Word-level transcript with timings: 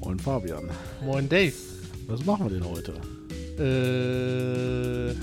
Moin 0.00 0.18
Fabian. 0.18 0.68
Moin 1.04 1.28
Dave. 1.28 1.54
Was 2.06 2.24
machen 2.24 2.50
wir 2.50 2.58
denn 2.58 2.68
heute? 2.68 2.94
Äh. 3.58 5.14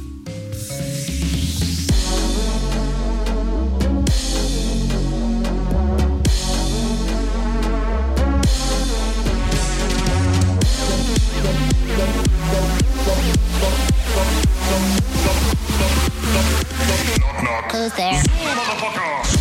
Who's 17.71 17.93
there? 17.95 19.36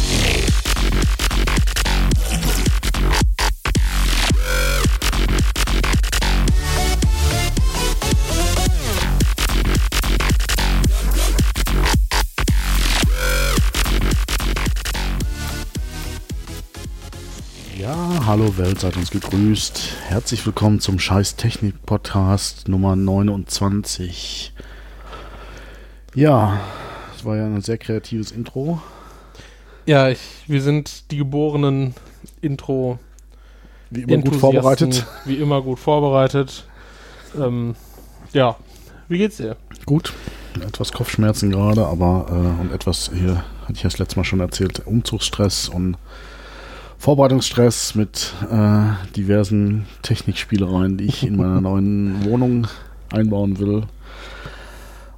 Hallo 18.38 18.58
Welt, 18.58 18.80
seid 18.80 18.98
uns 18.98 19.10
gegrüßt. 19.10 19.92
Herzlich 20.08 20.44
willkommen 20.44 20.78
zum 20.78 20.98
Scheiß 20.98 21.36
Technik 21.36 21.86
Podcast 21.86 22.68
Nummer 22.68 22.94
29. 22.94 24.52
Ja, 26.14 26.60
das 27.14 27.24
war 27.24 27.38
ja 27.38 27.46
ein 27.46 27.62
sehr 27.62 27.78
kreatives 27.78 28.32
Intro. 28.32 28.82
Ja, 29.86 30.10
ich, 30.10 30.18
wir 30.46 30.60
sind 30.60 31.10
die 31.12 31.16
geborenen 31.16 31.94
Intro. 32.42 32.98
Wie 33.88 34.02
immer 34.02 34.22
gut 34.22 34.36
vorbereitet. 34.36 35.06
Wie 35.24 35.36
immer 35.36 35.62
gut 35.62 35.78
vorbereitet. 35.78 36.66
Ähm, 37.40 37.74
ja, 38.34 38.56
wie 39.08 39.16
geht's 39.16 39.38
dir? 39.38 39.56
Gut. 39.86 40.12
Etwas 40.60 40.92
Kopfschmerzen 40.92 41.50
gerade, 41.50 41.86
aber 41.86 42.26
äh, 42.28 42.60
und 42.60 42.70
etwas 42.70 43.10
hier, 43.14 43.44
hatte 43.62 43.72
ich 43.76 43.82
das 43.82 43.96
letzte 43.96 44.16
Mal 44.18 44.24
schon 44.24 44.40
erzählt, 44.40 44.86
Umzugsstress 44.86 45.70
und 45.70 45.96
Vorbereitungsstress 46.98 47.94
mit 47.94 48.32
äh, 48.50 49.12
diversen 49.16 49.86
Technikspielereien, 50.02 50.96
die 50.96 51.04
ich 51.04 51.24
in 51.24 51.36
meiner 51.36 51.60
neuen 51.60 52.24
Wohnung 52.24 52.66
einbauen 53.12 53.58
will. 53.58 53.84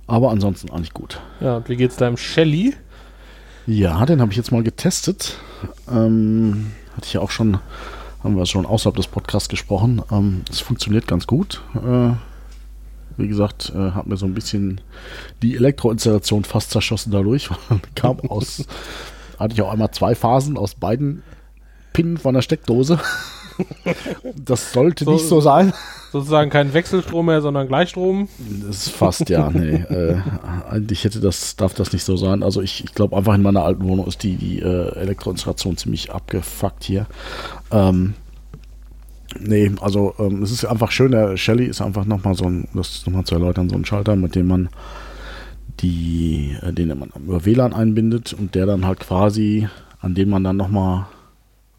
Aber 0.07 0.31
ansonsten 0.31 0.71
eigentlich 0.71 0.95
gut. 0.95 1.21
Ja, 1.41 1.59
und 1.59 1.69
wie 1.69 1.77
geht's 1.77 1.97
deinem 1.97 2.17
Shelly? 2.17 2.75
Ja, 3.67 4.07
den 4.07 4.21
habe 4.21 4.31
ich 4.31 4.37
jetzt 4.39 4.51
mal 4.51 4.63
getestet. 4.63 5.37
Ähm, 5.91 6.73
hatte 6.97 7.07
ich 7.07 7.13
ja 7.13 7.21
auch 7.21 7.31
schon, 7.31 7.59
haben 8.25 8.37
wir 8.37 8.47
schon 8.47 8.65
außerhalb 8.65 8.97
des 8.97 9.07
Podcasts 9.07 9.51
gesprochen. 9.51 10.03
Ähm, 10.11 10.43
es 10.51 10.61
funktioniert 10.61 11.07
ganz 11.07 11.27
gut. 11.27 11.63
Äh, 11.75 12.13
wie 13.19 13.29
gesagt, 13.29 13.73
äh, 13.75 13.91
hat 13.91 14.07
mir 14.07 14.17
so 14.17 14.25
ein 14.25 14.33
bisschen 14.33 14.81
die 15.43 15.57
Elektroinstallation 15.57 16.45
fast 16.45 16.71
zerschossen 16.71 17.13
dadurch. 17.13 17.51
Kam 17.95 18.21
aus, 18.21 18.65
hatte 19.39 19.55
ich 19.55 19.61
auch 19.61 19.73
einmal 19.73 19.91
zwei 19.91 20.15
Phasen 20.15 20.57
aus 20.57 20.75
beiden 20.75 21.23
Pinnen 21.99 22.17
von 22.17 22.35
der 22.35 22.43
Steckdose. 22.43 23.01
Das 24.37 24.73
sollte 24.73 25.05
So- 25.05 25.13
nicht 25.13 25.27
so 25.27 25.41
sein. 25.41 25.73
Sozusagen 26.13 26.49
kein 26.49 26.73
Wechselstrom 26.75 27.27
mehr, 27.27 27.43
sondern 27.43 27.67
Gleichstrom. 27.67 28.29
Das 28.65 28.87
ist 28.87 28.91
fast, 28.91 29.29
ja, 29.29 29.51
nee. 29.51 29.75
Äh, 29.91 30.17
eigentlich 30.71 31.03
hätte 31.05 31.19
das, 31.21 31.57
darf 31.57 31.75
das 31.75 31.93
nicht 31.93 32.05
so 32.05 32.17
sein. 32.17 32.43
Also 32.45 32.63
ich, 32.63 32.85
ich 32.85 32.95
glaube 32.95 33.17
einfach 33.17 33.35
in 33.35 33.43
meiner 33.43 33.65
alten 33.65 33.85
Wohnung 33.85 34.07
ist 34.07 34.23
die, 34.23 34.37
die 34.37 34.61
äh, 34.61 34.95
Elektroinstallation 34.95 35.77
ziemlich 35.77 36.13
abgefuckt 36.13 36.85
hier. 36.85 37.07
Ähm, 37.73 38.15
nee, 39.41 39.71
also 39.81 40.15
ähm, 40.19 40.43
es 40.43 40.51
ist 40.53 40.65
einfach 40.65 40.93
schön, 40.93 41.11
der 41.11 41.37
Shelly 41.37 41.67
ist 41.67 41.83
einfach 41.83 42.05
nochmal 42.07 42.35
so 42.37 42.45
ein, 42.45 42.69
das 42.75 43.05
nochmal 43.07 43.25
zu 43.25 43.35
erläutern, 43.35 43.69
so 43.69 43.75
ein 43.77 43.85
Schalter, 43.85 44.15
mit 44.17 44.35
dem 44.37 44.47
man 44.47 44.69
die, 45.81 46.57
äh, 46.63 46.73
den 46.73 46.97
man 46.99 47.11
über 47.17 47.45
WLAN 47.45 47.75
einbindet 47.75 48.33
und 48.33 48.55
der 48.55 48.67
dann 48.67 48.87
halt 48.87 49.01
quasi, 49.01 49.69
an 50.01 50.15
dem 50.15 50.31
man 50.31 50.45
dann 50.45 50.57
nochmal 50.57 51.07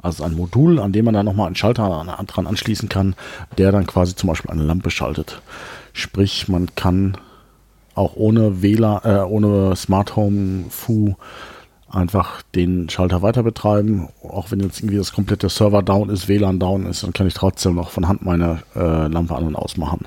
also 0.02 0.24
ein 0.24 0.34
Modul, 0.36 0.80
an 0.80 0.92
dem 0.92 1.06
man 1.06 1.14
dann 1.14 1.26
nochmal 1.26 1.48
einen 1.48 1.56
Schalter 1.56 1.84
an- 1.84 2.26
dran 2.28 2.48
anschließen 2.48 2.90
kann, 2.90 3.16
der 3.58 3.72
dann 3.72 3.86
quasi 3.88 4.16
zum 4.16 4.28
Beispiel 4.30 4.52
eine 4.52 4.64
Lampe 4.64 4.90
schaltet. 4.92 5.42
Sprich, 5.94 6.48
man 6.48 6.74
kann 6.76 7.18
auch 7.96 8.16
ohne 8.16 8.62
WLAN, 8.62 9.02
äh, 9.04 9.20
ohne 9.24 9.76
Smart 9.76 10.16
Home 10.16 10.66
FU 10.70 11.16
einfach 11.92 12.44
den 12.56 12.88
Schalter 12.90 13.22
weiter 13.24 13.44
betreiben. 13.44 14.10
Auch 14.24 14.52
wenn 14.52 14.60
jetzt 14.60 14.80
irgendwie 14.80 14.98
das 14.98 15.12
komplette 15.12 15.50
Server 15.50 15.82
down 15.82 16.10
ist, 16.10 16.28
WLAN 16.28 16.60
down 16.60 16.86
ist, 16.86 17.04
dann 17.04 17.14
kann 17.14 17.28
ich 17.28 17.34
trotzdem 17.34 17.76
noch 17.76 17.90
von 17.90 18.08
Hand 18.08 18.24
meine 18.24 18.60
äh, 18.76 19.08
Lampe 19.08 19.36
an 19.36 19.48
und 19.48 19.56
ausmachen. 19.56 20.02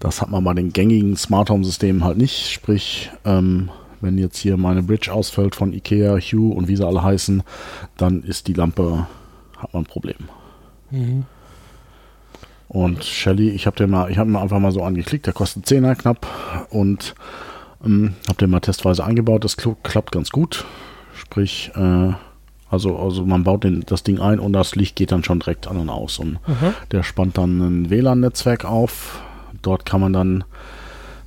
Das 0.00 0.20
hat 0.20 0.30
man 0.30 0.44
bei 0.44 0.52
den 0.54 0.72
gängigen 0.72 1.16
Smart 1.16 1.48
Home 1.50 1.64
Systemen 1.64 2.04
halt 2.04 2.18
nicht. 2.18 2.50
Sprich, 2.52 3.10
ähm, 3.24 3.70
wenn 4.00 4.18
jetzt 4.18 4.36
hier 4.36 4.58
meine 4.58 4.82
Bridge 4.82 5.12
ausfällt 5.12 5.54
von 5.56 5.72
Ikea, 5.72 6.18
Hue 6.18 6.54
und 6.54 6.68
wie 6.68 6.76
sie 6.76 6.86
alle 6.86 7.02
heißen, 7.02 7.42
dann 7.96 8.22
ist 8.22 8.46
die 8.46 8.52
Lampe, 8.52 9.06
hat 9.64 9.74
man 9.74 9.82
ein 9.82 9.86
Problem. 9.86 10.16
Und 12.68 13.04
Shelly, 13.04 13.50
ich 13.50 13.66
habe 13.66 13.76
den 13.76 13.90
mal, 13.90 14.10
ich 14.10 14.18
habe 14.18 14.30
mir 14.30 14.40
einfach 14.40 14.58
mal 14.58 14.72
so 14.72 14.82
angeklickt, 14.82 15.26
der 15.26 15.32
kostet 15.32 15.66
10er 15.66 15.94
knapp 15.96 16.26
und 16.70 17.14
ähm, 17.84 18.14
habe 18.28 18.38
den 18.38 18.50
mal 18.50 18.60
testweise 18.60 19.04
eingebaut. 19.04 19.44
Das 19.44 19.56
klappt 19.56 20.12
ganz 20.12 20.30
gut. 20.30 20.64
Sprich, 21.14 21.70
äh, 21.76 22.12
also, 22.70 22.98
also 22.98 23.24
man 23.24 23.44
baut 23.44 23.64
den, 23.64 23.84
das 23.86 24.02
Ding 24.02 24.18
ein 24.20 24.38
und 24.38 24.52
das 24.52 24.74
Licht 24.74 24.96
geht 24.96 25.12
dann 25.12 25.24
schon 25.24 25.40
direkt 25.40 25.66
an 25.66 25.76
und 25.76 25.90
aus. 25.90 26.18
Und 26.18 26.38
der 26.90 27.02
spannt 27.02 27.38
dann 27.38 27.60
ein 27.60 27.90
WLAN-Netzwerk 27.90 28.64
auf. 28.64 29.22
Dort 29.62 29.86
kann 29.86 30.00
man 30.00 30.12
dann 30.12 30.44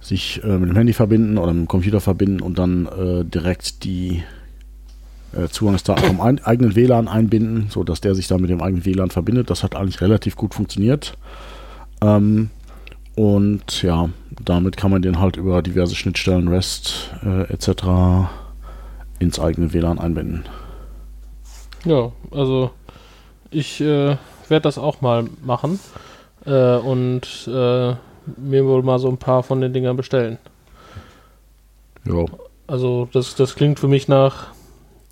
sich 0.01 0.43
äh, 0.43 0.57
mit 0.57 0.69
dem 0.69 0.75
Handy 0.75 0.93
verbinden 0.93 1.37
oder 1.37 1.53
mit 1.53 1.65
dem 1.65 1.67
Computer 1.67 2.01
verbinden 2.01 2.41
und 2.41 2.59
dann 2.59 2.85
äh, 2.87 3.23
direkt 3.25 3.83
die 3.83 4.23
Zugangsdaten 5.51 6.05
vom 6.05 6.21
eigenen 6.21 6.75
WLAN 6.75 7.07
einbinden, 7.07 7.67
sodass 7.69 8.01
der 8.01 8.15
sich 8.15 8.27
dann 8.27 8.41
mit 8.41 8.49
dem 8.49 8.61
eigenen 8.61 8.85
WLAN 8.85 9.09
verbindet. 9.09 9.49
Das 9.49 9.63
hat 9.63 9.75
eigentlich 9.75 10.01
relativ 10.01 10.35
gut 10.35 10.53
funktioniert. 10.53 11.17
Ähm, 12.01 12.49
und 13.15 13.81
ja, 13.81 14.09
damit 14.43 14.77
kann 14.77 14.91
man 14.91 15.01
den 15.01 15.19
halt 15.19 15.37
über 15.37 15.61
diverse 15.61 15.95
Schnittstellen, 15.95 16.47
REST 16.47 17.15
äh, 17.25 17.51
etc. 17.51 18.29
ins 19.19 19.39
eigene 19.39 19.73
WLAN 19.73 19.99
einbinden. 19.99 20.45
Ja, 21.83 22.11
also 22.31 22.71
ich 23.49 23.81
äh, 23.81 24.17
werde 24.47 24.61
das 24.61 24.77
auch 24.77 25.01
mal 25.01 25.25
machen 25.43 25.79
äh, 26.45 26.75
und 26.75 27.47
äh, 27.47 27.95
mir 28.37 28.65
wohl 28.65 28.83
mal 28.83 28.99
so 28.99 29.09
ein 29.09 29.17
paar 29.17 29.43
von 29.43 29.61
den 29.61 29.73
Dingern 29.73 29.97
bestellen. 29.97 30.37
Ja, 32.05 32.25
Also 32.67 33.09
das, 33.11 33.35
das 33.35 33.55
klingt 33.55 33.79
für 33.79 33.87
mich 33.87 34.07
nach 34.07 34.47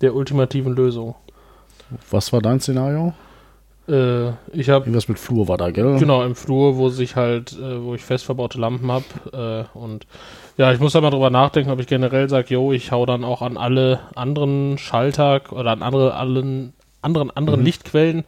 der 0.00 0.14
ultimativen 0.14 0.74
Lösung. 0.74 1.14
was 2.10 2.32
war 2.32 2.40
dein 2.40 2.60
Szenario? 2.60 3.14
Äh, 3.88 4.30
ich 4.52 4.68
habe 4.68 4.86
Irgendwas 4.86 5.08
mit 5.08 5.18
Flur 5.18 5.46
war 5.46 5.56
da, 5.56 5.70
gell? 5.70 5.98
genau 5.98 6.24
im 6.24 6.34
Flur, 6.34 6.76
wo 6.76 6.88
sich 6.88 7.14
halt, 7.14 7.52
äh, 7.52 7.82
wo 7.82 7.94
ich 7.94 8.02
fest 8.02 8.24
verbaute 8.24 8.58
Lampen 8.58 8.90
habe 8.90 9.68
äh, 9.74 9.78
und 9.78 10.06
ja, 10.56 10.72
ich 10.72 10.80
muss 10.80 10.92
da 10.94 11.00
mal 11.00 11.10
drüber 11.10 11.30
nachdenken, 11.30 11.70
ob 11.70 11.78
ich 11.80 11.86
generell 11.86 12.28
sage, 12.28 12.54
yo, 12.54 12.72
ich 12.72 12.90
hau 12.90 13.06
dann 13.06 13.22
auch 13.24 13.42
an 13.42 13.56
alle 13.56 14.00
anderen 14.14 14.78
Schalter 14.78 15.40
oder 15.52 15.70
an 15.70 15.82
andere, 15.82 16.14
allen 16.14 16.72
anderen 17.02 17.30
anderen 17.30 17.62
Lichtquellen, 17.64 18.24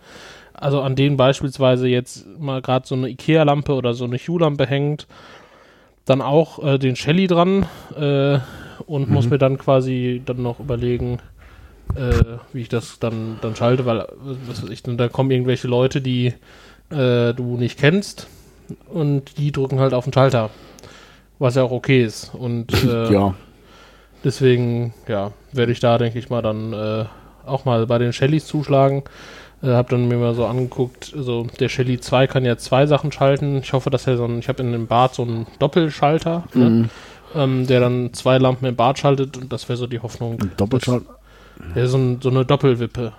also 0.53 0.81
an 0.81 0.95
denen 0.95 1.17
beispielsweise 1.17 1.89
jetzt 1.89 2.27
mal 2.39 2.63
gerade 2.63 2.87
so 2.87 2.95
eine 2.95 3.09
Ikea-Lampe 3.09 3.75
oder 3.75 3.95
so 3.95 4.05
eine 4.05 4.17
Hue-Lampe 4.17 4.67
hängt, 4.67 5.09
dann 6.05 6.21
auch 6.23 6.63
äh, 6.63 6.79
den 6.79 6.95
Shelly 6.95 7.27
dran 7.27 7.67
äh, 7.99 8.39
und 8.87 9.11
muss 9.11 9.29
mir 9.29 9.39
dann 9.39 9.59
quasi 9.59 10.23
dann 10.25 10.43
noch 10.43 10.61
überlegen, 10.61 11.19
äh, 11.97 12.39
wie 12.53 12.63
ich 12.63 12.69
das 12.69 12.99
dann, 12.99 13.39
dann 13.41 13.57
schalte, 13.57 13.87
weil, 13.87 14.07
was 14.47 14.63
weiß 14.63 14.71
ich, 14.71 14.83
dann, 14.83 14.99
da 14.99 15.09
kommen 15.09 15.31
irgendwelche 15.31 15.69
Leute, 15.69 16.01
die 16.01 16.35
äh, 16.91 17.35
du 17.35 17.57
nicht 17.57 17.79
kennst 17.79 18.29
und 18.89 19.39
die 19.39 19.53
drücken 19.53 19.81
halt 19.81 19.95
auf 19.95 20.05
den 20.05 20.13
Schalter. 20.13 20.51
Was 21.39 21.55
ja 21.55 21.63
auch 21.63 21.71
okay 21.71 22.05
ist. 22.05 22.35
Und 22.35 22.73
äh, 22.85 23.13
Ja, 23.13 23.35
deswegen, 24.25 24.95
ja, 25.07 25.33
werde 25.53 25.73
ich 25.73 25.81
da, 25.81 25.99
denke 25.99 26.19
ich 26.19 26.31
mal, 26.31 26.43
dann 26.43 26.73
äh, 26.73 27.05
auch 27.47 27.65
mal 27.65 27.87
bei 27.87 27.99
den 27.99 28.13
Shellys 28.13 28.47
zuschlagen. 28.47 29.05
Äh, 29.63 29.69
hab 29.69 29.89
dann 29.89 30.09
mir 30.09 30.17
mal 30.17 30.35
so 30.35 30.47
angeguckt, 30.47 31.13
also 31.17 31.47
der 31.59 31.69
Shelly 31.69 31.99
2 31.99 32.27
kann 32.29 32.45
ja 32.45 32.57
zwei 32.59 32.87
Sachen 32.87 33.11
schalten. 33.13 33.59
Ich 33.59 33.73
hoffe, 33.73 33.91
dass 33.91 34.07
er 34.07 34.17
so 34.17 34.25
ein, 34.25 34.39
ich 34.39 34.49
habe 34.49 34.63
in 34.63 34.73
dem 34.73 34.87
Bad 34.87 35.15
so 35.15 35.23
einen 35.23 35.47
Doppelschalter, 35.59 36.45
ne? 36.55 36.89
ähm, 37.35 37.67
der 37.67 37.81
dann 37.81 38.13
zwei 38.13 38.39
Lampen 38.39 38.67
im 38.67 38.77
Bad 38.77 38.99
schaltet 38.99 39.37
und 39.37 39.53
das 39.53 39.69
wäre 39.69 39.77
so 39.77 39.87
die 39.87 40.01
Hoffnung. 40.01 40.39
Doppelschalt. 40.57 41.05
Der 41.75 41.85
ist 41.85 41.91
so, 41.93 41.99
ein, 41.99 42.21
so 42.23 42.31
eine 42.31 42.45
Doppelwippe. 42.45 43.13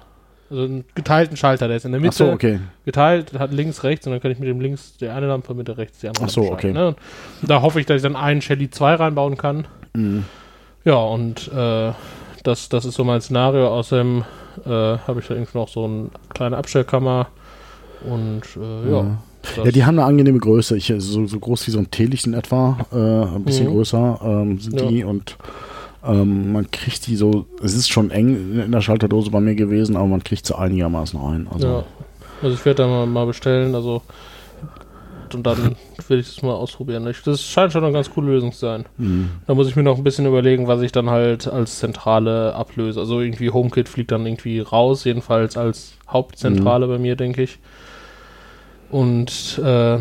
Also 0.50 0.64
einen 0.64 0.84
geteilten 0.96 1.38
Schalter, 1.38 1.68
der 1.68 1.78
ist 1.78 1.86
in 1.86 1.92
der 1.92 2.02
Mitte 2.02 2.24
Achso, 2.24 2.32
okay. 2.34 2.60
geteilt, 2.86 3.38
hat 3.38 3.52
links, 3.54 3.84
rechts 3.84 4.08
und 4.08 4.14
dann 4.14 4.22
kann 4.22 4.32
ich 4.32 4.40
mit 4.40 4.50
dem 4.50 4.60
links 4.62 4.98
die 4.98 5.08
eine 5.08 5.28
Lampe, 5.28 5.54
mit 5.54 5.68
der 5.68 5.78
rechts 5.78 6.00
die 6.00 6.08
andere 6.08 6.26
Ach 6.26 6.30
so, 6.30 6.42
okay. 6.52 6.74
Ne? 6.74 6.96
Da 7.44 7.62
hoffe 7.62 7.80
ich, 7.80 7.86
dass 7.86 7.98
ich 7.98 8.02
dann 8.02 8.16
einen 8.16 8.42
Shelly 8.42 8.70
2 8.72 8.96
reinbauen 8.96 9.38
kann. 9.38 9.68
Mhm. 9.94 10.26
Ja, 10.86 10.96
und 10.96 11.50
äh, 11.54 11.92
das, 12.44 12.68
das 12.70 12.86
ist 12.86 12.96
so 12.96 13.04
mein 13.04 13.22
Szenario. 13.22 13.68
Außerdem 13.68 14.24
äh, 14.66 14.70
habe 14.70 15.20
ich 15.20 15.28
da 15.28 15.36
irgendwie 15.36 15.58
noch 15.58 15.68
so 15.70 15.86
eine 15.86 16.10
kleine 16.34 16.58
Abstellkammer 16.58 17.28
und 18.10 18.42
äh, 18.58 18.92
ja, 18.92 19.18
Das- 19.56 19.66
Ja, 19.66 19.72
die 19.72 19.86
haben 19.86 20.00
eine 20.00 20.08
angenehme 20.08 20.40
Größe. 20.40 20.78
Ich, 20.78 20.92
so, 20.98 21.28
so 21.28 21.40
groß 21.40 21.68
wie 21.68 21.72
so 21.72 21.80
ein 21.80 21.92
Teelicht 21.92 22.26
in 22.26 22.34
etwa, 22.34 22.78
äh, 22.92 22.96
ein 23.36 23.44
bisschen 23.44 23.68
Mhm. 23.68 23.74
größer 23.74 24.20
ähm, 24.24 24.60
sind 24.60 24.80
Ja. 24.82 24.88
die 24.88 25.04
und 25.04 25.38
ähm, 26.06 26.54
man 26.54 26.70
kriegt 26.72 27.08
die 27.08 27.16
so, 27.16 27.46
es 27.62 27.74
ist 27.74 27.90
schon 27.90 28.12
eng 28.12 28.62
in 28.64 28.72
der 28.72 28.82
Schalterdose 28.82 29.32
bei 29.32 29.40
mir 29.40 29.56
gewesen, 29.56 29.96
aber 29.96 30.08
man 30.08 30.24
kriegt 30.24 30.46
sie 30.46 30.58
einigermaßen 30.58 31.20
rein. 31.20 31.48
Also, 31.54 31.68
ja. 31.68 31.84
Also 32.42 32.56
ich 32.56 32.66
werde 32.66 32.84
da 32.84 32.88
mal, 32.88 33.06
mal 33.06 33.26
bestellen, 33.26 33.76
also 33.76 34.02
und 35.34 35.46
dann 35.46 35.76
will 36.08 36.20
ich 36.20 36.28
das 36.28 36.42
mal 36.42 36.54
ausprobieren. 36.54 37.06
Ich, 37.08 37.22
das 37.22 37.44
scheint 37.44 37.72
schon 37.72 37.84
eine 37.84 37.94
ganz 37.94 38.10
coole 38.10 38.32
Lösung 38.32 38.52
zu 38.52 38.60
sein. 38.60 38.86
mh, 38.98 39.26
Da 39.46 39.54
muss 39.54 39.68
ich 39.68 39.76
mir 39.76 39.84
noch 39.84 39.98
ein 39.98 40.04
bisschen 40.04 40.26
überlegen, 40.26 40.68
was 40.68 40.82
ich 40.82 40.92
dann 40.92 41.10
halt 41.10 41.48
als 41.48 41.80
Zentrale 41.80 42.56
ablöse. 42.56 43.00
Also 43.00 43.20
irgendwie 43.20 43.52
HomeKit 43.52 43.90
fliegt 43.90 44.12
dann 44.12 44.26
irgendwie 44.26 44.60
raus, 44.60 45.04
jedenfalls 45.04 45.58
als 45.58 45.94
Hauptzentrale 46.10 46.88
bei 46.88 46.98
mir, 46.98 47.16
denke 47.16 47.44
ich. 47.44 47.60
Und 48.90 49.60
äh, 49.64 50.00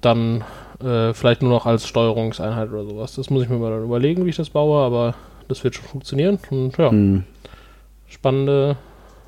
dann 0.00 0.44
äh, 0.84 1.14
vielleicht 1.14 1.42
nur 1.42 1.50
noch 1.50 1.64
als 1.66 1.86
Steuerungseinheit 1.88 2.70
oder 2.70 2.84
sowas. 2.84 3.14
Das 3.14 3.30
muss 3.30 3.42
ich 3.44 3.48
mir 3.48 3.56
mal 3.58 3.70
dann 3.70 3.84
überlegen, 3.84 4.24
wie 4.26 4.30
ich 4.30 4.36
das 4.36 4.50
baue, 4.50 4.82
aber 4.84 5.14
das 5.48 5.64
wird 5.64 5.74
schon 5.74 5.86
funktionieren. 5.86 6.38
Und 6.50 6.76
ja, 6.78 6.90
mh, 6.92 7.22
spannende 8.08 8.76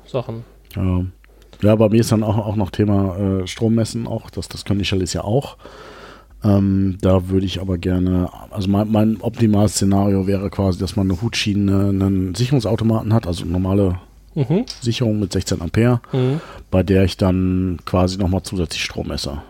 Sachen. 0.07 0.43
ja. 0.75 1.03
ja, 1.61 1.75
bei 1.75 1.89
mir 1.89 1.99
ist 2.01 2.11
dann 2.11 2.23
auch, 2.23 2.37
auch 2.37 2.55
noch 2.55 2.71
Thema 2.71 3.17
äh, 3.41 3.47
Strommessen 3.47 4.07
auch, 4.07 4.29
das, 4.29 4.47
das 4.49 4.65
können 4.65 4.79
die 4.79 4.85
Challis 4.85 5.13
ja 5.13 5.23
auch. 5.23 5.57
Ähm, 6.43 6.97
da 7.01 7.29
würde 7.29 7.45
ich 7.45 7.61
aber 7.61 7.77
gerne, 7.77 8.27
also 8.49 8.67
mein, 8.67 8.91
mein 8.91 9.17
optimales 9.21 9.73
Szenario 9.75 10.25
wäre 10.25 10.49
quasi, 10.49 10.79
dass 10.79 10.95
man 10.95 11.09
eine 11.11 11.21
Hutschiene, 11.21 11.89
einen 11.89 12.33
Sicherungsautomaten 12.33 13.13
hat, 13.13 13.27
also 13.27 13.45
normale 13.45 13.99
Mhm. 14.33 14.65
Sicherung 14.79 15.19
mit 15.19 15.33
16 15.33 15.61
Ampere, 15.61 15.99
Mhm. 16.13 16.39
bei 16.71 16.83
der 16.83 17.03
ich 17.03 17.17
dann 17.17 17.79
quasi 17.85 18.17
nochmal 18.17 18.41
zusätzlich 18.43 18.81
Strom 18.81 19.09
messe. 19.09 19.41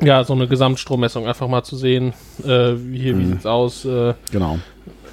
Ja, 0.00 0.22
so 0.22 0.32
eine 0.34 0.46
Gesamtstrommessung, 0.46 1.26
einfach 1.26 1.48
mal 1.48 1.64
zu 1.64 1.76
sehen, 1.76 2.12
äh, 2.44 2.74
wie, 2.76 2.98
hier, 2.98 3.18
wie 3.18 3.24
Mhm. 3.24 3.32
sieht's 3.32 3.46
aus. 3.46 3.84
Äh, 3.84 4.14
Genau. 4.30 4.60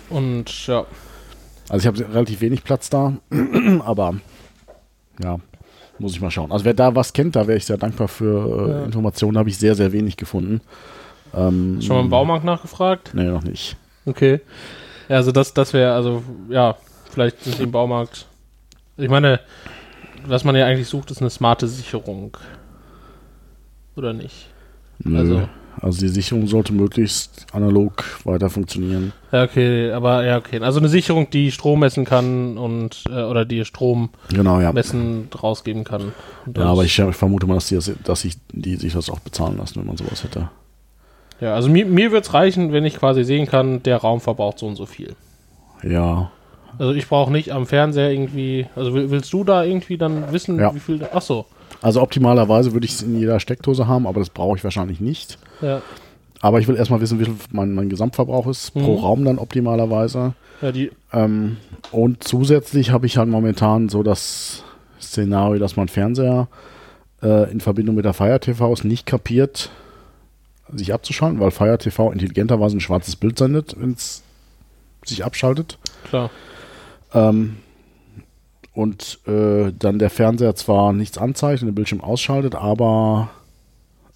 Und 0.09 0.67
ja, 0.67 0.85
Also 1.69 1.81
ich 1.81 1.87
habe 1.87 2.13
relativ 2.13 2.41
wenig 2.41 2.63
Platz 2.63 2.89
da, 2.89 3.13
aber 3.85 4.15
ja, 5.23 5.37
muss 5.99 6.13
ich 6.13 6.21
mal 6.21 6.31
schauen. 6.31 6.51
Also 6.51 6.65
wer 6.65 6.73
da 6.73 6.93
was 6.95 7.13
kennt, 7.13 7.35
da 7.35 7.47
wäre 7.47 7.57
ich 7.57 7.65
sehr 7.65 7.77
dankbar 7.77 8.07
für 8.07 8.67
äh, 8.67 8.71
Ja. 8.71 8.85
Informationen. 8.85 9.37
Habe 9.37 9.49
ich 9.49 9.57
sehr, 9.57 9.75
sehr 9.75 9.91
wenig 9.91 10.17
gefunden. 10.17 10.61
Ähm, 11.33 11.81
schon 11.81 11.95
mal 11.97 12.01
im 12.03 12.09
Baumarkt 12.09 12.45
nachgefragt? 12.45 13.11
Nee, 13.13 13.23
noch 13.25 13.43
nicht. 13.43 13.77
Okay. 14.05 14.41
Ja, 15.09 15.17
also 15.17 15.31
das, 15.31 15.53
das 15.53 15.73
wäre, 15.73 15.93
also, 15.93 16.23
ja, 16.49 16.75
vielleicht 17.11 17.43
sind 17.43 17.59
die 17.59 17.63
im 17.63 17.71
Baumarkt. 17.71 18.25
Ich 18.97 19.09
meine, 19.09 19.39
was 20.25 20.43
man 20.43 20.55
ja 20.55 20.65
eigentlich 20.65 20.87
sucht, 20.87 21.11
ist 21.11 21.21
eine 21.21 21.29
smarte 21.29 21.67
Sicherung. 21.67 22.37
Oder 23.95 24.13
nicht? 24.13 24.47
Nö. 24.99 25.17
Also- 25.17 25.49
Also, 25.81 25.99
die 25.99 26.07
Sicherung 26.07 26.47
sollte 26.47 26.73
möglichst 26.73 27.47
analog 27.53 28.03
weiter 28.23 28.49
funktionieren. 28.49 29.11
Ja, 29.31 29.43
okay, 29.43 29.91
aber 29.91 30.23
ja, 30.25 30.37
okay. 30.37 30.59
Also 30.61 30.79
eine 30.79 30.89
Sicherung, 30.89 31.29
die 31.29 31.51
Strom 31.51 31.81
messen 31.81 32.05
kann 32.05 32.57
und 32.57 33.03
äh, 33.09 33.23
oder 33.23 33.45
die 33.45 33.63
Strom 33.65 34.09
Genau, 34.29 34.59
ja. 34.59 34.71
messen 34.73 35.27
rausgeben 35.41 35.83
kann. 35.83 36.13
Ja, 36.55 36.65
aber 36.65 36.83
ich, 36.83 36.97
ich 36.97 37.15
vermute 37.15 37.45
mal, 37.47 37.55
dass 37.55 37.67
die, 37.67 37.75
das, 37.75 37.91
dass 38.03 38.25
ich, 38.25 38.35
die 38.51 38.75
sich 38.77 38.93
das 38.93 39.09
auch 39.09 39.19
bezahlen 39.19 39.57
lassen, 39.57 39.79
wenn 39.79 39.87
man 39.87 39.97
sowas 39.97 40.23
hätte. 40.23 40.49
Ja, 41.41 41.53
also 41.55 41.69
mir, 41.69 41.85
mir 41.85 42.11
wird 42.11 42.23
es 42.25 42.33
reichen, 42.33 42.71
wenn 42.71 42.85
ich 42.85 42.95
quasi 42.97 43.23
sehen 43.25 43.45
kann, 43.45 43.83
der 43.83 43.97
Raum 43.97 44.21
verbraucht 44.21 44.59
so 44.59 44.67
und 44.67 44.75
so 44.77 44.85
viel. 44.85 45.15
Ja, 45.83 46.31
Also 46.79 46.93
ich 46.93 47.07
brauche 47.07 47.31
nicht 47.31 47.51
am 47.51 47.67
Fernseher 47.67 48.09
irgendwie, 48.11 48.67
also 48.75 48.93
will, 48.93 49.11
willst 49.11 49.31
du 49.33 49.43
da 49.43 49.63
irgendwie 49.65 49.97
dann 49.97 50.31
wissen, 50.31 50.57
Ja. 50.59 50.73
wie 50.73 50.79
viel. 50.79 51.05
Ach 51.13 51.21
so. 51.21 51.45
Also 51.85 52.01
optimalerweise 52.01 52.73
würde 52.73 52.85
ich 52.87 52.93
es 52.93 53.03
in 53.03 53.19
jeder 53.19 53.39
Steckdose 53.39 53.85
haben, 53.87 54.07
aber 54.07 54.19
das 54.19 54.31
brauche 54.31 54.57
ich 54.57 54.63
wahrscheinlich 54.63 54.99
nicht. 54.99 55.37
Ja, 55.61 55.83
Aber 56.41 56.59
ich 56.59 56.67
will 56.67 56.75
erstmal 56.75 56.99
wissen, 56.99 57.19
wie 57.19 57.25
viel 57.25 57.35
mein, 57.51 57.73
mein 57.75 57.89
Gesamtverbrauch 57.89 58.47
ist, 58.47 58.73
pro 58.73 58.97
Mhm. 58.97 59.03
Raum 59.03 59.25
dann 59.25 59.37
optimalerweise. 59.37 60.33
ja 60.61 60.71
die, 60.71 60.89
Ähm, 61.13 61.57
und 61.91 62.23
zusätzlich 62.23 62.89
habe 62.89 63.05
ich 63.05 63.17
halt 63.17 63.29
momentan 63.29 63.89
so 63.89 64.01
das 64.01 64.63
Szenario, 64.99 65.59
dass 65.59 65.75
mein 65.75 65.87
Fernseher 65.87 66.47
äh, 67.21 67.51
in 67.51 67.61
Verbindung 67.61 67.95
mit 67.95 68.05
der 68.05 68.13
Fire 68.13 68.39
TV 68.39 68.73
es 68.73 68.83
nicht 68.83 69.05
kapiert, 69.05 69.69
sich 70.73 70.91
abzuschalten, 70.91 71.39
weil 71.39 71.51
Fire 71.51 71.77
TV 71.77 72.11
intelligenterweise 72.11 72.77
ein 72.77 72.81
schwarzes 72.81 73.15
Bild 73.15 73.37
sendet, 73.37 73.75
wenn 73.79 73.91
es 73.91 74.23
sich 75.05 75.23
abschaltet. 75.23 75.77
klar. 76.09 76.31
Ähm, 77.13 77.57
und 78.75 79.19
äh, 79.27 79.71
dann 79.77 79.97
der 79.99 80.09
Fernseher 80.09 80.53
zwar 80.55 80.93
nichts 80.93 81.17
anzeigt 81.17 81.61
und 81.61 81.67
den 81.67 81.75
Bildschirm 81.75 82.01
ausschaltet, 82.01 82.53
aber 82.55 83.29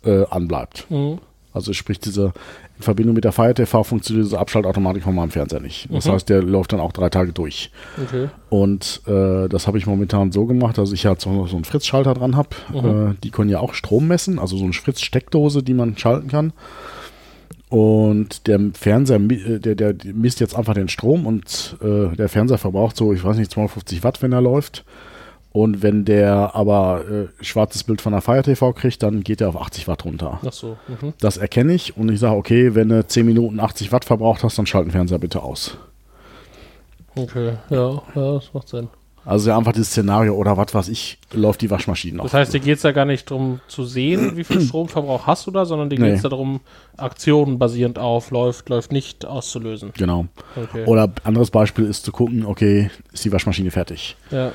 äh, 0.04 0.26
anbleibt. 0.30 0.86
Mhm. 0.92 1.20
Also 1.54 1.74
sprich, 1.74 2.00
diese 2.00 2.32
in 2.78 2.84
Verbindung 2.84 3.16
mit 3.16 3.24
der 3.26 3.32
Fire 3.32 3.54
TV 3.54 3.84
funktioniert 3.84 4.28
diese 4.28 4.40
Abschaltautomatik 4.40 5.04
von 5.04 5.16
meinem 5.16 5.32
Fernseher 5.32 5.60
nicht. 5.60 5.88
Das 5.92 6.06
Mhm. 6.06 6.12
heißt, 6.12 6.30
der 6.30 6.42
läuft 6.44 6.72
dann 6.72 6.80
auch 6.80 6.92
drei 6.94 7.10
Tage 7.10 7.34
durch. 7.34 7.72
Okay. 8.02 8.30
Und 8.50 9.02
äh, 9.08 9.50
das 9.50 9.66
habe 9.68 9.78
ich 9.78 9.86
momentan 9.88 10.32
so 10.32 10.46
gemacht, 10.46 10.78
dass 10.78 10.92
ich 10.94 11.06
halt 11.06 11.20
so, 11.20 11.48
so 11.48 11.56
einen 11.56 11.66
Fritz-Schalter 11.66 12.14
dran 12.14 12.36
habe. 12.38 12.50
Mhm. 12.72 13.12
Äh, 13.12 13.16
die 13.24 13.32
können 13.32 13.50
ja 13.50 13.60
auch 13.60 13.74
Strom 13.74 14.08
messen, 14.08 14.40
also 14.40 14.56
so 14.58 14.64
eine 14.64 14.74
Fritz-Steckdose, 14.74 15.64
die 15.64 15.74
man 15.74 15.98
schalten 15.98 16.28
kann. 16.30 16.54
Und 17.69 18.48
der 18.48 18.60
Fernseher, 18.74 19.19
äh, 19.19 19.60
der, 19.60 19.75
der 19.75 19.95
misst 20.13 20.39
jetzt 20.39 20.56
einfach 20.56 20.74
den 20.74 20.89
Strom 20.89 21.27
und 21.27 21.77
äh, 21.81 22.16
der 22.16 22.27
Fernseher 22.27 22.57
verbraucht 22.57 22.98
so, 22.98 23.13
ich 23.13 23.24
weiß 23.24 23.38
nicht, 23.38 23.51
250 23.51 24.04
Watt, 24.04 24.21
wenn 24.21 24.33
er 24.33 24.42
läuft. 24.42 24.83
Und 25.51 25.81
wenn 25.81 26.06
der 26.06 26.56
aber 26.56 27.04
äh, 27.10 27.44
schwarzes 27.44 27.83
Bild 27.83 28.01
von 28.01 28.12
der 28.12 28.21
Fire 28.21 28.44
TV 28.44 28.71
kriegt, 28.74 29.01
dann 29.01 29.21
geht 29.24 29.42
er 29.42 29.50
auf 29.50 29.60
80 29.60 29.88
Watt 29.88 30.06
runter. 30.06 30.39
Ach 30.45 30.54
so. 30.54 30.77
Mhm. 30.88 31.13
Das 31.19 31.38
erkenne 31.38 31.74
ich 31.74 31.98
und 31.98 32.10
ich 32.10 32.19
sage, 32.19 32.36
okay, 32.36 32.75
wenn 32.75 32.89
du 32.89 33.06
10 33.06 33.25
Minuten 33.25 33.60
80 33.60 33.92
Watt 33.92 34.06
verbraucht 34.06 34.44
hast, 34.44 34.57
dann 34.57 34.68
schalt 34.68 34.86
den 34.86 34.92
Fernseher 34.92 35.19
bitte 35.19 35.42
aus. 35.42 35.77
Okay. 37.15 37.54
Ja, 37.69 38.01
ja, 38.15 38.33
das 38.33 38.54
macht 38.54 38.69
Sinn. 38.69 38.89
Also 39.25 39.50
ja, 39.50 39.57
einfach 39.57 39.74
dieses 39.74 39.89
Szenario 39.89 40.33
oder 40.33 40.57
was 40.57 40.74
weiß 40.74 40.89
ich, 40.89 41.19
läuft 41.33 41.62
die 41.62 41.69
Waschmaschine 41.69 42.18
noch. 42.18 42.24
Das 42.24 42.33
heißt, 42.33 42.54
dir 42.54 42.60
geht 42.60 42.77
es 42.77 42.83
ja 42.83 42.92
gar 42.92 43.06
nicht 43.06 43.30
darum 43.30 43.60
zu 43.68 43.83
sehen, 43.86 44.38
wie 44.38 44.44
viel 44.44 44.62
Stromverbrauch 44.68 45.27
hast 45.27 45.45
du 45.45 45.51
da, 45.51 45.66
sondern 45.66 45.89
dir 45.89 46.00
Nee. 46.00 46.07
geht 46.07 46.16
es 46.16 46.21
darum, 46.24 46.62
Aktionen 46.98 47.60
basierend 47.60 48.00
auf 48.00 48.31
läuft, 48.31 48.69
läuft 48.69 48.92
nicht 48.92 49.25
auszulösen. 49.25 49.92
Genau. 49.98 50.27
Okay. 50.56 50.86
Oder 50.86 51.12
anderes 51.24 51.51
Beispiel 51.51 51.86
ist 51.86 52.06
zu 52.06 52.12
gucken, 52.12 52.45
okay, 52.45 52.89
ist 53.12 53.24
die 53.25 53.31
Waschmaschine 53.31 53.71
fertig? 53.71 54.16
Ja. 54.31 54.51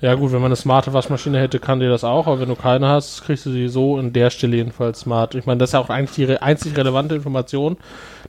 Ja 0.00 0.14
gut, 0.14 0.30
wenn 0.32 0.40
man 0.40 0.46
eine 0.50 0.56
smarte 0.56 0.92
Waschmaschine 0.92 1.40
hätte, 1.40 1.58
kann 1.58 1.80
dir 1.80 1.88
das 1.88 2.04
auch, 2.04 2.26
aber 2.26 2.40
wenn 2.40 2.50
du 2.50 2.54
keine 2.54 2.86
hast, 2.86 3.24
kriegst 3.24 3.46
du 3.46 3.50
sie 3.50 3.66
so 3.68 3.98
in 3.98 4.12
der 4.12 4.28
Stelle 4.28 4.56
jedenfalls 4.56 5.00
smart. 5.00 5.34
Ich 5.34 5.46
meine, 5.46 5.58
das 5.58 5.70
ist 5.70 5.72
ja 5.72 5.80
auch 5.80 5.88
eigentlich 5.88 6.14
die 6.16 6.24
re 6.24 6.42
einzig 6.42 6.76
relevante 6.76 7.14
Information, 7.14 7.78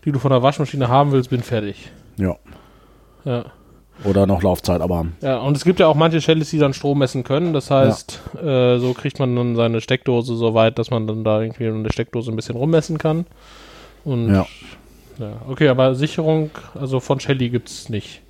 die 0.06 0.14
du 0.14 0.20
von 0.20 0.32
der 0.32 0.42
Waschmaschine 0.42 0.88
haben 0.88 1.12
willst, 1.12 1.30
bin 1.30 1.44
fertig. 1.44 1.92
Ja. 2.18 2.38
Ja. 3.26 3.46
Oder 4.04 4.28
noch 4.28 4.44
Laufzeit, 4.44 4.82
aber 4.82 5.06
Ja, 5.22 5.40
und 5.40 5.58
es 5.58 5.64
gibt 5.64 5.80
ja 5.80 5.88
auch 5.88 5.96
manche 5.96 6.22
Shellys, 6.22 6.50
die 6.52 6.60
dann 6.60 6.74
Strom 6.74 7.00
messen 7.00 7.24
können. 7.24 7.54
Das 7.54 7.72
heißt, 7.72 8.22
äh, 8.44 8.78
so 8.78 8.94
kriegt 8.94 9.20
man 9.20 9.36
dann 9.36 9.56
seine 9.56 9.82
Steckdose 9.82 10.36
so 10.36 10.54
weit, 10.54 10.78
dass 10.80 10.92
man 10.92 11.08
dann 11.08 11.24
da 11.24 11.42
irgendwie 11.42 11.66
in 11.66 11.84
der 11.84 11.92
Steckdose 11.92 12.32
ein 12.32 12.36
bisschen 12.36 12.56
rummessen 12.56 12.98
kann. 12.98 13.26
Und 14.06 14.34
Ja. 14.34 14.46
ja. 15.20 15.32
Okay, 15.50 15.68
aber 15.68 15.96
Sicherung, 15.96 16.52
also 16.80 17.00
von 17.00 17.20
Shelly 17.20 17.50
gibt's 17.50 17.90
nicht. 17.90 18.22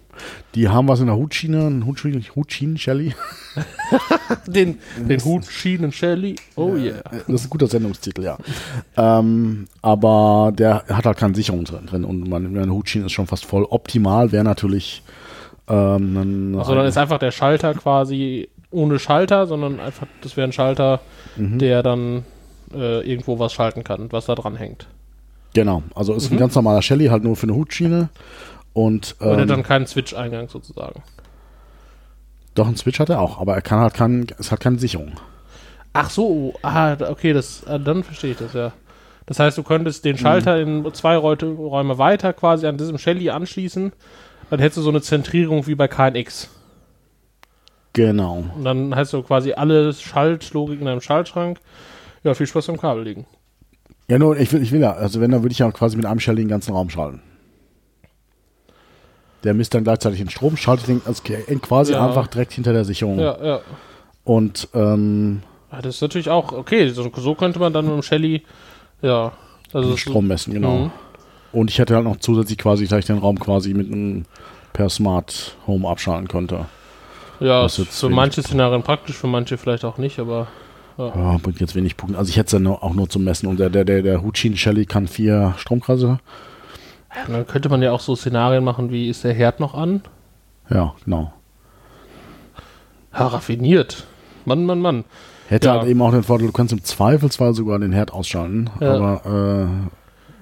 die 0.55 0.67
haben 0.69 0.87
was 0.87 0.99
in 0.99 1.05
der 1.07 1.15
Hutschiene, 1.15 1.67
ein 1.67 1.85
Hutschienen, 1.85 2.25
Hutschienen 2.35 2.77
Shelly. 2.77 3.13
Den, 4.47 4.79
den 4.97 5.23
Hut 5.23 5.45
Schienen 5.45 5.91
Shelly. 5.91 6.35
Oh 6.55 6.75
yeah. 6.75 7.01
Das 7.27 7.41
ist 7.41 7.47
ein 7.47 7.49
guter 7.49 7.67
Sendungstitel, 7.67 8.23
ja. 8.23 8.37
ähm, 8.95 9.67
aber 9.81 10.51
der 10.55 10.85
hat 10.87 11.05
halt 11.05 11.17
keine 11.17 11.35
Sicherung 11.35 11.65
drin, 11.65 11.85
drin 11.85 12.03
und 12.03 12.29
meine, 12.29 12.49
meine 12.49 12.71
Hutschiene 12.73 13.05
ist 13.05 13.11
schon 13.13 13.27
fast 13.27 13.45
voll. 13.45 13.65
Optimal 13.69 14.31
wäre 14.31 14.43
natürlich 14.43 15.01
ähm, 15.67 16.17
ein, 16.17 16.55
Also 16.59 16.75
dann 16.75 16.85
ist 16.85 16.97
einfach 16.97 17.19
der 17.19 17.31
Schalter 17.31 17.73
quasi 17.73 18.49
ohne 18.71 18.99
Schalter, 18.99 19.47
sondern 19.47 19.79
einfach, 19.79 20.07
das 20.21 20.35
wäre 20.37 20.47
ein 20.47 20.53
Schalter, 20.53 20.99
Mhm. 21.35 21.59
der 21.59 21.83
dann 21.83 22.25
äh, 22.73 22.99
irgendwo 23.09 23.39
was 23.39 23.53
schalten 23.53 23.83
kann, 23.83 24.11
was 24.11 24.25
da 24.25 24.35
dran 24.35 24.55
hängt. 24.57 24.87
Genau, 25.53 25.83
also 25.95 26.13
ist 26.13 26.29
Mhm. 26.29 26.35
ein 26.35 26.39
ganz 26.39 26.55
normaler 26.55 26.81
Shelly, 26.81 27.05
halt 27.07 27.23
nur 27.23 27.35
für 27.37 27.43
eine 27.43 27.55
Hutschiene. 27.55 28.09
Und 28.73 29.15
ähm, 29.21 29.47
dann 29.47 29.63
keinen 29.63 29.87
Switch-Eingang 29.87 30.49
sozusagen. 30.49 31.01
doch, 32.55 32.67
einen 32.67 32.75
Switch 32.75 32.99
hat 32.99 33.09
er 33.09 33.21
auch, 33.21 33.39
aber 33.39 33.55
er 33.55 33.61
kann 33.61 33.79
halt 33.79 33.93
keinen, 33.93 34.27
es 34.39 34.51
hat 34.51 34.59
keine 34.59 34.79
Sicherung. 34.79 35.13
Ach 35.93 36.09
so, 36.09 36.53
ah, 36.61 36.95
okay, 37.09 37.33
das, 37.33 37.63
ah, 37.67 37.77
dann 37.77 38.03
verstehe 38.03 38.31
ich 38.31 38.37
das 38.37 38.53
ja. 38.53 38.71
Das 39.25 39.39
heißt, 39.39 39.57
du 39.57 39.63
könntest 39.63 40.05
den 40.05 40.17
Schalter 40.17 40.59
in 40.59 40.85
zwei 40.93 41.17
Räume 41.17 41.97
weiter 41.97 42.33
quasi 42.33 42.65
an 42.67 42.77
diesem 42.77 42.97
Shelly 42.97 43.29
anschließen, 43.29 43.91
dann 44.49 44.59
hättest 44.59 44.77
du 44.77 44.81
so 44.81 44.89
eine 44.89 45.01
Zentrierung 45.01 45.65
wie 45.67 45.75
bei 45.75 45.87
KNX. 45.87 46.49
Genau. 47.93 48.45
Und 48.55 48.63
dann 48.63 48.95
hast 48.95 49.13
du 49.13 49.23
quasi 49.23 49.53
alle 49.53 49.93
Schaltlogik 49.93 50.79
in 50.79 50.87
einem 50.87 51.01
Schaltschrank. 51.01 51.59
Ja, 52.23 52.33
viel 52.33 52.47
Spaß 52.47 52.67
beim 52.67 52.77
Kabel 52.79 53.03
liegen. 53.03 53.25
Ja, 54.07 54.19
nur, 54.19 54.37
ich 54.39 54.51
will, 54.53 54.61
ich 54.61 54.71
will 54.71 54.81
ja, 54.81 54.93
also 54.93 55.19
wenn, 55.19 55.31
dann 55.31 55.41
würde 55.43 55.51
ich 55.51 55.59
ja 55.59 55.71
quasi 55.71 55.97
mit 55.97 56.05
einem 56.05 56.19
Shelly 56.19 56.41
den 56.43 56.47
ganzen 56.47 56.73
Raum 56.73 56.89
schalten. 56.89 57.21
Der 59.43 59.53
misst 59.53 59.73
dann 59.73 59.83
gleichzeitig 59.83 60.19
den 60.19 60.29
Strom, 60.29 60.57
schaltet 60.57 60.87
den 60.87 61.01
also 61.05 61.21
quasi 61.61 61.93
Ja. 61.93 62.05
einfach 62.05 62.27
direkt 62.27 62.53
hinter 62.53 62.73
der 62.73 62.85
Sicherung. 62.85 63.19
Ja, 63.19 63.37
ja. 63.43 63.59
Und 64.23 64.67
ähm, 64.73 65.41
Ja, 65.71 65.81
das 65.81 65.95
ist 65.95 66.01
natürlich 66.01 66.29
auch, 66.29 66.51
okay, 66.53 66.89
so, 66.89 67.11
so 67.15 67.35
könnte 67.35 67.59
man 67.59 67.73
dann 67.73 67.85
mit 67.85 67.93
dem 67.93 68.01
Shelly, 68.01 68.43
ja. 69.01 69.31
Also 69.73 69.97
Strom 69.97 70.27
messen, 70.27 70.53
genau. 70.53 70.77
Mhm. 70.77 70.91
Und 71.57 71.71
ich 71.71 71.79
hätte 71.79 71.95
halt 71.95 72.03
noch 72.03 72.17
zusätzlich 72.17 72.57
quasi 72.59 72.85
gleich 72.85 73.05
den 73.05 73.17
Raum 73.17 73.39
quasi 73.39 73.73
mit 73.73 73.91
einem 73.91 74.25
per 74.73 74.89
Smart 74.89 75.55
Home 75.65 75.87
abschalten 75.87 76.27
könnte. 76.27 76.65
Ja, 77.39 77.63
Was 77.63 77.79
ist 77.79 77.99
für 77.99 78.09
manche 78.09 78.43
Szenarien 78.43 78.83
praktisch, 78.83 79.15
für 79.15 79.25
manche 79.27 79.57
vielleicht 79.57 79.83
auch 79.83 79.97
nicht, 79.97 80.19
aber 80.19 80.47
Ja, 80.97 81.37
bringt 81.41 81.59
jetzt 81.59 81.73
wenig 81.75 81.97
Punkte. 81.97 82.17
Also 82.17 82.29
ich 82.29 82.37
hätte 82.37 82.45
es 82.47 82.51
ja 82.53 82.59
nur, 82.59 82.83
auch 82.83 82.93
nur 82.93 83.09
zum 83.09 83.23
Messen. 83.23 83.47
Und 83.47 83.59
der, 83.59 83.69
der, 83.71 83.85
der, 83.85 84.03
der 84.03 84.21
Huchin 84.21 84.55
Shelly 84.55 84.85
kann 84.85 85.07
vier 85.07 85.55
Stromkreise. 85.57 86.19
ja, 87.15 87.33
dann 87.33 87.47
könnte 87.47 87.69
man 87.69 87.81
ja 87.81 87.91
auch 87.91 88.01
so 88.01 88.15
Szenarien 88.15 88.63
machen, 88.63 88.91
wie 88.91 89.09
ist 89.09 89.23
der 89.23 89.33
Herd 89.33 89.59
noch 89.59 89.73
an? 89.73 90.01
Ja, 90.69 90.93
genau. 91.05 91.33
Ja, 93.13 93.27
raffiniert. 93.27 94.03
Mann, 94.45 94.63
Mann, 94.65 94.79
Mann. 94.79 95.05
Hätte 95.49 95.69
Ja. 95.69 95.79
halt 95.79 95.87
eben 95.89 96.01
auch 96.03 96.11
den 96.11 96.21
Vorteil, 96.23 96.47
du 96.47 96.53
kannst 96.53 96.73
im 96.73 96.83
Zweifelsfall 96.83 97.53
sogar 97.55 97.79
den 97.79 97.93
Herd 97.93 98.13
ausschalten. 98.13 98.69
Ja. 98.79 98.93
Aber 98.95 99.21
äh, 99.25 99.89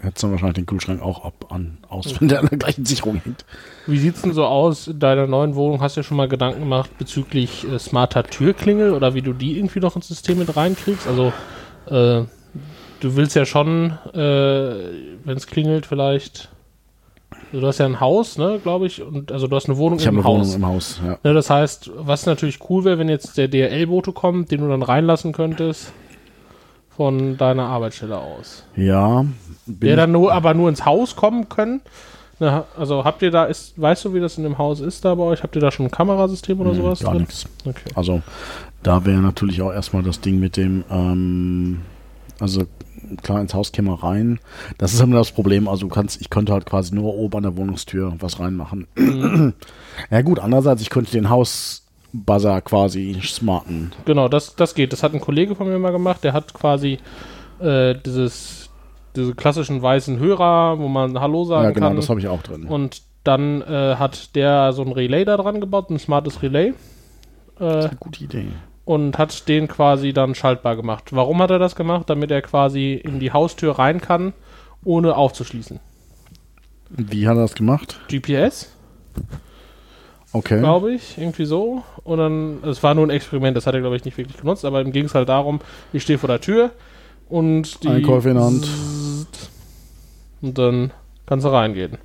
hättest 0.05 0.23
dann 0.23 0.31
wahrscheinlich 0.31 0.55
den 0.55 0.65
Kühlschrank 0.65 1.01
auch 1.01 1.25
ab 1.25 1.47
an 1.49 1.77
aus, 1.89 2.15
wenn 2.19 2.27
der 2.27 2.39
an 2.39 2.47
der 2.49 2.57
gleichen 2.57 2.85
Sicherung 2.85 3.15
hängt. 3.15 3.45
Wie 3.87 3.97
sieht's 3.97 4.21
denn 4.21 4.33
so 4.33 4.45
aus 4.45 4.87
in 4.87 4.99
deiner 4.99 5.27
neuen 5.27 5.55
Wohnung? 5.55 5.81
Hast 5.81 5.97
du 5.97 6.01
dir 6.01 6.05
schon 6.05 6.17
mal 6.17 6.27
Gedanken 6.27 6.61
gemacht 6.61 6.97
bezüglich 6.97 7.67
äh, 7.69 7.79
smarter 7.79 8.23
Türklingel 8.23 8.93
oder 8.93 9.13
wie 9.13 9.21
du 9.21 9.33
die 9.33 9.57
irgendwie 9.57 9.79
noch 9.79 9.95
ins 9.95 10.07
System 10.07 10.39
mit 10.39 10.55
reinkriegst? 10.55 11.07
Also, 11.07 11.33
äh, 11.87 12.25
du 12.99 13.15
willst 13.15 13.35
ja 13.35 13.45
schon, 13.45 13.91
äh, 14.13 14.17
wenn 14.17 15.37
es 15.37 15.47
klingelt, 15.47 15.85
vielleicht. 15.85 16.49
Also 17.51 17.61
du 17.61 17.67
hast 17.67 17.77
ja 17.77 17.85
ein 17.85 17.99
Haus, 17.99 18.37
ne, 18.37 18.59
glaube 18.61 18.87
ich, 18.87 19.01
und 19.01 19.31
also 19.31 19.47
du 19.47 19.55
hast 19.55 19.67
eine 19.69 19.77
Wohnung 19.77 19.99
Ich 19.99 20.07
habe 20.07 20.17
im 20.17 20.25
eine 20.25 20.27
Haus. 20.27 20.47
Wohnung 20.47 20.55
im 20.55 20.65
Haus. 20.67 21.01
Ja. 21.05 21.19
Ne, 21.23 21.33
das 21.33 21.49
heißt, 21.49 21.91
was 21.95 22.25
natürlich 22.25 22.59
cool 22.69 22.83
wäre, 22.83 22.97
wenn 22.97 23.07
jetzt 23.07 23.37
der 23.37 23.47
DRL-Bote 23.47 24.13
kommt, 24.13 24.51
den 24.51 24.61
du 24.61 24.67
dann 24.67 24.81
reinlassen 24.81 25.31
könntest 25.31 25.93
von 26.95 27.37
deiner 27.37 27.63
Arbeitsstelle 27.63 28.17
aus. 28.17 28.63
Ja, 28.75 29.25
bin 29.65 29.97
dann 29.97 30.11
nur, 30.11 30.33
aber 30.33 30.53
nur 30.53 30.69
ins 30.69 30.85
Haus 30.85 31.15
kommen 31.15 31.49
können. 31.49 31.81
Ne, 32.39 32.65
also 32.77 33.05
habt 33.05 33.21
ihr 33.21 33.31
da, 33.31 33.45
ist, 33.45 33.79
weißt 33.81 34.05
du, 34.05 34.13
wie 34.13 34.19
das 34.19 34.37
in 34.37 34.43
dem 34.43 34.57
Haus 34.57 34.81
ist 34.81 35.05
da 35.05 35.15
bei 35.15 35.23
euch? 35.23 35.41
Habt 35.43 35.55
ihr 35.55 35.61
da 35.61 35.71
schon 35.71 35.85
ein 35.85 35.91
Kamerasystem 35.91 36.59
oder 36.59 36.71
Nee, 36.71 36.77
sowas 36.77 36.99
gar 36.99 37.11
drin? 37.11 37.21
nichts. 37.21 37.45
Okay. 37.65 37.89
Also 37.95 38.21
da 38.83 39.05
wäre 39.05 39.21
natürlich 39.21 39.61
auch 39.61 39.71
erstmal 39.71 40.03
das 40.03 40.19
Ding 40.19 40.39
mit 40.39 40.57
dem, 40.57 40.83
ähm, 40.89 41.81
also 42.39 42.63
klar 43.23 43.39
ins 43.39 43.53
Haus 43.53 43.71
käme 43.71 44.03
rein. 44.03 44.39
Das 44.77 44.93
ist 44.93 44.99
immer 44.99 45.17
das 45.17 45.31
Problem. 45.31 45.67
Also 45.69 45.87
du 45.87 45.93
kannst, 45.93 46.19
ich 46.19 46.29
könnte 46.29 46.51
halt 46.51 46.65
quasi 46.65 46.93
nur 46.93 47.13
oben 47.15 47.37
an 47.37 47.43
der 47.43 47.55
Wohnungstür 47.55 48.13
was 48.19 48.39
reinmachen. 48.39 48.87
ja 50.09 50.21
gut, 50.21 50.39
andererseits, 50.39 50.81
ich 50.81 50.89
könnte 50.89 51.11
den 51.11 51.29
Hausbuzzer 52.15 52.61
quasi 52.61 53.19
smarten. 53.23 53.91
Genau, 54.05 54.27
das, 54.27 54.55
das 54.55 54.75
geht. 54.75 54.93
Das 54.93 55.03
hat 55.03 55.13
ein 55.13 55.21
Kollege 55.21 55.55
von 55.55 55.67
mir 55.67 55.79
mal 55.79 55.91
gemacht. 55.91 56.23
Der 56.23 56.33
hat 56.33 56.53
quasi 56.53 56.97
äh, 57.59 57.95
dieses, 58.05 58.69
diese 59.15 59.35
klassischen 59.35 59.81
weißen 59.81 60.19
Hörer, 60.19 60.79
wo 60.79 60.87
man 60.87 61.19
Hallo 61.19 61.45
sagen 61.45 61.65
Ja 61.65 61.71
genau, 61.71 61.87
kann. 61.87 61.95
das 61.95 62.09
habe 62.09 62.19
ich 62.19 62.27
auch 62.27 62.41
drin. 62.41 62.63
Und 62.65 63.01
dann 63.23 63.61
äh, 63.61 63.95
hat 63.95 64.35
der 64.35 64.71
so 64.73 64.83
ein 64.83 64.91
Relay 64.91 65.25
da 65.25 65.37
dran 65.37 65.59
gebaut, 65.59 65.89
ein 65.89 65.99
smartes 65.99 66.41
Relay. 66.41 66.73
Äh, 67.59 67.89
Gute 67.99 68.23
Idee. 68.23 68.47
und 68.83 69.17
hat 69.17 69.47
den 69.47 69.67
quasi 69.67 70.13
dann 70.13 70.35
schaltbar 70.35 70.75
gemacht. 70.75 71.05
Warum 71.15 71.41
hat 71.41 71.49
er 71.51 71.59
das 71.59 71.75
gemacht? 71.75 72.09
Damit 72.09 72.29
er 72.31 72.41
quasi 72.41 72.93
in 72.93 73.19
die 73.19 73.31
Haustür 73.31 73.79
rein 73.79 74.01
kann, 74.01 74.33
ohne 74.83 75.15
aufzuschließen. 75.15 75.79
Wie 76.89 77.27
hat 77.27 77.37
er 77.37 77.41
das 77.43 77.55
gemacht? 77.55 77.99
GPS, 78.09 78.71
Okay. 80.35 80.59
glaube 80.59 80.93
ich, 80.93 81.17
irgendwie 81.17 81.45
so. 81.45 81.83
Und 82.03 82.17
dann, 82.17 82.63
es 82.63 82.81
war 82.83 82.93
nur 82.93 83.05
ein 83.05 83.09
Experiment, 83.09 83.55
das 83.55 83.67
hat 83.67 83.73
er, 83.73 83.81
glaube 83.81 83.95
ich, 83.95 84.05
nicht 84.05 84.17
wirklich 84.17 84.37
genutzt, 84.37 84.65
aber 84.65 84.81
ihm 84.81 84.91
ging 84.91 85.05
es 85.05 85.15
halt 85.15 85.29
darum, 85.29 85.61
ich 85.93 86.03
stehe 86.03 86.19
vor 86.19 86.27
der 86.27 86.41
Tür 86.41 86.71
und 87.29 87.83
die. 87.83 87.87
Einkäufe 87.87 88.29
in 88.29 88.35
der 88.35 88.43
Hand. 88.43 88.67
Und 90.41 90.57
dann 90.57 90.91
kannst 91.25 91.45
du 91.45 91.49
reingehen. 91.49 91.97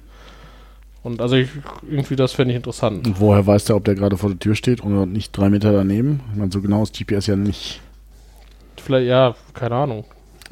Und 1.02 1.22
also 1.22 1.36
ich, 1.36 1.48
irgendwie 1.88 2.16
das 2.16 2.32
fände 2.32 2.52
ich 2.52 2.56
interessant. 2.56 3.06
Und 3.06 3.20
woher 3.20 3.46
weiß 3.46 3.64
der, 3.64 3.76
ob 3.76 3.84
der 3.84 3.94
gerade 3.94 4.16
vor 4.16 4.30
der 4.30 4.38
Tür 4.38 4.54
steht 4.54 4.84
oder 4.84 5.06
nicht 5.06 5.36
drei 5.36 5.48
Meter 5.48 5.72
daneben? 5.72 6.20
Ich 6.32 6.38
meine, 6.38 6.52
so 6.52 6.60
genau 6.60 6.82
ist 6.82 6.96
GPS 6.96 7.26
ja 7.26 7.36
nicht 7.36 7.80
Vielleicht, 8.80 9.08
ja, 9.08 9.34
keine 9.54 9.74
Ahnung. 9.74 10.04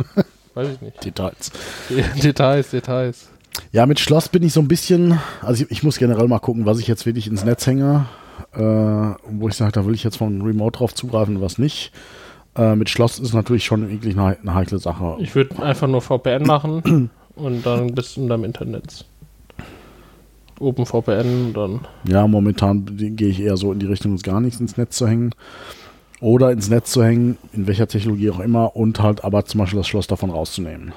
Weiß 0.55 0.69
ich 0.69 0.81
nicht. 0.81 1.05
Details. 1.05 1.51
Details, 2.23 2.71
Details. 2.71 3.29
Ja, 3.73 3.87
mit 3.87 4.01
Schloss 4.01 4.29
bin 4.29 4.43
ich 4.43 4.53
so 4.53 4.61
ein 4.61 4.69
bisschen, 4.69 5.19
also 5.43 5.65
ich, 5.65 5.71
ich 5.71 5.83
muss 5.83 5.99
generell 5.99 6.29
mal 6.29 6.39
gucken, 6.39 6.67
was 6.67 6.79
ich 6.79 6.87
jetzt 6.87 7.07
wirklich 7.07 7.27
ins 7.27 7.45
Netz 7.45 7.67
hänge, 7.67 8.07
äh, 8.55 8.61
wo 8.61 9.49
ich 9.49 9.55
sage, 9.55 9.73
da 9.73 9.87
will 9.87 9.95
ich 9.95 10.05
jetzt 10.05 10.17
von 10.17 10.43
Remote 10.43 10.79
drauf 10.79 10.95
zugreifen 10.95 11.37
und 11.37 11.43
was 11.43 11.59
nicht. 11.59 11.93
Äh, 12.57 12.77
mit 12.77 12.89
Schloss 12.89 13.19
ist 13.19 13.35
natürlich 13.35 13.65
schon 13.65 13.89
wirklich 13.89 14.19
eine, 14.19 14.39
eine 14.41 14.55
heikle 14.55 14.79
Sache. 14.79 15.17
Ich 15.21 15.35
würde 15.35 15.63
einfach 15.63 15.87
nur 15.87 16.01
VPN 16.01 16.45
machen 16.45 17.11
und 17.37 17.67
dann 17.67 17.95
bist 17.95 18.17
du 18.17 18.23
in 18.23 18.29
deinem 18.29 18.45
Internet. 18.45 19.05
Open 20.61 20.87
VPN 20.87 21.47
und 21.47 21.53
dann. 21.55 21.81
Ja, 22.05 22.27
momentan 22.27 22.85
gehe 22.97 23.29
ich 23.29 23.41
eher 23.41 23.57
so 23.57 23.73
in 23.73 23.79
die 23.79 23.87
Richtung, 23.87 24.13
uns 24.13 24.23
gar 24.23 24.41
nichts 24.41 24.61
ins 24.61 24.77
Netz 24.77 24.97
zu 24.97 25.07
hängen. 25.07 25.33
Oder 26.21 26.51
ins 26.51 26.69
Netz 26.69 26.91
zu 26.91 27.05
hängen, 27.05 27.39
in 27.53 27.69
welcher 27.69 27.87
Technologie 27.87 28.31
auch 28.31 28.41
immer, 28.41 28.75
und 28.75 29.01
halt 29.01 29.23
aber 29.23 29.45
zum 29.45 29.61
Beispiel 29.61 29.79
das 29.79 29.87
Schloss 29.87 30.09
davon 30.09 30.31
rauszunehmen. 30.31 30.93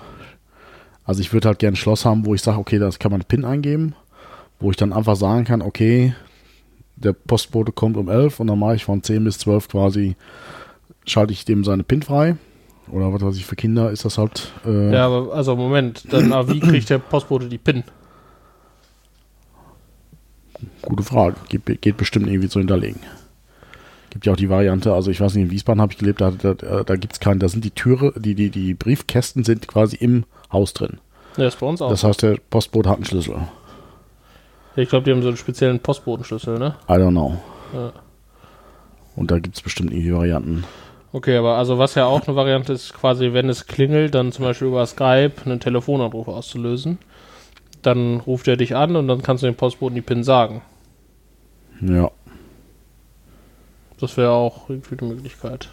Also 1.11 1.19
ich 1.19 1.33
würde 1.33 1.49
halt 1.49 1.59
gerne 1.59 1.73
ein 1.73 1.75
Schloss 1.75 2.05
haben, 2.05 2.25
wo 2.25 2.33
ich 2.35 2.41
sage, 2.41 2.57
okay, 2.57 2.79
das 2.79 2.97
kann 2.97 3.11
man 3.11 3.19
PIN 3.25 3.43
eingeben, 3.43 3.95
wo 4.61 4.71
ich 4.71 4.77
dann 4.77 4.93
einfach 4.93 5.17
sagen 5.17 5.43
kann, 5.43 5.61
okay, 5.61 6.15
der 6.95 7.11
Postbote 7.11 7.73
kommt 7.73 7.97
um 7.97 8.07
11 8.07 8.39
und 8.39 8.47
dann 8.47 8.57
mache 8.57 8.75
ich 8.75 8.85
von 8.85 9.03
10 9.03 9.25
bis 9.25 9.37
12 9.39 9.67
quasi, 9.67 10.15
schalte 11.05 11.33
ich 11.33 11.43
dem 11.43 11.65
seine 11.65 11.83
PIN 11.83 12.01
frei. 12.01 12.37
Oder 12.89 13.11
was 13.11 13.21
weiß 13.21 13.35
ich, 13.35 13.45
für 13.45 13.57
Kinder 13.57 13.91
ist 13.91 14.05
das 14.05 14.17
halt. 14.17 14.53
Äh, 14.65 14.93
Ja, 14.93 15.07
aber 15.07 15.33
also 15.33 15.53
Moment, 15.57 16.05
dann 16.13 16.31
wie 16.47 16.61
kriegt 16.61 16.89
der 16.89 16.99
Postbote 16.99 17.49
die 17.49 17.57
PIN? 17.57 17.83
Gute 20.81 21.03
Frage. 21.03 21.35
Geht, 21.49 21.81
geht 21.81 21.97
bestimmt 21.97 22.27
irgendwie 22.27 22.47
zu 22.47 22.59
hinterlegen. 22.59 23.01
Gibt 24.11 24.25
ja 24.25 24.31
auch 24.31 24.37
die 24.37 24.49
Variante, 24.49 24.93
also 24.93 25.11
ich 25.11 25.19
weiß 25.19 25.35
nicht, 25.35 25.43
in 25.43 25.51
Wiesbaden 25.51 25.81
habe 25.81 25.91
ich 25.91 25.99
gelebt, 25.99 26.21
da, 26.21 26.31
da, 26.31 26.53
da 26.53 26.95
gibt 26.95 27.11
es 27.11 27.19
keinen, 27.19 27.39
da 27.39 27.49
sind 27.49 27.65
die 27.65 27.71
Türe, 27.71 28.13
die, 28.17 28.33
die, 28.33 28.49
die 28.49 28.73
Briefkästen 28.75 29.43
sind 29.43 29.67
quasi 29.67 29.97
im 29.97 30.23
Haus 30.51 30.73
drin. 30.73 30.99
Ja, 31.37 31.47
ist 31.47 31.59
bei 31.59 31.65
uns 31.65 31.81
auch. 31.81 31.89
Das 31.89 32.03
heißt, 32.03 32.23
der 32.23 32.37
Postbote 32.49 32.89
hat 32.89 32.97
einen 32.97 33.05
Schlüssel. 33.05 33.35
ich 34.75 34.89
glaube, 34.89 35.05
die 35.05 35.11
haben 35.11 35.21
so 35.21 35.29
einen 35.29 35.37
speziellen 35.37 35.79
Postbotenschlüssel, 35.79 36.59
ne? 36.59 36.75
I 36.89 36.93
don't 36.93 37.11
know. 37.11 37.37
Ja. 37.73 37.93
Und 39.15 39.31
da 39.31 39.39
gibt 39.39 39.55
es 39.55 39.61
bestimmt 39.61 39.91
irgendwie 39.91 40.13
Varianten. 40.13 40.63
Okay, 41.13 41.35
aber 41.35 41.57
also 41.57 41.77
was 41.77 41.95
ja 41.95 42.05
auch 42.05 42.25
eine 42.25 42.35
Variante 42.35 42.73
ist, 42.73 42.93
quasi, 42.93 43.33
wenn 43.33 43.49
es 43.49 43.67
klingelt, 43.67 44.15
dann 44.15 44.31
zum 44.31 44.45
Beispiel 44.45 44.67
über 44.67 44.85
Skype 44.85 45.33
einen 45.45 45.59
Telefonanruf 45.59 46.27
auszulösen. 46.27 46.99
Dann 47.81 48.21
ruft 48.21 48.47
er 48.47 48.57
dich 48.57 48.75
an 48.75 48.95
und 48.95 49.07
dann 49.07 49.21
kannst 49.21 49.43
du 49.43 49.47
dem 49.47 49.55
Postboten 49.55 49.95
die 49.95 50.01
PIN 50.01 50.23
sagen. 50.23 50.61
Ja. 51.81 52.11
Das 53.99 54.15
wäre 54.17 54.31
auch 54.31 54.69
irgendwie 54.69 54.97
eine 54.99 55.13
Möglichkeit. 55.13 55.69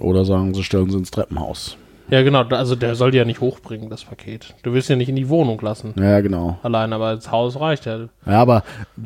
Oder 0.00 0.24
sagen 0.24 0.54
sie, 0.54 0.64
stellen 0.64 0.90
sie 0.90 0.98
ins 0.98 1.10
Treppenhaus. 1.10 1.76
Ja, 2.10 2.22
genau, 2.22 2.42
also 2.42 2.76
der 2.76 2.94
soll 2.94 3.12
die 3.12 3.16
ja 3.18 3.24
nicht 3.24 3.40
hochbringen, 3.40 3.88
das 3.88 4.04
Paket. 4.04 4.54
Du 4.62 4.72
willst 4.74 4.90
ja 4.90 4.96
nicht 4.96 5.08
in 5.08 5.16
die 5.16 5.28
Wohnung 5.30 5.58
lassen. 5.62 5.94
Ja, 5.98 6.20
genau. 6.20 6.58
Allein, 6.62 6.92
aber 6.92 7.14
das 7.14 7.30
Haus 7.30 7.58
reicht 7.58 7.86
ja. 7.86 8.08
Ja, 8.26 8.42
aber 8.42 8.62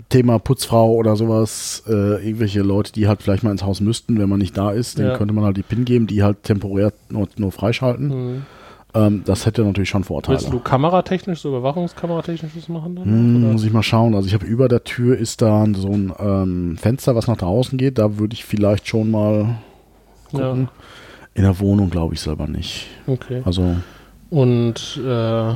Thema 0.09 0.39
Putzfrau 0.39 0.93
oder 0.95 1.15
sowas, 1.15 1.85
äh, 1.87 1.93
irgendwelche 2.27 2.63
Leute, 2.63 2.93
die 2.93 3.07
halt 3.07 3.23
vielleicht 3.23 3.45
mal 3.45 3.53
ins 3.53 3.63
Haus 3.63 3.81
müssten, 3.81 4.19
wenn 4.19 4.29
man 4.29 4.41
nicht 4.41 4.57
da 4.59 4.73
ist, 4.73 4.99
denen 4.99 5.11
Ja. 5.11 5.17
könnte 5.17 5.33
man 5.33 5.45
halt 5.45 5.57
die 5.57 5.63
PIN 5.63 5.85
geben, 5.85 6.07
die 6.09 6.23
halt 6.25 6.43
temporär 6.43 6.93
nur, 7.09 7.29
nur 7.37 7.53
freischalten. 7.53 8.11
Hm. 8.11 8.43
Ähm, 8.95 9.23
das 9.25 9.45
hätte 9.47 9.63
natürlich 9.65 9.91
schon 9.91 10.03
Vorteile. 10.03 10.39
Willst 10.41 10.53
du 10.53 10.59
kameratechnisch, 10.59 11.41
so 11.41 11.51
überwachungskameratechnisch 11.51 12.53
was 12.57 12.69
machen 12.69 12.97
dann? 12.97 13.05
Hm, 13.05 13.53
muss 13.53 13.65
ich 13.65 13.73
mal 13.73 13.83
schauen. 13.83 14.15
Also 14.15 14.27
ich 14.27 14.35
habe 14.35 14.47
über 14.47 14.69
der 14.69 14.83
Tür 14.83 15.17
ist 15.17 15.43
da 15.43 15.65
so 15.75 15.89
ein 15.89 16.13
ähm, 16.19 16.77
Fenster, 16.79 17.15
was 17.15 17.27
nach 17.29 17.37
draußen 17.37 17.79
geht. 17.79 17.99
Da 17.99 18.19
würde 18.19 18.35
ich 18.35 18.45
vielleicht 18.45 18.89
schon 18.89 19.11
mal 19.11 19.59
gucken. 20.31 20.69
In 21.39 21.45
der 21.45 21.59
Wohnung 21.61 21.89
glaube 21.89 22.15
ich 22.15 22.21
selber 22.21 22.49
nicht. 22.49 22.87
Okay. 23.07 23.43
Also 23.45 23.77
Und 24.29 25.01
äh, 25.05 25.53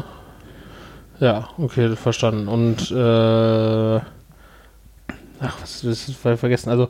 ja, 1.21 1.49
okay, 1.59 1.97
verstanden. 1.97 2.47
Und 2.49 2.91
äh, 2.91 3.97
ach, 5.41 5.61
was 5.61 5.83
das 5.83 6.09
ist 6.09 6.17
ver- 6.17 6.37
vergessen. 6.37 6.71
Also 6.71 6.89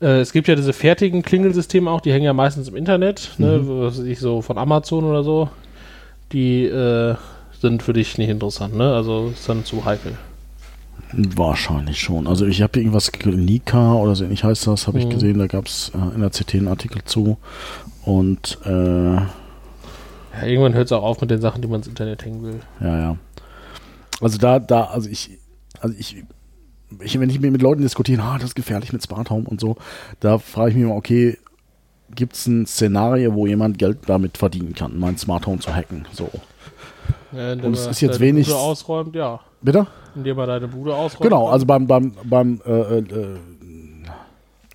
äh, 0.00 0.20
es 0.20 0.32
gibt 0.32 0.46
ja 0.48 0.56
diese 0.56 0.72
fertigen 0.72 1.22
Klingelsysteme 1.22 1.90
auch, 1.90 2.00
die 2.02 2.12
hängen 2.12 2.24
ja 2.26 2.32
meistens 2.34 2.68
im 2.68 2.76
Internet, 2.76 3.30
ne, 3.38 3.60
was 3.66 3.98
weiß 3.98 4.04
ich 4.06 4.20
so 4.20 4.42
von 4.42 4.58
Amazon 4.58 5.04
oder 5.04 5.22
so. 5.24 5.48
Die 6.32 6.64
äh, 6.66 7.14
sind 7.60 7.82
für 7.82 7.92
dich 7.94 8.18
nicht 8.18 8.28
interessant, 8.28 8.76
ne? 8.76 8.92
Also 8.94 9.30
ist 9.32 9.48
dann 9.48 9.64
zu 9.64 9.84
heikel. 9.84 10.12
wahrscheinlich 11.12 12.00
schon. 12.00 12.26
Also 12.26 12.44
ich 12.46 12.60
habe 12.62 12.78
irgendwas, 12.78 13.10
Nika 13.24 13.94
oder 13.94 14.14
so 14.16 14.24
ähnlich 14.24 14.44
heißt 14.44 14.66
das, 14.66 14.86
habe 14.86 14.98
ich 14.98 15.06
Mhm. 15.06 15.10
gesehen. 15.10 15.38
Da 15.38 15.46
gab 15.46 15.66
es 15.66 15.92
äh, 15.94 16.14
in 16.14 16.20
der 16.20 16.30
CT 16.30 16.54
einen 16.56 16.68
Artikel 16.68 17.02
zu. 17.04 17.38
Und 18.04 18.58
äh, 18.64 19.14
Ja, 19.16 19.26
irgendwann 20.42 20.74
hört 20.74 20.86
es 20.86 20.92
auch 20.92 21.02
auf 21.02 21.20
mit 21.20 21.30
den 21.30 21.40
Sachen, 21.40 21.62
die 21.62 21.68
man 21.68 21.78
ins 21.80 21.86
Internet 21.88 22.24
hängen 22.24 22.42
will. 22.42 22.60
Ja, 22.80 22.98
ja. 22.98 23.16
Also 24.20 24.38
da, 24.38 24.58
da, 24.58 24.84
also 24.84 25.08
ich, 25.08 25.38
also 25.80 25.94
ich, 25.98 26.22
ich 27.00 27.18
wenn 27.18 27.30
ich 27.30 27.40
mit 27.40 27.62
Leuten 27.62 27.82
diskutiere, 27.82 28.22
ah, 28.22 28.34
das 28.36 28.50
ist 28.50 28.54
gefährlich 28.54 28.92
mit 28.92 29.02
Smart 29.02 29.30
Home 29.30 29.44
und 29.48 29.60
so, 29.60 29.76
da 30.20 30.38
frage 30.38 30.70
ich 30.70 30.76
mich 30.76 30.84
immer, 30.84 30.94
okay, 30.96 31.38
gibt 32.14 32.34
es 32.34 32.46
ein 32.46 32.66
Szenario, 32.66 33.34
wo 33.34 33.46
jemand 33.46 33.78
Geld 33.78 33.98
damit 34.06 34.38
verdienen 34.38 34.74
kann, 34.74 34.98
mein 34.98 35.18
Smart 35.18 35.46
Home 35.46 35.58
zu 35.58 35.74
hacken. 35.74 36.06
So. 36.12 36.30
Ja, 37.32 37.52
Und 37.52 37.74
es 37.74 37.86
ist 37.86 38.00
jetzt 38.00 38.20
wenig- 38.20 38.46
Bude 38.46 38.58
ausräumt, 38.58 39.16
ja. 39.16 39.40
Bitte? 39.62 39.86
Indem 40.14 40.38
er 40.38 40.46
deine 40.46 40.68
Bude 40.68 40.94
ausräumt. 40.94 41.22
Genau, 41.22 41.48
also 41.48 41.66
beim, 41.66 41.86
beim, 41.86 42.12
beim 42.24 42.60
äh, 42.66 42.98
äh, 42.98 43.36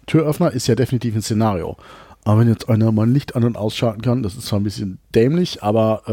Türöffner 0.06 0.52
ist 0.52 0.68
ja 0.68 0.76
definitiv 0.76 1.16
ein 1.16 1.22
Szenario. 1.22 1.78
Aber 2.30 2.42
wenn 2.42 2.48
jetzt 2.48 2.70
einer 2.70 2.92
mal 2.92 3.08
ein 3.08 3.14
Licht 3.14 3.36
an- 3.36 3.44
und 3.44 3.58
ausschalten 3.58 4.04
kann, 4.04 4.22
das 4.22 4.36
ist 4.36 4.46
zwar 4.46 4.60
ein 4.60 4.64
bisschen 4.64 5.00
dämlich, 5.16 5.64
aber 5.64 6.04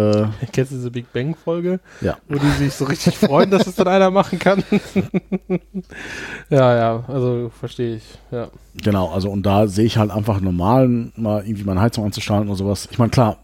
Kennst 0.53 0.73
du 0.73 0.77
diese 0.77 0.91
Big 0.91 1.13
Bang 1.13 1.35
Folge? 1.37 1.79
äh, 2.01 2.07
ja. 2.07 2.17
Wo 2.27 2.39
die 2.39 2.49
sich 2.53 2.73
so 2.73 2.87
richtig 2.87 3.19
freuen, 3.19 3.51
dass 3.51 3.67
es 3.67 3.75
dann 3.75 3.87
einer 3.87 4.11
machen 4.11 4.39
kann. 4.39 4.65
ja, 6.49 6.75
ja, 6.75 7.05
also 7.07 7.51
verstehe 7.61 7.97
ich. 7.97 8.05
Ja. 8.31 8.49
Genau, 8.83 9.11
also 9.11 9.29
und 9.31 9.45
da 9.45 9.67
sehe 9.67 9.85
ich 9.85 9.99
halt 9.99 10.11
einfach 10.11 10.41
normal 10.41 10.89
mal 11.17 11.45
irgendwie 11.45 11.65
meine 11.65 11.83
Heizung 11.83 12.07
anzuschalten 12.07 12.49
oder 12.49 12.57
sowas. 12.57 12.89
Ich 12.91 12.99
meine, 12.99 13.11
klar, 13.11 13.37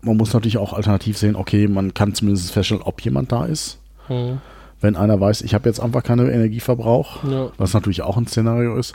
man 0.00 0.16
muss 0.16 0.32
natürlich 0.32 0.56
auch 0.56 0.72
alternativ 0.72 1.18
sehen, 1.18 1.36
okay, 1.36 1.68
man 1.68 1.92
kann 1.92 2.14
zumindest 2.14 2.50
feststellen, 2.52 2.82
ob 2.82 3.02
jemand 3.02 3.30
da 3.30 3.44
ist. 3.44 3.78
Hm. 4.06 4.38
Wenn 4.80 4.96
einer 4.96 5.20
weiß, 5.20 5.42
ich 5.42 5.52
habe 5.52 5.68
jetzt 5.68 5.80
einfach 5.80 6.02
keinen 6.02 6.30
Energieverbrauch, 6.30 7.24
Ja. 7.24 7.50
was 7.58 7.74
natürlich 7.74 8.00
auch 8.00 8.16
ein 8.16 8.26
Szenario 8.26 8.76
ist. 8.78 8.94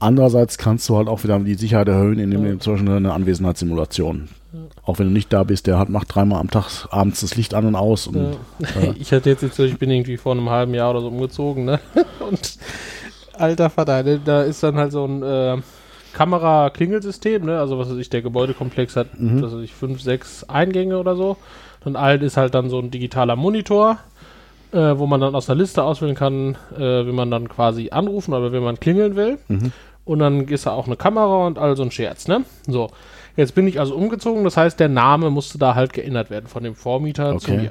Andererseits 0.00 0.58
kannst 0.58 0.88
du 0.88 0.96
halt 0.96 1.08
auch 1.08 1.22
wieder 1.24 1.38
die 1.38 1.54
Sicherheit 1.54 1.88
erhöhen, 1.88 2.18
indem 2.18 2.42
du 2.42 2.58
zum 2.58 2.74
Beispiel 2.74 2.90
eine 2.90 3.12
Anwesenheitssimulation. 3.12 4.28
Auch 4.82 4.98
wenn 4.98 5.06
du 5.06 5.12
nicht 5.12 5.32
da 5.32 5.44
bist, 5.44 5.66
der 5.66 5.78
hat, 5.78 5.88
macht 5.90 6.12
dreimal 6.14 6.40
am 6.40 6.50
Tag 6.50 6.88
abends 6.90 7.20
das 7.20 7.36
Licht 7.36 7.54
an 7.54 7.66
und 7.66 7.76
aus. 7.76 8.06
Und, 8.06 8.16
Ja. 8.58 8.94
Ich 8.98 9.12
hatte 9.12 9.30
jetzt, 9.30 9.42
ich 9.58 9.78
bin 9.78 9.90
irgendwie 9.90 10.16
vor 10.16 10.32
einem 10.32 10.50
halben 10.50 10.74
Jahr 10.74 10.90
oder 10.90 11.02
so 11.02 11.08
umgezogen, 11.08 11.64
ne? 11.64 11.78
Und 12.20 12.56
alter 13.34 13.70
Vater, 13.70 14.02
ne, 14.02 14.20
da 14.24 14.42
ist 14.42 14.62
dann 14.62 14.76
halt 14.76 14.92
so 14.92 15.04
ein 15.04 15.22
äh, 15.22 15.58
Kamera-Klingelsystem, 16.14 17.44
ne? 17.44 17.60
Also 17.60 17.78
was 17.78 17.90
weiß 17.90 17.98
ich, 17.98 18.10
der 18.10 18.22
Gebäudekomplex 18.22 18.96
hat, 18.96 19.08
was 19.42 19.52
weiß 19.54 19.62
ich, 19.62 19.74
fünf, 19.74 20.00
sechs 20.00 20.44
Eingänge 20.48 20.98
oder 20.98 21.14
so. 21.14 21.36
Und 21.84 21.96
allen 21.96 22.22
ist 22.22 22.36
halt 22.36 22.54
dann 22.54 22.68
so 22.70 22.78
ein 22.78 22.90
digitaler 22.90 23.36
Monitor, 23.36 23.98
äh, 24.72 24.98
wo 24.98 25.06
man 25.06 25.20
dann 25.20 25.34
aus 25.34 25.46
der 25.46 25.54
Liste 25.54 25.82
auswählen 25.82 26.14
kann, 26.14 26.56
äh, 26.76 27.06
wie 27.06 27.12
man 27.12 27.30
dann 27.30 27.48
quasi 27.48 27.90
anrufen 27.90 28.34
oder 28.34 28.52
wenn 28.52 28.62
man 28.62 28.80
klingeln 28.80 29.14
will. 29.16 29.38
Und 30.10 30.18
dann 30.18 30.48
ist 30.48 30.66
da 30.66 30.72
auch 30.72 30.86
eine 30.86 30.96
Kamera 30.96 31.46
und 31.46 31.56
all 31.56 31.76
so 31.76 31.84
ein 31.84 31.92
Scherz, 31.92 32.26
ne? 32.26 32.44
So. 32.66 32.90
Jetzt 33.36 33.54
bin 33.54 33.68
ich 33.68 33.78
also 33.78 33.94
umgezogen, 33.94 34.42
das 34.42 34.56
heißt, 34.56 34.80
der 34.80 34.88
Name 34.88 35.30
musste 35.30 35.56
da 35.56 35.76
halt 35.76 35.92
geändert 35.92 36.30
werden 36.30 36.48
von 36.48 36.64
dem 36.64 36.74
Vormieter 36.74 37.38
zu 37.38 37.52
Okay. 37.52 37.60
mir. 37.60 37.70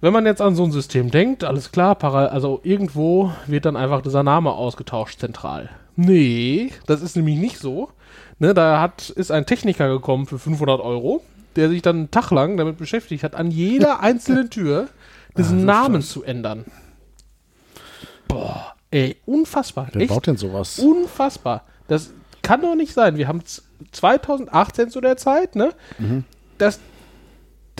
Wenn 0.00 0.12
man 0.12 0.26
jetzt 0.26 0.40
an 0.40 0.54
so 0.54 0.62
ein 0.62 0.70
System 0.70 1.10
denkt, 1.10 1.42
alles 1.42 1.72
klar, 1.72 2.02
also 2.04 2.60
irgendwo 2.62 3.32
wird 3.48 3.64
dann 3.64 3.74
einfach 3.74 4.00
dieser 4.00 4.22
Name 4.22 4.52
ausgetauscht 4.52 5.18
zentral. 5.18 5.70
Nee, 5.96 6.70
das 6.86 7.02
ist 7.02 7.16
nämlich 7.16 7.36
nicht 7.36 7.58
so. 7.58 7.88
Ne, 8.38 8.54
da 8.54 8.80
hat, 8.80 9.10
ist 9.10 9.32
ein 9.32 9.44
Techniker 9.44 9.88
gekommen 9.88 10.26
für 10.26 10.38
500 10.38 10.80
Euro, 10.80 11.22
der 11.56 11.68
sich 11.68 11.82
dann 11.82 11.96
einen 11.96 12.10
Tag 12.12 12.30
lang 12.30 12.56
damit 12.56 12.78
beschäftigt 12.78 13.24
hat, 13.24 13.34
an 13.34 13.50
jeder 13.50 13.98
einzelnen 13.98 14.50
Tür 14.50 14.86
diesen 15.36 15.64
Namen 15.64 16.00
zu 16.02 16.22
ändern. 16.22 16.64
Boah, 18.28 18.74
ey, 18.90 19.16
unfassbar. 19.26 19.88
wer 19.92 20.02
Echt 20.02 20.10
baut 20.10 20.26
denn 20.26 20.36
sowas? 20.36 20.78
unfassbar. 20.78 21.64
Das 21.88 22.10
kann 22.42 22.60
doch 22.62 22.74
nicht 22.74 22.92
sein. 22.92 23.16
Wir 23.16 23.28
haben 23.28 23.44
z- 23.44 23.62
2018 23.92 24.90
zu 24.90 25.00
der 25.00 25.16
Zeit, 25.16 25.54
ne? 25.56 25.72
Das, 26.58 26.80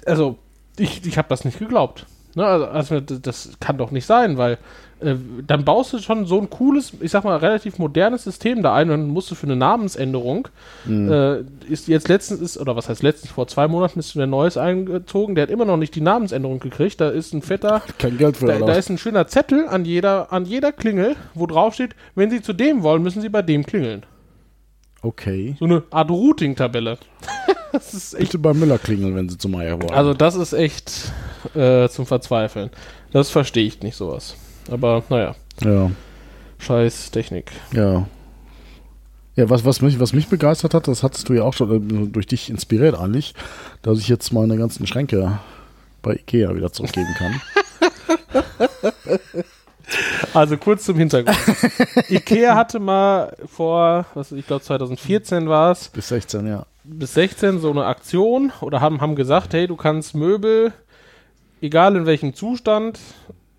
also, 0.07 0.39
ich, 0.77 1.05
ich 1.07 1.19
habe 1.19 1.29
das 1.29 1.45
nicht 1.45 1.59
geglaubt. 1.59 2.07
Ne? 2.35 2.45
Also, 2.45 2.67
also, 2.67 3.01
das 3.01 3.51
kann 3.61 3.79
doch 3.79 3.91
nicht 3.91 4.07
sein, 4.07 4.39
weil 4.39 4.59
äh, 5.01 5.15
dann 5.47 5.65
baust 5.65 5.93
du 5.93 5.99
schon 5.99 6.27
so 6.27 6.41
ein 6.41 6.51
cooles, 6.51 6.93
ich 7.01 7.11
sag 7.11 7.25
mal, 7.25 7.37
relativ 7.37 7.79
modernes 7.79 8.25
System 8.25 8.63
da 8.63 8.75
ein 8.75 8.91
und 8.91 9.01
dann 9.01 9.09
musst 9.09 9.31
du 9.31 9.35
für 9.35 9.47
eine 9.47 9.57
Namensänderung, 9.57 10.49
äh, 10.89 11.41
ist 11.69 11.89
jetzt 11.89 12.09
letztens, 12.09 12.41
ist, 12.41 12.59
oder 12.59 12.75
was 12.77 12.89
heißt 12.89 13.03
letztens, 13.03 13.33
vor 13.33 13.47
zwei 13.47 13.69
Monaten 13.69 14.01
ist 14.01 14.17
ein 14.17 14.31
neues 14.31 14.57
eingezogen, 14.57 15.35
der 15.35 15.43
hat 15.43 15.51
immer 15.51 15.65
noch 15.65 15.77
nicht 15.77 15.95
die 15.95 16.01
Namensänderung 16.01 16.59
gekriegt. 16.59 17.01
Da 17.01 17.11
ist 17.11 17.33
ein 17.33 17.43
fetter, 17.43 17.83
Kein 17.99 18.19
Geld 18.19 18.37
für 18.37 18.47
da, 18.47 18.59
da 18.59 18.75
ist 18.75 18.91
ein 18.91 18.99
schöner 18.99 19.27
Zettel 19.27 19.69
an 19.69 19.85
jeder, 19.85 20.33
an 20.33 20.45
jeder 20.45 20.73
Klingel, 20.73 21.17
wo 21.35 21.47
drauf 21.47 21.75
steht, 21.75 21.95
wenn 22.15 22.31
Sie 22.31 22.43
zu 22.43 22.53
dem 22.53 22.83
wollen, 22.83 23.03
müssen 23.03 23.23
Sie 23.23 23.29
bei 23.29 23.43
dem 23.43 23.65
klingeln. 23.65 24.05
Okay. 25.03 25.55
So 25.59 25.65
eine 25.65 25.85
Art 25.91 26.11
Routing-Tabelle. 26.11 26.99
das 27.73 27.95
ist 27.95 28.15
echt. 28.15 28.23
Bitte 28.33 28.39
bei 28.39 28.53
Müller 28.53 28.79
klingeln, 28.79 29.15
wenn 29.15 29.29
sie 29.29 29.39
zu 29.39 29.49
Meier 29.49 29.81
wollen. 29.81 29.93
Also, 29.93 30.13
das 30.13 30.35
ist 30.35 30.53
echt 30.53 31.13
äh, 31.55 31.89
zum 31.89 32.05
Verzweifeln. 32.05 32.71
Das 33.13 33.31
verstehe 33.31 33.65
ich 33.65 33.81
nicht, 33.81 33.97
sowas. 33.97 34.35
Aber, 34.71 35.03
naja, 35.09 35.35
ja, 35.63 35.91
scheiß 36.59 37.11
Technik. 37.11 37.53
ja. 37.73 38.07
Ja, 39.37 39.49
was, 39.49 39.65
was, 39.65 39.81
mich, 39.83 40.01
was 40.01 40.13
mich 40.13 40.27
begeistert 40.27 40.75
hat, 40.75 40.89
das 40.89 41.05
hattest 41.05 41.29
du 41.29 41.33
ja 41.33 41.45
auch 41.45 41.53
schon 41.55 41.71
äh, 41.71 42.09
durch 42.09 42.27
dich 42.27 42.51
inspiriert 42.51 42.99
eigentlich, 42.99 43.35
dass 43.83 44.01
ich 44.01 44.09
jetzt 44.09 44.33
meine 44.33 44.57
ganzen 44.57 44.85
Schränke 44.89 45.39
bei 46.03 46.15
Ikea 46.15 46.57
wieder 46.57 46.73
zurückgeben 46.73 47.15
kann. 47.17 47.41
Also, 50.35 50.59
kurz 50.59 50.85
zum 50.85 50.99
Hintergrund. 50.99 51.39
Ikea 52.11 52.55
hatte 52.55 52.79
mal 52.79 53.35
vor, 53.47 54.05
was 54.13 54.33
ich 54.33 54.47
glaube 54.47 54.63
2014 54.63 55.49
war 55.49 55.73
es, 55.73 55.89
Bis 55.89 56.09
16, 56.09 56.47
ja. 56.47 56.67
bis 56.85 57.15
16 57.15 57.59
so 57.59 57.71
eine 57.71 57.87
Aktion 57.87 58.53
oder 58.61 58.81
haben, 58.83 59.01
haben 59.01 59.17
gesagt, 59.17 59.55
hey, 59.55 59.67
du 59.67 59.77
kannst 59.77 60.15
Möbel, 60.15 60.75
egal 61.63 61.97
in 61.97 62.05
welchem 62.05 62.35
Zustand, 62.35 62.99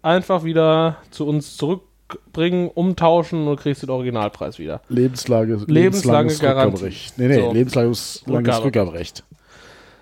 einfach 0.01 0.43
wieder 0.43 0.97
zu 1.11 1.27
uns 1.27 1.57
zurückbringen, 1.57 2.69
umtauschen 2.69 3.47
und 3.47 3.57
du 3.57 3.61
kriegst 3.61 3.83
den 3.83 3.89
Originalpreis 3.89 4.59
wieder. 4.59 4.81
Lebenslage, 4.89 5.51
Lebenslange 5.53 5.73
lebenslanges 5.79 6.39
Garantie. 6.39 6.67
Rückgaberecht. 6.75 7.17
Nee, 7.17 7.27
nee, 7.27 7.35
So. 7.41 7.53
lebenslanges 7.53 8.23
langes 8.25 8.39
Rückgabe. 8.47 8.65
Rückgaberecht. 8.65 9.23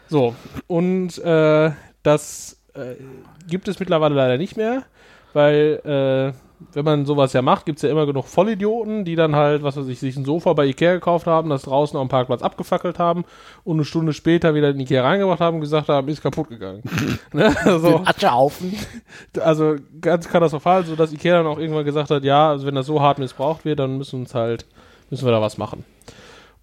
So, 0.10 0.36
und 0.68 1.18
äh, 1.20 1.72
das 2.04 2.58
äh, 2.74 2.96
gibt 3.48 3.68
es 3.68 3.80
mittlerweile 3.80 4.16
leider 4.16 4.38
nicht 4.38 4.56
mehr, 4.56 4.84
weil 5.34 5.82
äh, 6.34 6.47
wenn 6.74 6.86
man 6.86 7.06
sowas 7.06 7.34
ja 7.34 7.42
macht, 7.42 7.66
gibt 7.66 7.78
es 7.78 7.84
ja 7.84 7.90
immer 7.90 8.06
genug 8.08 8.26
Vollidioten, 8.26 9.06
die 9.06 9.16
dann 9.16 9.36
halt, 9.36 9.62
was 9.62 9.78
weiß 9.78 9.88
ich, 9.88 10.00
sich 10.00 10.18
ein 10.18 10.26
Sofa 10.26 10.54
bei 10.54 10.66
Ikea 10.66 10.94
gekauft 10.94 11.28
haben, 11.28 11.50
das 11.50 11.64
draußen 11.64 12.00
am 12.00 12.10
Parkplatz 12.10 12.42
abgefackelt 12.42 12.98
haben 12.98 13.26
und 13.64 13.78
eine 13.78 13.86
Stunde 13.86 14.14
später 14.14 14.56
wieder 14.56 14.72
in 14.72 14.80
Ikea 14.80 15.04
reingebracht 15.04 15.40
haben 15.40 15.56
und 15.56 15.62
gesagt 15.62 15.88
haben, 15.88 16.08
ist 16.08 16.24
kaputt 16.24 16.50
gegangen. 16.50 16.82
ne? 17.34 17.56
also, 17.64 18.02
Aschehaufen. 18.04 18.74
also 19.40 19.76
ganz 20.02 20.28
katastrophal, 20.28 20.84
so 20.84 20.96
dass 20.96 21.14
Ikea 21.14 21.38
dann 21.38 21.48
auch 21.48 21.60
irgendwann 21.60 21.86
gesagt 21.86 22.10
hat, 22.10 22.24
ja, 22.24 22.50
also 22.50 22.66
wenn 22.66 22.76
das 22.76 22.88
so 22.88 23.02
hart 23.02 23.20
missbraucht 23.20 23.64
wird, 23.64 23.80
dann 23.80 23.98
müssen 23.98 24.22
uns 24.22 24.34
halt, 24.34 24.66
müssen 25.12 25.26
wir 25.26 25.32
da 25.32 25.42
was 25.42 25.60
machen. 25.60 25.86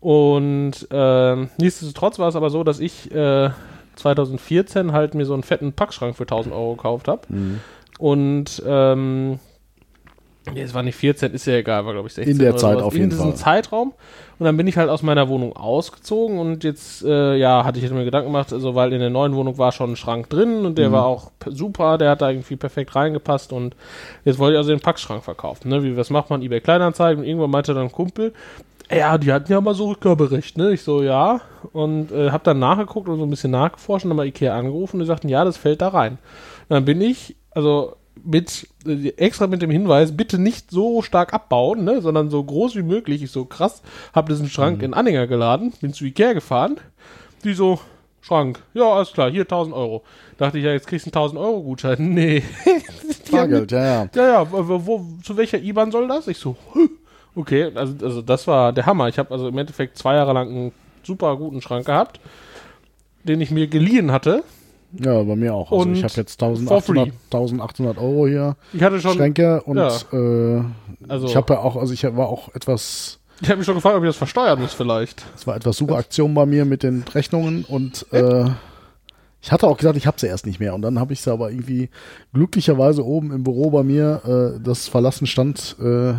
Und 0.01 0.87
ähm, 0.91 1.51
nichtsdestotrotz 1.57 2.19
war 2.19 2.29
es 2.29 2.37
aber 2.37 2.51
so, 2.51 2.65
dass 2.65 2.81
ich 2.81 3.11
äh, 3.13 3.51
2014 3.95 4.93
halt 4.93 5.15
mir 5.15 5.25
so 5.25 5.35
einen 5.35 5.45
fetten 5.45 5.73
Packschrank 5.73 6.17
für 6.17 6.25
1000 6.25 6.55
Euro 6.55 6.75
gekauft 6.75 7.09
habe. 7.09 7.23
Mhm. 7.29 7.61
Und 7.99 8.63
ähm, 8.67 9.39
nee, 10.53 10.63
es 10.63 10.75
war 10.75 10.83
nicht 10.83 10.97
14, 10.97 11.33
ist 11.33 11.47
ja 11.47 11.55
egal, 11.55 11.85
war 11.87 11.93
glaube 11.93 12.09
ich 12.09 12.15
16. 12.15 12.33
In 12.33 12.39
der 12.39 12.57
Zeit 12.57 12.73
sowas. 12.73 12.83
auf 12.85 12.95
In 12.95 12.99
jeden 13.01 13.11
diesem 13.11 13.27
Fall. 13.31 13.35
Zeitraum. 13.37 13.93
Und 14.39 14.47
dann 14.47 14.57
bin 14.57 14.67
ich 14.67 14.77
halt 14.77 14.91
aus 14.91 15.03
meiner 15.03 15.29
Wohnung 15.29 15.55
ausgezogen 15.55 16.39
und 16.41 16.65
jetzt, 16.65 17.05
äh, 17.05 17.37
ja, 17.37 17.65
hatte 17.65 17.79
ich 17.79 17.89
mir 17.91 18.05
Gedanken 18.05 18.29
gemacht, 18.29 18.53
also 18.53 18.75
weil 18.75 18.93
in 18.93 18.99
der 18.99 19.11
neuen 19.11 19.35
Wohnung 19.37 19.59
war 19.59 19.71
schon 19.71 19.93
ein 19.93 19.97
Schrank 19.97 20.29
drin 20.29 20.59
und 20.67 20.73
Mhm. 20.73 20.75
der 20.75 20.93
war 20.93 21.07
auch 21.07 21.31
super, 21.47 21.99
der 21.99 22.11
hat 22.11 22.21
da 22.21 22.31
irgendwie 22.31 22.57
perfekt 22.57 22.97
reingepasst 22.97 23.53
und 23.53 23.77
jetzt 24.25 24.39
wollte 24.41 24.55
ich 24.55 24.59
also 24.59 24.71
den 24.71 24.81
Packschrank 24.81 25.23
verkaufen. 25.23 25.69
Ne? 25.69 25.83
Wie, 25.85 25.97
was 25.97 26.11
macht 26.11 26.31
man? 26.31 26.43
eBay 26.43 26.61
Kleinanzeigen 26.61 27.23
und 27.23 27.29
irgendwann 27.29 27.51
meinte 27.51 27.73
dann 27.75 27.85
ein 27.85 27.93
Kumpel, 27.93 28.33
ja, 28.91 29.17
die 29.17 29.33
hatten 29.33 29.51
ja 29.51 29.61
mal 29.63 29.75
so 29.75 29.89
Rückgaberecht, 29.89 30.59
ne? 30.59 30.73
Ich 30.73 30.83
so, 30.83 31.03
ja. 31.03 31.41
Und 31.73 32.13
äh, 32.13 32.31
hab 32.31 32.45
dann 32.45 32.59
nachgeguckt 32.59 33.09
und 33.09 33.17
so 33.19 33.25
ein 33.25 33.31
bisschen 33.31 33.51
nachgeforscht 33.51 34.05
und 34.05 34.11
dann 34.11 34.17
mal 34.19 34.27
Ikea 34.27 34.55
angerufen 34.55 34.97
und 34.97 35.01
die 35.01 35.07
sagten, 35.07 35.31
ja, 35.31 35.43
das 35.43 35.57
fällt 35.57 35.81
da 35.81 35.89
rein. 35.89 36.19
Und 36.69 36.75
dann 36.75 36.85
bin 36.85 37.01
ich, 37.01 37.35
also 37.53 37.97
mit 38.25 38.69
äh, 38.87 39.09
extra 39.17 39.47
mit 39.47 39.63
dem 39.63 39.71
Hinweis, 39.71 40.17
bitte 40.17 40.39
nicht 40.39 40.71
so 40.71 41.03
stark 41.03 41.33
abbauen, 41.35 41.85
ne, 41.85 42.01
sondern 42.01 42.31
so 42.31 42.43
groß 42.43 42.77
wie 42.77 42.83
möglich. 42.83 43.23
Ich 43.23 43.31
so 43.31 43.45
krass, 43.45 43.83
hab 44.13 44.29
diesen 44.29 44.49
Schrank 44.49 44.83
in 44.83 44.95
Anhänger 44.95 45.27
geladen, 45.27 45.73
bin 45.81 45.93
zu 45.93 46.05
Ikea 46.05 46.33
gefahren. 46.33 46.77
Die 47.45 47.55
so, 47.55 47.79
Schrank, 48.23 48.63
ja, 48.73 48.85
alles 48.85 49.13
klar, 49.13 49.31
hier 49.31 49.43
1000 49.43 49.75
Euro. 49.75 50.03
Dachte 50.39 50.59
ich, 50.59 50.65
ja, 50.65 50.73
jetzt 50.73 50.87
kriegst 50.87 51.07
du 51.07 51.11
einen 51.11 51.23
1000 51.23 51.41
Euro 51.41 51.63
Gutschein. 51.63 51.97
Nee. 52.15 52.43
Bargeld, 53.31 53.73
ja, 53.73 53.85
ja. 53.85 54.09
ja, 54.15 54.27
ja, 54.27 54.53
wo, 54.53 54.87
wo, 54.87 55.07
zu 55.23 55.37
welcher 55.37 55.59
IBAN 55.59 55.91
soll 55.91 56.09
das? 56.09 56.29
Ich 56.29 56.39
so, 56.39 56.57
"Hm, 56.73 56.89
okay, 57.35 57.71
also, 57.75 57.95
also 58.05 58.23
das 58.23 58.47
war 58.47 58.73
der 58.73 58.87
Hammer. 58.87 59.09
Ich 59.09 59.19
habe 59.19 59.31
also 59.31 59.49
im 59.49 59.59
Endeffekt 59.59 59.99
zwei 59.99 60.15
Jahre 60.15 60.33
lang 60.33 60.49
einen 60.49 60.73
super 61.03 61.37
guten 61.37 61.61
Schrank 61.61 61.87
gehabt, 61.87 62.21
den 63.25 63.41
ich 63.41 63.51
mir 63.51 63.67
geliehen 63.67 64.13
hatte. 64.13 64.43
Ja, 65.01 65.23
bei 65.23 65.37
mir 65.37 65.55
auch. 65.55 65.73
Also 65.73 65.83
Und 65.85 65.95
ich 65.95 66.05
habe 66.05 66.13
jetzt 66.17 66.39
for 66.39 66.49
1800, 66.49 66.85
free. 66.85 67.13
1800 67.33 67.99
Euro 67.99 68.27
hier, 68.27 68.57
Ich 68.73 68.83
hatte 68.83 69.01
schon, 69.01 69.15
Schränke 69.15 69.63
und 69.63 69.77
ja. 69.77 69.89
äh, 70.13 70.63
also 71.09 71.27
ich 71.27 71.37
habe 71.37 71.55
ja 71.55 71.61
auch, 71.61 71.77
also 71.77 71.93
ich 71.93 72.05
war 72.05 72.29
auch 72.29 72.55
etwas, 72.55 73.19
ich 73.41 73.49
habe 73.49 73.59
mich 73.59 73.67
schon 73.67 73.75
gefragt, 73.75 73.97
ob 73.97 74.03
ich 74.05 74.09
das 74.09 74.17
versteuern 74.17 74.61
muss 74.61 74.73
vielleicht. 74.73 75.25
es 75.35 75.47
war 75.47 75.57
etwas 75.57 75.77
super 75.77 75.97
Aktion 75.97 76.35
bei 76.35 76.47
mir 76.47 76.65
mit 76.65 76.83
den 76.83 77.05
Rechnungen 77.15 77.65
und 77.65 78.07
äh, 78.13 78.45
ich 79.43 79.53
hatte 79.53 79.67
auch 79.67 79.77
gesagt, 79.77 79.97
ich 79.97 80.07
habe 80.07 80.19
sie 80.19 80.27
erst 80.27 80.47
nicht 80.47 80.61
mehr 80.61 80.75
und 80.75 80.83
dann 80.83 80.99
habe 80.99 81.13
ich 81.13 81.21
sie 81.21 81.31
aber 81.33 81.51
irgendwie 81.51 81.91
glücklicherweise 82.33 83.05
oben 83.05 83.33
im 83.33 83.43
Büro 83.45 83.71
bei 83.71 83.83
mir, 83.83 84.55
äh, 84.57 84.61
das 84.63 84.89
verlassen 84.89 85.27
stand, 85.27 85.77
äh, 85.81 86.13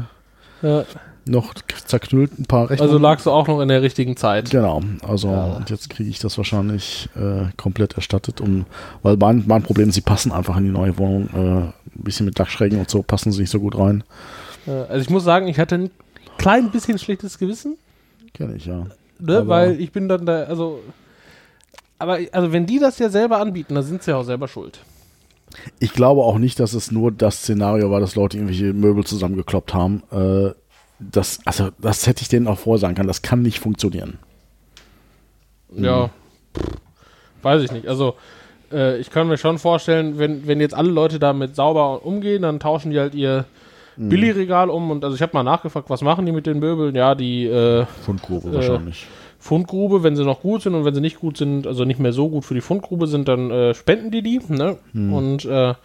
Ja, 0.61 0.85
noch 1.27 1.53
zerknüllt 1.85 2.37
ein 2.39 2.45
paar 2.45 2.69
Rechnungen. 2.69 2.91
Also 2.91 3.01
lagst 3.01 3.25
du 3.25 3.31
auch 3.31 3.47
noch 3.47 3.59
in 3.61 3.67
der 3.67 3.81
richtigen 3.81 4.15
Zeit. 4.15 4.51
Genau, 4.51 4.81
also 5.07 5.29
Ja. 5.29 5.45
und 5.55 5.69
jetzt 5.69 5.89
kriege 5.89 6.09
ich 6.09 6.19
das 6.19 6.37
wahrscheinlich 6.37 7.09
äh, 7.15 7.45
komplett 7.57 7.93
erstattet, 7.93 8.41
um, 8.41 8.65
weil 9.01 9.17
mein, 9.17 9.43
mein 9.47 9.63
Problem 9.63 9.89
ist, 9.89 9.95
sie 9.95 10.01
passen 10.01 10.31
einfach 10.31 10.55
in 10.57 10.65
die 10.65 10.71
neue 10.71 10.97
Wohnung. 10.97 11.29
Äh, 11.33 11.37
ein 11.97 12.03
bisschen 12.03 12.25
mit 12.25 12.39
Dachschrägen 12.39 12.79
und 12.79 12.89
so 12.89 13.01
passen 13.01 13.31
sie 13.31 13.41
nicht 13.41 13.49
so 13.49 13.59
gut 13.59 13.77
rein. 13.77 14.03
Äh, 14.67 14.71
Also 14.71 15.01
ich 15.01 15.09
muss 15.09 15.23
sagen, 15.23 15.47
ich 15.47 15.57
hatte 15.59 15.75
ein 15.75 15.89
klein 16.37 16.69
bisschen 16.71 16.99
schlechtes 16.99 17.37
Gewissen, 17.39 17.77
Kenne 18.33 18.55
ich, 18.55 18.65
ja. 18.65 18.85
ne? 19.19 19.47
Weil 19.47 19.79
ich 19.79 19.91
bin 19.93 20.09
dann 20.09 20.25
da, 20.25 20.43
also 20.43 20.79
aber 21.97 22.19
also 22.33 22.51
wenn 22.51 22.65
die 22.65 22.79
das 22.79 22.99
ja 22.99 23.09
selber 23.09 23.39
anbieten, 23.39 23.75
dann 23.75 23.83
sind 23.85 24.03
sie 24.03 24.11
ja 24.11 24.17
auch 24.17 24.23
selber 24.25 24.47
schuld. 24.49 24.79
Ich 25.79 25.93
glaube 25.93 26.21
auch 26.21 26.37
nicht, 26.37 26.59
dass 26.59 26.73
es 26.73 26.91
nur 26.91 27.11
das 27.13 27.37
Szenario 27.37 27.89
war, 27.89 28.01
dass 28.01 28.15
Leute 28.15 28.35
irgendwelche 28.37 28.73
Möbel 28.73 29.05
zusammengekloppt 29.05 29.73
haben. 29.73 30.03
Äh, 30.11 30.51
das, 30.99 31.39
also, 31.45 31.69
das 31.79 32.07
hätte 32.07 32.21
ich 32.21 32.29
denen 32.29 32.47
auch 32.47 32.59
vorsagen 32.59 32.95
können. 32.95 33.07
Das 33.07 33.21
kann 33.21 33.41
nicht 33.41 33.59
funktionieren. 33.59 34.19
Ja, 35.75 36.09
weiß 37.41 37.63
ich 37.63 37.71
nicht. 37.71 37.87
Also 37.87 38.15
äh, 38.71 38.97
ich 38.97 39.09
kann 39.09 39.27
mir 39.27 39.37
schon 39.37 39.59
vorstellen, 39.59 40.17
wenn, 40.19 40.47
wenn 40.47 40.61
jetzt 40.61 40.73
alle 40.73 40.89
Leute 40.89 41.19
damit 41.19 41.55
sauber 41.55 42.05
umgehen, 42.05 42.43
dann 42.43 42.59
tauschen 42.59 42.91
die 42.91 42.99
halt 42.99 43.13
ihr 43.15 43.45
Billigregal 43.97 44.69
um 44.69 44.91
und 44.91 45.05
also 45.05 45.15
ich 45.15 45.21
habe 45.21 45.31
mal 45.33 45.43
nachgefragt, 45.43 45.89
was 45.89 46.01
machen 46.01 46.25
die 46.25 46.33
mit 46.33 46.45
den 46.45 46.59
Möbeln? 46.59 46.95
Ja, 46.95 47.15
die 47.15 47.45
äh, 47.45 47.85
Fundgrube 48.05 48.49
Äh, 48.49 48.53
wahrscheinlich. 48.53 49.07
Fundgrube, 49.39 50.03
wenn 50.03 50.15
sie 50.17 50.25
noch 50.25 50.41
gut 50.41 50.63
sind 50.63 50.75
und 50.75 50.83
wenn 50.85 50.93
sie 50.95 51.01
nicht 51.01 51.19
gut 51.19 51.37
sind, 51.37 51.65
also 51.67 51.85
nicht 51.85 51.99
mehr 51.99 52.11
so 52.11 52.29
gut 52.29 52.43
für 52.45 52.55
die 52.55 52.61
Fundgrube 52.61 53.07
sind, 53.07 53.27
dann 53.27 53.51
äh, 53.51 53.73
spenden 53.73 54.11
die 54.11 54.21
die. 54.21 54.41
Ne? 54.49 54.77
Und 54.93 55.45
äh, 55.45 55.75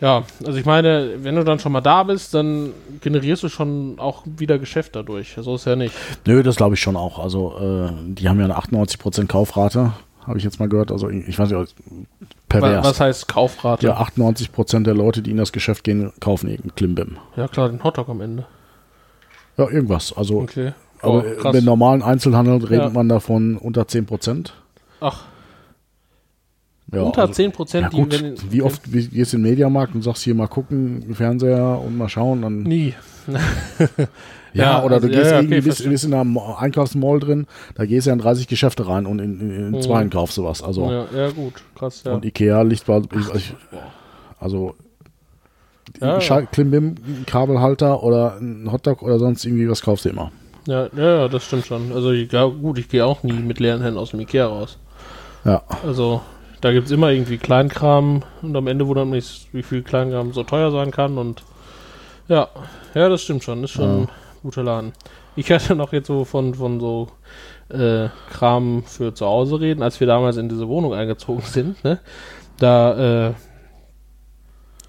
ja, 0.00 0.22
also 0.46 0.58
ich 0.58 0.64
meine, 0.64 1.24
wenn 1.24 1.34
du 1.34 1.44
dann 1.44 1.58
schon 1.58 1.72
mal 1.72 1.80
da 1.80 2.02
bist, 2.04 2.32
dann 2.34 2.72
generierst 3.00 3.42
du 3.42 3.48
schon 3.48 3.98
auch 3.98 4.22
wieder 4.26 4.58
Geschäft 4.58 4.94
dadurch. 4.96 5.36
So 5.40 5.56
ist 5.56 5.64
ja 5.66 5.76
nicht. 5.76 5.94
Nö, 6.26 6.42
das 6.42 6.56
glaube 6.56 6.74
ich 6.74 6.80
schon 6.80 6.96
auch. 6.96 7.18
Also, 7.18 7.54
äh, 7.58 7.90
die 8.14 8.28
haben 8.28 8.38
ja 8.38 8.44
eine 8.44 8.56
98% 8.58 9.26
Kaufrate, 9.26 9.92
habe 10.26 10.38
ich 10.38 10.44
jetzt 10.44 10.60
mal 10.60 10.68
gehört. 10.68 10.92
Also, 10.92 11.08
ich 11.10 11.38
weiß 11.38 11.50
nicht, 11.50 11.74
pervers. 12.48 12.84
Was 12.86 13.00
heißt 13.00 13.28
Kaufrate? 13.28 13.86
ja, 13.86 13.96
98% 14.00 14.84
der 14.84 14.94
Leute, 14.94 15.20
die 15.22 15.30
in 15.32 15.36
das 15.36 15.52
Geschäft 15.52 15.84
gehen, 15.84 16.12
kaufen 16.20 16.48
irgendeinen 16.48 16.74
Klimbim. 16.76 17.16
Ja, 17.36 17.48
klar, 17.48 17.68
den 17.68 17.82
Hotdog 17.82 18.08
am 18.08 18.20
Ende. 18.20 18.46
Ja, 19.56 19.68
irgendwas. 19.68 20.12
Also, 20.16 20.40
Okay. 20.42 20.72
aber 21.02 21.14
Oh, 21.14 21.20
äh, 21.26 21.34
krass. 21.36 21.54
mit 21.54 21.64
normalen 21.64 22.02
Einzelhandel 22.02 22.58
redet 22.64 22.86
Ja. 22.86 22.90
man 22.90 23.08
davon 23.08 23.56
unter 23.56 23.82
10%. 23.88 24.52
Ach, 25.00 25.24
Ja, 26.92 27.02
unter 27.02 27.22
also- 27.22 27.34
10 27.34 27.52
Prozent, 27.52 27.92
Ja, 27.92 27.98
gut, 27.98 28.34
wie 28.50 28.62
oft 28.62 28.92
wie, 28.92 29.06
gehst 29.08 29.32
du 29.32 29.36
in 29.36 29.42
den 29.42 29.50
Mediamarkt 29.50 29.94
und 29.94 30.02
sagst 30.02 30.22
hier 30.22 30.34
mal 30.34 30.46
gucken, 30.46 31.14
Fernseher 31.14 31.80
und 31.84 31.96
mal 31.98 32.08
schauen, 32.08 32.42
dann 32.42 32.62
Nie. 32.62 32.94
Ja, 34.54 34.62
Ja, 34.64 34.82
oder 34.82 34.94
also, 34.96 35.08
du 35.08 35.12
gehst 35.12 35.26
ja, 35.26 35.32
ja, 35.32 35.36
irgendwie, 35.40 35.58
okay, 35.58 35.68
bist, 35.68 35.84
bist 35.88 36.04
in 36.04 36.14
einem 36.14 36.38
Einkaufsmall 36.38 37.20
drin, 37.20 37.46
da 37.74 37.84
gehst 37.84 38.06
du 38.06 38.10
ja 38.10 38.14
in 38.14 38.20
30 38.20 38.48
Geschäfte 38.48 38.88
rein 38.88 39.04
und 39.04 39.18
in, 39.18 39.38
in, 39.40 39.74
in 39.74 39.82
zwei 39.82 40.02
kaufst 40.06 40.38
du 40.38 40.44
was. 40.44 40.62
Also, 40.62 40.90
Ja, 40.90 41.04
ja, 41.14 41.30
gut, 41.30 41.52
krass, 41.74 42.02
ja. 42.06 42.14
und 42.14 42.24
Ikea 42.24 42.62
liegt 42.62 42.86
bei, 42.86 43.02
ich, 43.32 43.54
also, 44.40 44.74
Ja, 46.00 46.20
Schal- 46.22 46.46
Klimbim, 46.50 46.94
Kabelhalter 47.26 48.02
oder 48.02 48.38
ein 48.40 48.72
Hotdog 48.72 49.02
oder 49.02 49.18
sonst 49.18 49.44
irgendwie 49.44 49.68
was 49.68 49.82
kaufst 49.82 50.06
du 50.06 50.08
immer. 50.08 50.32
Ja, 50.66 50.88
ja, 50.96 51.16
ja, 51.16 51.28
das 51.28 51.44
stimmt 51.44 51.66
schon. 51.66 51.92
Also 51.92 52.12
ja, 52.12 52.44
gut, 52.46 52.78
ich 52.78 52.88
gehe 52.88 53.04
auch 53.04 53.22
nie 53.22 53.32
mit 53.32 53.58
leeren 53.60 53.80
Händen 53.82 53.98
aus 53.98 54.10
dem 54.10 54.20
Ikea 54.20 54.46
raus. 54.46 54.78
Ja, 55.44 55.62
Also 55.86 56.20
da 56.60 56.72
gibt 56.72 56.86
es 56.86 56.92
immer 56.92 57.10
irgendwie 57.10 57.38
Kleinkram 57.38 58.22
und 58.42 58.56
am 58.56 58.66
Ende 58.66 58.86
wundert 58.86 59.06
mich, 59.08 59.48
wie 59.52 59.62
viel 59.62 59.82
Kleinkram 59.82 60.32
so 60.32 60.42
teuer 60.44 60.70
sein 60.70 60.90
kann 60.90 61.18
und 61.18 61.42
ja, 62.28 62.48
ja, 62.94 63.08
das 63.08 63.22
stimmt 63.22 63.42
schon. 63.44 63.62
Das 63.62 63.70
ist 63.70 63.76
schon 63.76 63.84
Ja. 63.88 64.02
ein 64.04 64.08
guter 64.42 64.62
Laden. 64.62 64.92
Ich 65.36 65.50
hatte 65.50 65.74
noch 65.76 65.92
jetzt 65.92 66.08
so 66.08 66.24
von, 66.24 66.54
von 66.54 66.78
so 66.80 67.08
äh, 67.70 68.08
Kram 68.30 68.82
für 68.84 69.14
zu 69.14 69.24
Hause 69.26 69.60
reden, 69.60 69.82
als 69.82 69.98
wir 70.00 70.06
damals 70.06 70.36
in 70.36 70.48
diese 70.48 70.68
Wohnung 70.68 70.92
eingezogen 70.94 71.42
sind, 71.44 71.82
ne? 71.84 72.00
Da 72.58 73.28
äh, 73.28 73.32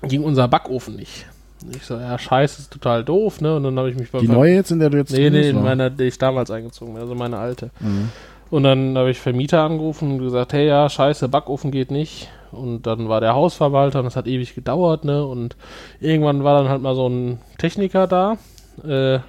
ging 0.08 0.23
unser 0.23 0.47
Backofen 0.47 0.95
nicht. 0.95 1.27
Ich 1.75 1.84
so, 1.86 1.95
ja, 1.95 2.17
scheiße, 2.17 2.62
ist 2.62 2.71
total 2.71 3.03
doof, 3.03 3.41
ne? 3.41 3.55
Und 3.55 3.63
dann 3.63 3.77
habe 3.77 3.89
ich 3.89 3.97
mich 3.97 4.12
bei 4.12 4.19
die 4.19 4.27
neue 4.29 4.55
jetzt, 4.55 4.71
in 4.71 4.79
der 4.79 4.89
du 4.89 4.97
jetzt 4.97 5.12
Nee, 5.12 5.29
nee, 5.29 5.49
in 5.49 5.62
meiner, 5.62 5.89
die 5.89 6.05
ich 6.05 6.17
damals 6.17 6.49
eingezogen 6.51 6.93
bin, 6.93 7.01
also 7.03 7.15
meine 7.15 7.38
alte. 7.38 7.69
Mhm. 7.79 8.10
Und 8.49 8.63
dann 8.63 8.97
habe 8.97 9.12
ich 9.12 9.19
Vermieter 9.19 9.62
angerufen 9.62 10.13
und 10.13 10.19
gesagt, 10.19 10.53
hey, 10.53 10.67
ja, 10.67 10.89
scheiße, 10.89 11.29
Backofen 11.29 11.71
geht 11.71 11.91
nicht. 11.91 12.29
Und 12.51 12.88
dann 12.88 13.07
war 13.09 13.21
der 13.21 13.35
Hausverwalter 13.35 13.99
und 13.99 14.05
das 14.05 14.15
hat 14.15 14.25
ewig 14.25 14.55
gedauert, 14.55 15.05
ne? 15.05 15.23
Und 15.23 15.55
irgendwann 15.99 16.43
war 16.43 16.57
dann 16.57 16.69
halt 16.69 16.81
mal 16.81 16.95
so 16.95 17.07
ein 17.07 17.39
Techniker 17.59 18.07
da, 18.07 18.38
äh, 18.83 19.19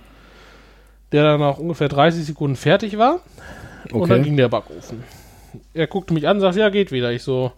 der 1.12 1.24
dann 1.24 1.40
nach 1.40 1.58
ungefähr 1.58 1.88
30 1.88 2.24
Sekunden 2.24 2.56
fertig 2.56 2.96
war. 2.96 3.20
Und 3.92 4.08
dann 4.08 4.20
Okay. 4.20 4.22
ging 4.22 4.36
der 4.38 4.48
Backofen. 4.48 5.04
Er 5.74 5.86
guckte 5.86 6.14
mich 6.14 6.26
an 6.28 6.36
und 6.36 6.40
sagt, 6.40 6.56
ja, 6.56 6.70
geht 6.70 6.92
wieder. 6.92 7.12
Ich 7.12 7.22
so, 7.22 7.52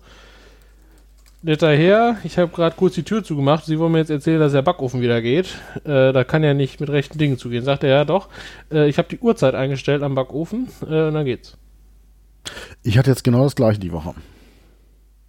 netter 1.42 1.74
Herr, 1.76 2.16
ich 2.24 2.38
habe 2.38 2.52
gerade 2.52 2.76
kurz 2.76 2.94
die 2.94 3.02
Tür 3.02 3.22
zugemacht. 3.22 3.64
Sie 3.66 3.78
wollen 3.78 3.92
mir 3.92 3.98
jetzt 3.98 4.10
erzählen, 4.10 4.40
dass 4.40 4.52
der 4.52 4.62
Backofen 4.62 5.00
wieder 5.00 5.20
geht. 5.20 5.48
Äh, 5.84 6.12
da 6.12 6.24
kann 6.24 6.42
ja 6.42 6.54
nicht 6.54 6.80
mit 6.80 6.90
rechten 6.90 7.18
Dingen 7.18 7.38
zugehen. 7.38 7.64
Sagt 7.64 7.84
er, 7.84 7.90
ja 7.90 8.04
doch. 8.04 8.28
Äh, 8.70 8.88
ich 8.88 8.98
habe 8.98 9.08
die 9.08 9.18
Uhrzeit 9.18 9.54
eingestellt 9.54 10.02
am 10.02 10.14
Backofen 10.14 10.68
äh, 10.82 11.06
und 11.06 11.14
dann 11.14 11.24
geht's. 11.24 11.58
Ich 12.82 12.98
hatte 12.98 13.10
jetzt 13.10 13.24
genau 13.24 13.44
das 13.44 13.54
gleiche 13.54 13.80
die 13.80 13.92
Woche. 13.92 14.14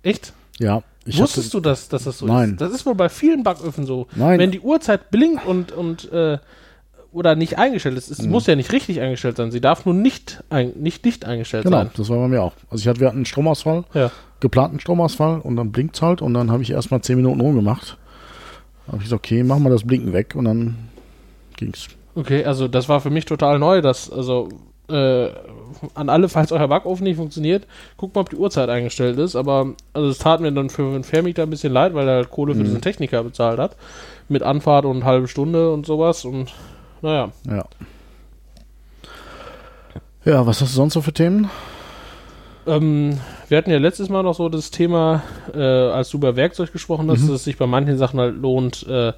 Echt? 0.01 0.33
Ja. 0.59 0.83
Wusstest 1.05 1.47
hatte, 1.47 1.57
du, 1.57 1.59
dass, 1.59 1.89
dass 1.89 2.05
das 2.05 2.19
so 2.19 2.25
Nein. 2.25 2.51
ist? 2.51 2.61
Das 2.61 2.71
ist 2.71 2.85
wohl 2.85 2.95
bei 2.95 3.09
vielen 3.09 3.43
Backöfen 3.43 3.85
so. 3.85 4.07
Nein. 4.15 4.39
Wenn 4.39 4.51
die 4.51 4.61
Uhrzeit 4.61 5.11
blinkt 5.11 5.45
und, 5.45 5.71
und 5.71 6.11
äh, 6.11 6.37
oder 7.13 7.35
nicht 7.35 7.57
eingestellt 7.57 7.97
ist, 7.97 8.09
es 8.11 8.21
Mhm. 8.21 8.31
muss 8.31 8.47
ja 8.47 8.55
nicht 8.55 8.71
richtig 8.71 8.99
eingestellt 8.99 9.37
sein. 9.37 9.51
Sie 9.51 9.61
darf 9.61 9.85
nur 9.85 9.93
nicht, 9.93 10.43
ein, 10.49 10.71
nicht, 10.75 11.05
nicht 11.05 11.25
eingestellt 11.25 11.63
Genau, 11.65 11.77
sein. 11.77 11.89
das 11.95 12.09
war 12.09 12.17
bei 12.17 12.27
mir 12.27 12.41
auch. 12.41 12.53
Also 12.69 12.81
ich 12.81 12.87
hatte, 12.87 12.99
wir 12.99 13.07
hatten 13.07 13.17
einen 13.17 13.25
Stromausfall, 13.25 13.83
Ja. 13.93 14.11
geplanten 14.39 14.79
Stromausfall 14.79 15.39
und 15.39 15.55
dann 15.55 15.71
blinkt's 15.71 16.01
halt 16.01 16.21
und 16.21 16.33
dann 16.33 16.51
habe 16.51 16.63
ich 16.63 16.71
erstmal 16.71 17.01
10 17.01 17.15
Minuten 17.15 17.39
rumgemacht. 17.41 17.97
Habe 18.87 18.97
ich 18.97 19.03
gesagt, 19.03 19.25
okay, 19.25 19.43
machen 19.43 19.63
wir 19.63 19.69
das 19.69 19.83
Blinken 19.85 20.11
weg 20.13 20.33
und 20.35 20.45
dann 20.45 20.75
ging's. 21.55 21.87
Okay, 22.15 22.43
also 22.45 22.67
das 22.67 22.89
war 22.89 22.99
für 22.99 23.09
mich 23.09 23.25
total 23.25 23.57
neu, 23.59 23.81
dass, 23.81 24.11
also 24.11 24.49
äh, 24.89 25.29
an 25.95 26.09
alle, 26.09 26.27
falls 26.29 26.51
euer 26.51 26.67
Backofen 26.67 27.05
nicht 27.05 27.15
funktioniert, 27.15 27.65
guckt 27.97 28.13
mal, 28.13 28.21
ob 28.21 28.29
die 28.29 28.35
Uhrzeit 28.35 28.69
eingestellt 28.69 29.17
ist. 29.17 29.35
Aber 29.35 29.73
also 29.93 30.09
es 30.09 30.17
tat 30.19 30.41
mir 30.41 30.51
dann 30.51 30.69
für 30.69 30.91
den 30.91 31.03
Vermieter 31.03 31.43
ein 31.43 31.49
bisschen 31.49 31.71
leid, 31.73 31.93
weil 31.93 32.07
er 32.07 32.15
halt 32.15 32.29
Kohle 32.29 32.53
für 32.53 32.63
diesen 32.63 32.81
Techniker 32.81 33.23
bezahlt 33.23 33.57
hat. 33.59 33.77
Mit 34.27 34.43
Anfahrt 34.43 34.85
und 34.85 35.05
halbe 35.05 35.27
Stunde 35.29 35.71
und 35.71 35.85
sowas. 35.85 36.25
Und 36.25 36.51
naja. 37.03 37.29
Ja. 37.47 37.65
Ja, 40.25 40.45
was 40.47 40.61
hast 40.61 40.71
du 40.71 40.75
sonst 40.77 40.93
so 40.93 41.01
für 41.01 41.13
Themen? 41.13 41.49
Ähm, 42.65 43.19
wir 43.49 43.57
hatten 43.57 43.71
ja 43.71 43.77
letztes 43.77 44.07
Mal 44.07 44.23
noch 44.23 44.35
so 44.35 44.47
das 44.47 44.71
Thema, 44.71 45.21
äh, 45.53 45.59
als 45.59 46.09
du 46.09 46.17
über 46.17 46.37
Werkzeug 46.37 46.71
gesprochen 46.71 47.11
hast, 47.11 47.23
dass 47.23 47.29
es 47.29 47.43
sich 47.43 47.57
bei 47.57 47.67
manchen 47.67 47.97
Sachen 47.97 48.19
halt 48.21 48.37
lohnt, 48.37 48.87
äh, 48.87 49.11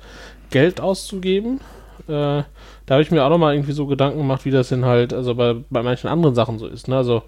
Geld 0.49 0.81
auszugeben. 0.81 1.59
Äh, 2.07 2.11
da 2.11 2.45
habe 2.89 3.01
ich 3.03 3.11
mir 3.11 3.23
auch 3.23 3.29
noch 3.29 3.37
mal 3.37 3.53
irgendwie 3.53 3.71
so 3.73 3.85
Gedanken 3.85 4.17
gemacht, 4.17 4.45
wie 4.45 4.51
das 4.51 4.69
denn 4.69 4.85
halt, 4.85 5.13
also 5.13 5.35
bei, 5.35 5.55
bei 5.69 5.83
manchen 5.83 6.07
anderen 6.07 6.33
Sachen 6.33 6.57
so 6.57 6.65
ist. 6.67 6.87
Ne? 6.87 6.97
Also 6.97 7.21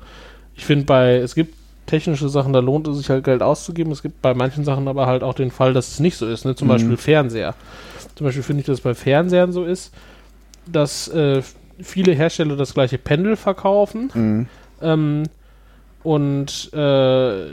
ich 0.55 0.65
finde 0.65 0.85
bei, 0.85 1.17
es 1.17 1.35
gibt 1.35 1.53
technische 1.85 2.29
Sachen, 2.29 2.53
da 2.53 2.59
lohnt 2.59 2.87
es 2.87 2.97
sich 2.97 3.09
halt 3.11 3.23
Geld 3.23 3.43
auszugeben. 3.43 3.91
Es 3.93 4.01
gibt 4.01 4.21
bei 4.23 4.33
manchen 4.33 4.65
Sachen 4.65 4.87
aber 4.87 5.05
halt 5.05 5.21
auch 5.21 5.35
den 5.35 5.51
Fall, 5.51 5.73
dass 5.73 5.87
es 5.89 5.99
nicht 5.99 6.17
so 6.17 6.25
ist. 6.27 6.45
Ne? 6.45 6.55
Zum 6.55 6.67
Mhm. 6.67 6.71
Beispiel 6.71 6.97
Fernseher. 6.97 7.53
Zum 8.15 8.25
Beispiel 8.25 8.43
finde 8.43 8.61
ich, 8.61 8.65
dass 8.65 8.79
es 8.79 8.83
bei 8.83 8.95
Fernsehern 8.95 9.51
so 9.51 9.63
ist, 9.65 9.93
dass 10.71 11.07
äh, 11.07 11.41
viele 11.81 12.13
Hersteller 12.13 12.55
das 12.55 12.73
gleiche 12.73 12.97
Pendel 12.97 13.35
verkaufen. 13.35 14.47
Ähm, 14.81 15.23
und 16.03 16.73
äh, 16.73 17.45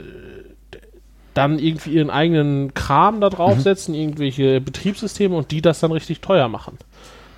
dann 1.33 1.59
irgendwie 1.59 1.91
ihren 1.91 2.09
eigenen 2.09 2.73
Kram 2.73 3.19
da 3.19 3.29
draufsetzen, 3.29 3.93
irgendwelche 3.93 4.61
Betriebssysteme 4.61 5.35
und 5.35 5.51
die 5.51 5.61
das 5.61 5.81
dann 5.81 5.91
richtig 5.91 6.21
teuer 6.21 6.47
machen. 6.47 6.77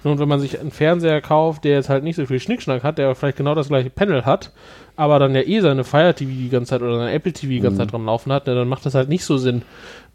Und 0.03 0.19
wenn 0.19 0.27
man 0.27 0.39
sich 0.39 0.59
einen 0.59 0.71
Fernseher 0.71 1.21
kauft, 1.21 1.63
der 1.63 1.73
jetzt 1.73 1.89
halt 1.89 2.03
nicht 2.03 2.15
so 2.15 2.25
viel 2.25 2.39
Schnickschnack 2.39 2.83
hat, 2.83 2.97
der 2.97 3.13
vielleicht 3.15 3.37
genau 3.37 3.55
das 3.55 3.69
gleiche 3.69 3.89
Panel 3.89 4.25
hat, 4.25 4.51
aber 4.95 5.19
dann 5.19 5.35
ja 5.35 5.41
eh 5.41 5.59
seine 5.59 5.83
Fire 5.83 6.13
TV 6.13 6.31
die 6.31 6.49
ganze 6.49 6.69
Zeit 6.69 6.81
oder 6.81 6.99
seine 6.99 7.11
Apple 7.11 7.33
TV 7.33 7.49
die 7.49 7.59
ganze 7.59 7.79
Zeit 7.79 7.91
dran 7.91 8.05
laufen 8.05 8.31
hat, 8.31 8.47
ne, 8.47 8.55
dann 8.55 8.69
macht 8.69 8.85
das 8.85 8.95
halt 8.95 9.09
nicht 9.09 9.25
so 9.25 9.37
Sinn, 9.37 9.63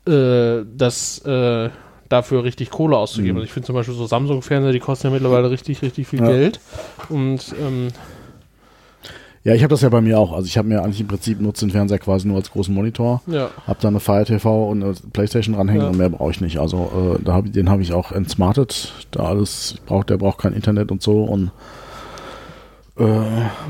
äh, 0.07 0.65
das 0.77 1.19
äh, 1.27 1.69
dafür 2.13 2.45
richtig 2.45 2.71
Kohle 2.71 2.97
auszugeben. 2.97 3.37
Also 3.39 3.45
ich 3.47 3.53
finde 3.53 3.67
zum 3.67 3.75
Beispiel 3.75 3.95
so 3.95 4.07
Samsung-Fernseher, 4.07 4.73
die 4.73 4.81
kosten 4.81 5.09
ja 5.09 5.13
mittlerweile 5.13 5.51
richtig, 5.51 5.83
richtig 5.83 6.07
viel 6.07 6.21
Ja. 6.21 6.27
Geld. 6.29 6.61
Und 7.09 7.55
ähm, 7.61 7.89
Ja, 9.45 9.55
ich 9.55 9.63
habe 9.65 9.71
das 9.73 9.81
ja 9.81 9.89
bei 9.89 10.01
mir 10.01 10.19
auch. 10.21 10.33
Also 10.33 10.47
ich 10.47 10.57
habe 10.57 10.69
mir 10.69 10.83
eigentlich 10.85 11.01
im 11.01 11.09
Prinzip 11.09 11.41
nutze 11.41 11.67
den 11.67 11.73
Fernseher 11.73 11.99
quasi 11.99 12.29
nur 12.29 12.37
als 12.37 12.51
großen 12.53 12.73
Monitor. 12.73 13.23
ja. 13.27 13.51
Hab 13.67 13.81
da 13.81 13.89
eine 13.89 13.99
Fire 13.99 14.25
TV 14.25 14.69
und 14.69 14.85
eine 14.85 14.95
Playstation 15.13 15.57
dranhängen 15.57 15.83
Ja. 15.83 15.89
und 15.89 15.97
mehr 15.99 16.11
brauche 16.11 16.31
ich 16.31 16.41
nicht. 16.41 16.59
Also 16.59 17.17
äh, 17.19 17.23
da 17.25 17.33
hab 17.35 17.53
den 17.53 17.69
habe 17.69 17.83
ich 17.83 17.93
auch 17.93 18.13
entsmartet. 18.13 18.93
Da 19.11 19.25
alles 19.25 19.77
braucht, 19.87 20.11
der 20.11 20.17
braucht 20.19 20.39
kein 20.39 20.53
Internet 20.53 20.93
und 20.93 21.03
so 21.03 21.25
und 21.25 21.51
äh, 22.99 23.05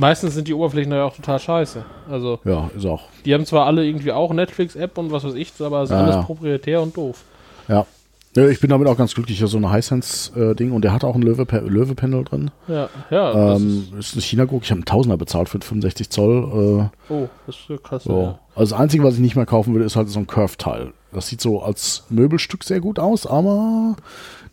Meistens 0.00 0.35
sind 0.35 0.48
die 0.48 0.55
Oberflächen 0.55 0.90
da 0.90 0.96
ja 0.98 1.05
auch 1.05 1.14
total 1.14 1.38
scheiße. 1.38 1.85
Also, 2.11 2.40
ja, 2.44 2.68
ist 2.76 2.85
auch. 2.87 3.05
die 3.24 3.33
haben 3.33 3.46
zwar 3.46 3.66
alle 3.66 3.87
irgendwie 3.87 4.11
auch 4.12 4.33
Netflix-App 4.33 4.98
und 4.98 5.12
was 5.12 5.22
weiß 5.24 5.35
ich, 5.35 5.52
aber 5.61 5.83
es 5.83 5.90
ist 5.90 5.94
Ja, 5.96 6.05
alles 6.05 6.26
proprietär 6.26 6.83
und 6.83 6.96
doof. 6.96 7.22
Ja. 7.68 7.87
Ja, 8.35 8.49
ich 8.49 8.61
bin 8.61 8.71
damit 8.71 8.88
auch 8.88 8.97
ganz 8.97 9.14
glücklich. 9.14 9.38
Das 9.40 9.49
ist 9.49 9.53
so 9.53 9.59
ein 9.59 9.71
Hisense-Ding 9.73 10.73
und 10.73 10.83
der 10.83 10.92
hat 10.95 11.05
auch 11.05 11.14
ein 11.14 11.23
Löwe- 11.23 11.61
Löwe-Panel 11.61 12.25
drin. 12.25 12.51
Ja, 12.66 12.88
ja. 13.11 13.33
das 13.33 13.61
Ähm, 13.61 13.88
ist 13.99 14.16
ein 14.16 14.23
China-Guck. 14.23 14.62
Ich 14.62 14.71
habe 14.71 14.79
einen 14.79 14.87
Tausender 14.87 15.18
bezahlt 15.18 15.51
für 15.51 15.61
65 15.61 16.09
Zoll. 16.09 16.88
Äh, 17.11 17.12
oh, 17.12 17.29
das 17.47 17.57
ist 17.57 17.68
ja 17.68 17.77
krass. 17.77 18.05
so. 18.05 18.23
Ja. 18.23 18.38
Also 18.55 18.73
das 18.75 18.81
Einzige, 18.81 19.05
was 19.05 19.14
ich 19.14 19.21
nicht 19.21 19.37
mehr 19.37 19.45
kaufen 19.45 19.75
würde, 19.75 19.85
ist 19.85 19.97
halt 19.97 20.09
so 20.09 20.18
ein 20.18 20.27
Curve-Teil. 20.27 20.92
Das 21.12 21.29
sieht 21.29 21.42
so 21.42 21.61
als 21.62 22.05
Möbelstück 22.09 22.64
sehr 22.64 22.81
gut 22.81 22.99
aus, 22.99 23.27
aber 23.27 23.97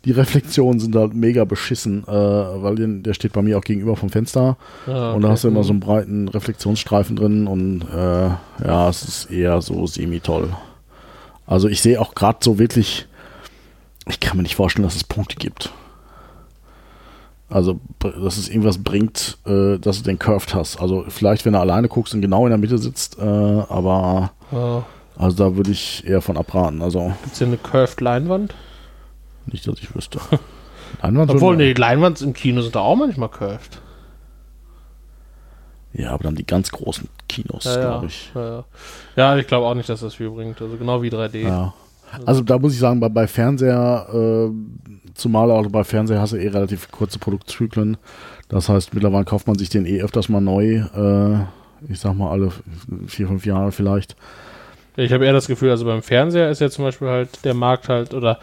die 0.04 0.12
Reflexionen 0.12 0.78
sind 0.78 0.94
halt 0.94 1.14
mega 1.14 1.44
beschissen, 1.46 2.04
äh, 2.06 2.10
weil 2.12 2.74
den, 2.74 3.02
der 3.02 3.14
steht 3.14 3.32
bei 3.32 3.40
mir 3.40 3.56
auch 3.56 3.62
gegenüber 3.64 3.96
vom 3.96 4.10
Fenster. 4.10 4.58
Ja, 4.86 5.12
Und 5.12 5.22
da 5.22 5.28
okay. 5.28 5.32
hast 5.32 5.44
du 5.44 5.48
immer 5.48 5.62
so 5.64 5.70
einen 5.72 5.80
breiten 5.80 6.28
Reflexionsstreifen 6.28 7.16
drin 7.16 7.46
und 7.46 7.82
äh, 7.90 8.28
ja, 8.66 8.88
es 8.90 9.02
ist 9.04 9.30
eher 9.30 9.62
so 9.62 9.86
semi-toll. 9.86 10.50
Also 11.46 11.68
ich 11.68 11.80
sehe 11.80 11.98
auch 12.00 12.14
gerade 12.14 12.38
so 12.42 12.58
wirklich, 12.58 13.06
ich 14.08 14.20
kann 14.20 14.36
mir 14.36 14.42
nicht 14.42 14.56
vorstellen, 14.56 14.84
dass 14.84 14.96
es 14.96 15.04
Punkte 15.04 15.36
gibt. 15.36 15.70
Also, 17.48 17.80
dass 17.98 18.36
es 18.36 18.48
irgendwas 18.48 18.78
bringt, 18.78 19.38
äh, 19.44 19.78
dass 19.78 19.98
du 19.98 20.04
den 20.04 20.18
Curved 20.20 20.54
hast. 20.54 20.80
Also 20.80 21.04
vielleicht, 21.08 21.44
wenn 21.44 21.54
du 21.54 21.58
alleine 21.58 21.88
guckst 21.88 22.14
und 22.14 22.20
genau 22.20 22.46
in 22.46 22.50
der 22.50 22.58
Mitte 22.58 22.78
sitzt, 22.78 23.18
äh, 23.18 23.22
aber 23.22 24.30
Ja. 24.52 24.84
also 25.18 25.36
da 25.36 25.56
würde 25.56 25.72
ich 25.72 26.06
eher 26.06 26.22
von 26.22 26.36
abraten. 26.36 26.80
Also 26.80 27.12
Gibt's 27.24 27.38
hier 27.38 27.48
eine 27.48 27.56
Curved 27.56 28.00
Leinwand? 28.00 28.54
nicht, 29.46 29.66
dass 29.66 29.80
ich 29.80 29.92
wüsste. 29.96 30.20
Leinwand 31.02 31.30
Obwohl, 31.32 31.56
nee, 31.56 31.74
die 31.74 31.80
Leinwand 31.80 32.20
im 32.22 32.34
Kino 32.34 32.62
sind 32.62 32.76
da 32.76 32.80
auch 32.80 32.94
manchmal 32.96 33.28
curved. 33.28 33.80
Ja, 35.92 36.12
aber 36.12 36.22
dann 36.24 36.36
die 36.36 36.46
ganz 36.46 36.70
großen 36.70 37.08
Kinos, 37.28 37.64
Ja, 37.64 37.74
ja. 37.74 37.80
glaube 37.80 38.06
ich. 38.06 38.30
Ja, 38.34 38.48
ja. 38.58 38.64
ja, 39.16 39.36
ich 39.38 39.46
glaube 39.48 39.66
auch 39.66 39.74
nicht, 39.74 39.88
dass 39.88 40.00
das 40.00 40.14
viel 40.14 40.30
bringt. 40.30 40.60
Also 40.62 40.76
genau 40.76 41.02
wie 41.02 41.10
3D. 41.10 41.38
Ja. 41.48 41.74
Also 42.26 42.42
da 42.42 42.58
muss 42.58 42.72
ich 42.72 42.78
sagen, 42.78 43.00
bei, 43.00 43.08
bei 43.08 43.26
Fernseher, 43.26 44.06
äh, 44.12 44.50
zumal 45.14 45.50
auch 45.50 45.66
bei 45.68 45.84
Fernseher 45.84 46.20
hast 46.20 46.32
du 46.32 46.36
eh 46.36 46.48
relativ 46.48 46.90
kurze 46.90 47.18
Produktzyklen. 47.18 47.96
Das 48.48 48.68
heißt, 48.68 48.94
mittlerweile 48.94 49.24
kauft 49.24 49.46
man 49.46 49.58
sich 49.58 49.68
den 49.68 49.86
eh 49.86 50.02
öfters 50.02 50.28
mal 50.28 50.40
neu. 50.40 50.82
Äh, 50.94 51.44
ich 51.88 52.00
sag 52.00 52.14
mal 52.14 52.30
alle 52.30 52.52
vier, 53.06 53.28
fünf 53.28 53.46
Jahre 53.46 53.72
vielleicht. 53.72 54.16
Ich 54.96 55.12
habe 55.12 55.24
eher 55.24 55.32
das 55.32 55.46
Gefühl, 55.46 55.70
also 55.70 55.84
beim 55.84 56.02
Fernseher 56.02 56.50
ist 56.50 56.60
ja 56.60 56.68
zum 56.68 56.84
Beispiel 56.84 57.08
halt 57.08 57.44
der 57.44 57.54
Markt 57.54 57.88
halt, 57.88 58.12
oder 58.12 58.38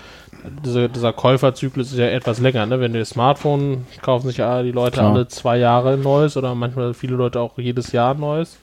dieser, 0.65 0.87
dieser 0.87 1.13
Käuferzyklus 1.13 1.91
ist 1.91 1.97
ja 1.97 2.07
etwas 2.07 2.39
länger, 2.39 2.65
ne? 2.65 2.79
Wenn 2.79 2.93
du 2.93 2.99
das 2.99 3.09
Smartphone 3.09 3.85
kaufen 4.01 4.27
sich 4.27 4.37
ja 4.37 4.63
die 4.63 4.71
Leute 4.71 4.93
Klar. 4.99 5.13
alle 5.13 5.27
zwei 5.27 5.57
Jahre 5.57 5.93
ein 5.93 6.01
neues 6.01 6.37
oder 6.37 6.55
manchmal 6.55 6.93
viele 6.93 7.15
Leute 7.15 7.39
auch 7.41 7.57
jedes 7.57 7.91
Jahr 7.91 8.13
ein 8.15 8.19
neues. 8.21 8.57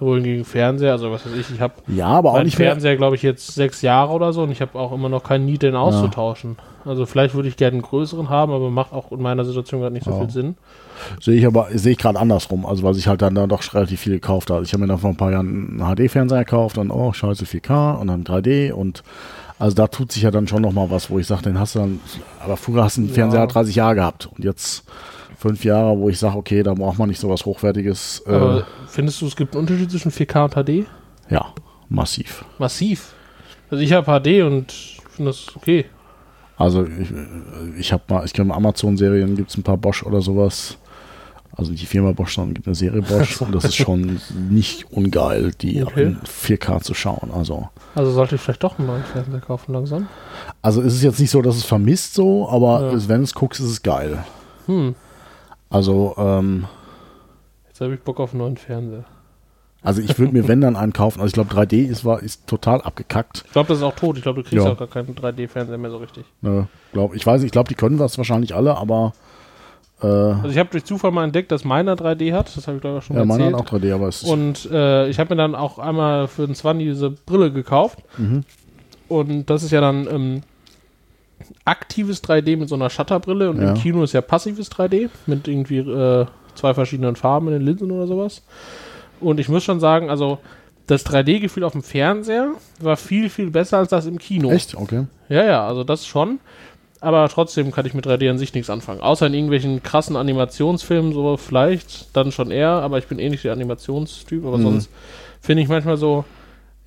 Wohingegen 0.00 0.44
Fernseher, 0.44 0.92
also 0.92 1.10
was 1.10 1.26
weiß 1.26 1.32
ich, 1.34 1.50
ich 1.52 1.60
habe 1.60 1.74
Ja, 1.88 2.06
aber 2.06 2.32
auch 2.32 2.42
nicht. 2.42 2.56
Fernseher, 2.56 2.96
glaube 2.96 3.16
ich, 3.16 3.22
jetzt 3.22 3.54
sechs 3.54 3.82
Jahre 3.82 4.12
oder 4.12 4.32
so 4.32 4.42
und 4.42 4.52
ich 4.52 4.60
habe 4.60 4.78
auch 4.78 4.92
immer 4.92 5.08
noch 5.08 5.24
keinen 5.24 5.44
Need, 5.44 5.62
den 5.62 5.74
auszutauschen. 5.74 6.56
Also 6.84 7.04
vielleicht 7.04 7.34
würde 7.34 7.48
ich 7.48 7.56
gerne 7.56 7.72
einen 7.74 7.82
größeren 7.82 8.28
haben, 8.30 8.52
aber 8.52 8.70
macht 8.70 8.92
auch 8.92 9.10
in 9.12 9.20
meiner 9.20 9.44
Situation 9.44 9.80
gerade 9.80 9.92
nicht 9.92 10.04
so 10.04 10.12
Ja. 10.12 10.18
viel 10.20 10.30
Sinn. 10.30 10.54
Sehe 11.20 11.34
ich 11.36 11.46
aber, 11.46 11.66
sehe 11.72 11.92
ich 11.92 11.98
gerade 11.98 12.18
andersrum. 12.18 12.64
Also, 12.64 12.82
weil 12.82 12.96
ich 12.96 13.06
halt 13.08 13.22
dann, 13.22 13.34
dann 13.34 13.48
doch 13.48 13.62
relativ 13.74 14.00
viel 14.00 14.14
gekauft 14.14 14.50
habe. 14.50 14.64
Ich 14.64 14.72
habe 14.72 14.82
mir 14.82 14.88
dann 14.88 14.98
vor 14.98 15.10
ein 15.10 15.16
paar 15.16 15.30
Jahren 15.32 15.80
einen 15.80 15.96
HD-Fernseher 15.96 16.44
gekauft 16.44 16.78
und 16.78 16.90
oh, 16.90 17.12
scheiße, 17.12 17.44
4K 17.44 17.96
und 18.00 18.06
dann 18.08 18.24
3D 18.24 18.72
und 18.72 19.02
also 19.60 19.74
da 19.74 19.88
tut 19.88 20.12
sich 20.12 20.22
ja 20.22 20.30
dann 20.30 20.46
schon 20.46 20.62
nochmal 20.62 20.88
was, 20.90 21.10
wo 21.10 21.18
ich 21.18 21.26
sage, 21.26 21.42
den 21.42 21.58
hast 21.58 21.74
du 21.74 21.80
dann, 21.80 22.00
aber 22.44 22.56
früher 22.56 22.84
hast 22.84 22.96
du 22.96 23.00
einen 23.00 23.08
Ja. 23.08 23.14
Fernseher 23.16 23.46
30 23.48 23.74
Jahre 23.74 23.96
gehabt 23.96 24.26
und 24.26 24.44
jetzt 24.44 24.84
fünf 25.38 25.64
Jahre, 25.64 25.96
wo 25.98 26.08
ich 26.08 26.18
sage, 26.18 26.36
okay, 26.36 26.62
da 26.62 26.74
braucht 26.74 26.98
man 26.98 27.08
nicht 27.08 27.20
so 27.20 27.28
was 27.28 27.44
Hochwertiges. 27.46 28.22
Äh, 28.26 28.30
Aber 28.32 28.66
findest 28.88 29.20
du, 29.22 29.26
es 29.26 29.36
gibt 29.36 29.54
einen 29.54 29.60
Unterschied 29.66 29.90
zwischen 29.90 30.10
4K 30.10 30.44
und 30.44 30.54
HD? 30.84 30.86
ja, 31.30 31.46
massiv. 31.88 32.44
Massiv. 32.58 33.12
Also 33.70 33.82
ich 33.82 33.92
habe 33.92 34.06
HD 34.20 34.42
und 34.42 34.72
finde 35.10 35.30
das 35.30 35.46
okay. 35.54 35.84
Also 36.56 36.84
ich, 36.84 37.08
ich 37.78 37.92
habe 37.92 38.02
mal, 38.08 38.24
ich 38.24 38.32
glaube 38.32 38.52
Amazon-Serien 38.54 39.36
gibt 39.36 39.50
es 39.50 39.56
ein 39.56 39.62
paar 39.62 39.76
Bosch 39.76 40.02
oder 40.02 40.20
sowas. 40.20 40.76
Also 41.56 41.70
nicht 41.72 41.82
die 41.82 41.86
Firma 41.86 42.12
Bosch, 42.12 42.34
sondern 42.34 42.54
gibt 42.54 42.66
eine 42.66 42.74
Serie 42.74 43.02
Bosch 43.02 43.40
und 43.42 43.54
das 43.54 43.64
ist 43.64 43.76
schon 43.76 44.20
nicht 44.50 44.90
ungeil, 44.92 45.52
die 45.60 45.82
Okay. 45.84 46.02
in 46.04 46.18
4K 46.22 46.80
zu 46.82 46.94
schauen. 46.94 47.30
Also, 47.32 47.68
Also 47.94 48.10
sollte 48.12 48.34
ich 48.36 48.40
vielleicht 48.40 48.62
doch 48.64 48.78
einen 48.78 48.88
neuen 48.88 49.04
Fernseher 49.04 49.40
kaufen 49.40 49.72
langsam. 49.72 50.08
also 50.62 50.80
es 50.82 50.94
ist 50.94 51.02
jetzt 51.02 51.20
nicht 51.20 51.30
so, 51.30 51.42
dass 51.42 51.56
es 51.56 51.64
vermisst 51.64 52.14
so, 52.14 52.48
aber 52.48 52.88
Ja. 52.90 52.92
es, 52.96 53.08
wenn 53.08 53.22
es 53.22 53.34
guckst, 53.34 53.60
ist 53.60 53.66
es 53.70 53.82
geil. 53.82 54.24
Hm, 54.66 54.94
Also, 55.70 56.14
ähm, 56.16 56.66
jetzt 57.68 57.80
habe 57.80 57.94
ich 57.94 58.00
Bock 58.00 58.20
auf 58.20 58.32
einen 58.32 58.40
neuen 58.40 58.56
Fernseher. 58.56 59.04
also 59.82 60.00
ich 60.02 60.18
würde 60.18 60.32
mir 60.32 60.48
wenn 60.48 60.60
dann 60.60 60.76
einen 60.76 60.92
kaufen. 60.92 61.20
Also 61.20 61.28
ich 61.28 61.34
glaube 61.34 61.54
3D 61.54 61.86
ist, 61.86 62.04
war, 62.04 62.20
ist 62.22 62.46
total 62.46 62.80
abgekackt. 62.82 63.44
Ich 63.46 63.52
glaube, 63.52 63.68
das 63.68 63.78
ist 63.78 63.84
auch 63.84 63.94
tot. 63.94 64.16
Ich 64.16 64.22
glaube, 64.22 64.42
du 64.42 64.48
kriegst 64.48 64.64
Ja. 64.64 64.72
auch 64.72 64.78
gar 64.78 64.88
keinen 64.88 65.14
3D-Fernseher 65.14 65.78
mehr 65.78 65.90
so 65.90 65.98
richtig. 65.98 66.24
Ne, 66.40 66.68
glaub, 66.92 67.14
ich 67.14 67.24
weiß, 67.26 67.40
nicht, 67.40 67.46
ich 67.48 67.52
glaube, 67.52 67.68
die 67.68 67.74
können 67.74 67.98
was 67.98 68.16
wahrscheinlich 68.18 68.54
alle, 68.54 68.76
aber 68.76 69.12
äh, 70.02 70.06
Also 70.06 70.48
ich 70.48 70.58
habe 70.58 70.70
durch 70.70 70.84
Zufall 70.84 71.10
mal 71.10 71.24
entdeckt, 71.24 71.52
dass 71.52 71.64
meiner 71.64 71.94
3D 71.96 72.32
hat. 72.32 72.56
Das 72.56 72.66
habe 72.66 72.76
ich 72.78 72.80
glaube 72.80 72.98
ich 72.98 73.04
schon 73.04 73.16
ja, 73.16 73.24
meiner 73.24 73.44
erzählt. 73.44 73.60
hat 73.62 73.72
auch 73.72 73.78
3D, 73.78 73.94
aber 73.94 74.08
es 74.08 74.22
ist 74.22 74.28
Und 74.30 74.68
äh, 74.72 75.08
ich 75.08 75.18
habe 75.18 75.34
mir 75.34 75.38
dann 75.42 75.54
auch 75.54 75.78
einmal 75.78 76.28
für 76.28 76.46
den 76.46 76.54
20 76.54 76.86
diese 76.88 77.10
Brille 77.10 77.52
gekauft. 77.52 77.98
Mhm. 78.16 78.44
Und 79.08 79.46
das 79.50 79.62
ist 79.62 79.70
ja 79.70 79.80
dann 79.80 80.06
ähm, 80.10 80.42
aktives 81.64 82.22
3D 82.22 82.56
mit 82.56 82.68
so 82.68 82.74
einer 82.74 82.90
Shutterbrille. 82.90 83.50
Und 83.50 83.60
Ja. 83.60 83.70
im 83.70 83.74
Kino 83.74 84.02
ist 84.02 84.12
ja 84.12 84.20
passives 84.20 84.70
3D 84.70 85.08
mit 85.26 85.48
irgendwie 85.48 85.78
äh, 85.78 86.26
zwei 86.54 86.74
verschiedenen 86.74 87.16
Farben 87.16 87.48
in 87.48 87.54
den 87.54 87.62
Linsen 87.62 87.90
oder 87.90 88.06
sowas. 88.06 88.42
Und 89.20 89.40
ich 89.40 89.48
muss 89.48 89.64
schon 89.64 89.80
sagen, 89.80 90.10
also 90.10 90.38
das 90.86 91.04
3D-Gefühl 91.06 91.64
auf 91.64 91.72
dem 91.72 91.82
Fernseher 91.82 92.52
war 92.80 92.96
viel, 92.96 93.28
viel 93.28 93.50
besser 93.50 93.78
als 93.78 93.88
das 93.90 94.06
im 94.06 94.18
Kino. 94.18 94.50
echt, 94.50 94.74
okay. 94.74 95.04
Ja, 95.28 95.44
ja, 95.44 95.66
also 95.66 95.84
das 95.84 96.06
schon. 96.06 96.40
Aber 97.00 97.28
trotzdem 97.28 97.70
kann 97.70 97.86
ich 97.86 97.94
mit 97.94 98.06
3D 98.06 98.28
an 98.28 98.38
sich 98.38 98.54
nichts 98.54 98.70
anfangen. 98.70 99.00
Außer 99.00 99.26
in 99.28 99.34
irgendwelchen 99.34 99.82
krassen 99.84 100.16
Animationsfilmen, 100.16 101.12
so 101.12 101.36
vielleicht, 101.36 102.16
dann 102.16 102.32
schon 102.32 102.50
eher. 102.50 102.70
Aber 102.70 102.98
ich 102.98 103.06
bin 103.06 103.18
eh 103.20 103.28
nicht 103.28 103.44
der 103.44 103.52
Animationstyp. 103.52 104.44
Aber 104.44 104.58
Mhm. 104.58 104.62
sonst 104.62 104.90
finde 105.40 105.62
ich 105.62 105.68
manchmal 105.68 105.96
so, 105.96 106.24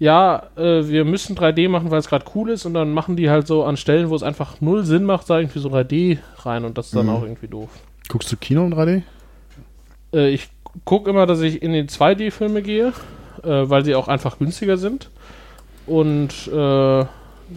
ja, 0.02 0.48
äh, 0.58 0.88
wir 0.88 1.06
müssen 1.06 1.36
3D 1.36 1.70
machen, 1.70 1.92
weil 1.92 2.00
es 2.00 2.08
gerade 2.10 2.26
cool 2.34 2.50
ist. 2.50 2.66
Und 2.66 2.74
dann 2.74 2.92
machen 2.92 3.16
die 3.16 3.30
halt 3.30 3.46
so 3.46 3.64
an 3.64 3.78
Stellen, 3.78 4.10
wo 4.10 4.16
es 4.16 4.24
einfach 4.24 4.60
null 4.60 4.84
Sinn 4.84 5.04
macht, 5.04 5.30
da 5.30 5.38
irgendwie 5.40 5.60
so 5.60 5.70
3D 5.70 6.18
rein. 6.40 6.66
Und 6.66 6.76
das 6.78 6.88
ist 6.88 6.96
dann 6.96 7.06
Mhm. 7.06 7.12
auch 7.12 7.22
irgendwie 7.22 7.48
doof. 7.48 7.70
Guckst 8.10 8.32
du 8.32 8.36
Kino 8.38 8.66
in 8.66 8.74
3D? 8.74 9.04
Äh, 10.14 10.30
ich 10.30 10.50
gucke 10.86 11.10
immer, 11.12 11.28
dass 11.28 11.42
ich 11.42 11.62
in 11.62 11.74
die 11.74 11.84
2D-Filme 11.86 12.64
gehe, 12.64 12.94
äh, 13.44 13.70
weil 13.70 13.86
sie 13.86 13.94
auch 13.94 14.08
einfach 14.08 14.40
günstiger 14.40 14.78
sind. 14.78 15.12
Und 15.86 16.48
äh, 16.48 17.06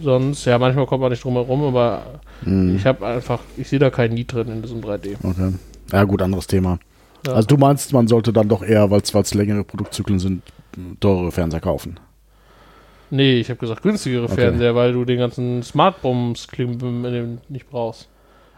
sonst, 0.03 0.45
ja, 0.45 0.59
manchmal 0.59 0.85
kommt 0.85 1.01
man 1.01 1.09
nicht 1.11 1.23
drum 1.23 1.33
herum, 1.33 1.63
aber 1.63 2.03
Mhm. 2.43 2.75
ich 2.75 2.85
habe 2.85 3.05
einfach, 3.07 3.39
ich 3.57 3.67
sehe 3.69 3.79
da 3.79 3.89
kein 3.89 4.13
Need 4.13 4.33
drin 4.33 4.49
in 4.49 4.61
diesem 4.61 4.81
3D. 4.81 5.15
Okay. 5.23 5.53
Ja, 5.91 6.03
gut, 6.03 6.21
anderes 6.21 6.45
Thema. 6.45 6.77
Ja. 7.25 7.33
Also 7.33 7.47
du 7.47 7.57
meinst, 7.57 7.91
man 7.91 8.07
sollte 8.07 8.31
dann 8.33 8.47
doch 8.49 8.61
eher, 8.61 8.91
weil 8.91 9.01
es 9.01 9.33
längere 9.33 9.63
Produktzyklen 9.63 10.19
sind, 10.19 10.43
teurere 10.99 11.31
Fernseher 11.31 11.61
kaufen. 11.61 11.99
Nee, 13.15 13.39
ich 13.39 13.49
habe 13.49 13.59
gesagt 13.59 13.81
günstigere 13.83 14.25
Okay. 14.25 14.35
Fernseher, 14.35 14.75
weil 14.75 14.93
du 14.93 15.05
den 15.05 15.19
ganzen 15.19 15.63
Smartbombs-Klim 15.63 17.37
nicht 17.49 17.69
brauchst. 17.69 18.07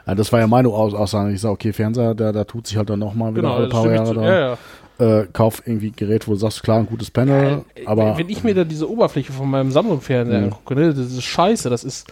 Ja, 0.06 0.16
das 0.16 0.32
war 0.32 0.40
ja 0.40 0.48
meine 0.48 0.70
Aus 0.70 0.94
Aussage. 0.94 1.34
Ich 1.34 1.42
sage, 1.42 1.54
okay, 1.54 1.74
Fernseher, 1.74 2.16
der, 2.16 2.32
der 2.32 2.48
tut 2.48 2.66
sich 2.68 2.78
halt 2.78 2.90
dann 2.90 3.00
nochmal 3.00 3.36
wieder 3.36 3.52
alle 3.52 3.68
das 3.68 3.74
paar 3.74 3.92
Jahre 3.92 4.06
zu. 4.08 4.14
da. 4.14 4.24
Ja, 4.24 4.58
ja. 5.00 5.20
Äh, 5.22 5.28
kauf 5.32 5.62
irgendwie 5.66 5.88
ein 5.90 5.96
Gerät, 5.96 6.28
wo 6.28 6.32
du 6.32 6.38
sagst, 6.38 6.64
klar, 6.64 6.80
ein 6.80 6.88
gutes 6.88 7.12
Panel, 7.12 7.62
Äh, 7.76 7.86
aber 7.86 8.18
wenn 8.18 8.30
ich 8.30 8.44
mir 8.44 8.56
da 8.56 8.64
diese 8.64 8.90
Oberfläche 8.90 9.32
von 9.32 9.48
meinem 9.50 9.70
Samsung-Fernseher 9.72 10.40
Mhm. 10.40 10.44
angucke, 10.46 10.74
ne, 10.76 10.88
das 10.94 11.12
ist 11.12 11.24
scheiße, 11.24 11.70
das 11.70 11.84
ist 11.84 12.08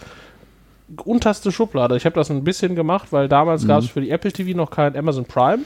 unterste 1.04 1.50
Schublade. 1.50 1.96
Ich 1.96 2.04
habe 2.04 2.14
das 2.14 2.30
ein 2.30 2.44
bisschen 2.44 2.76
gemacht, 2.76 3.08
weil 3.10 3.28
damals 3.28 3.64
Mhm. 3.64 3.68
gab 3.68 3.80
es 3.82 3.88
für 3.90 4.00
die 4.00 4.10
Apple 4.10 4.30
TV 4.30 4.56
noch 4.56 4.70
kein 4.70 4.96
Amazon 4.96 5.24
Prime. 5.24 5.64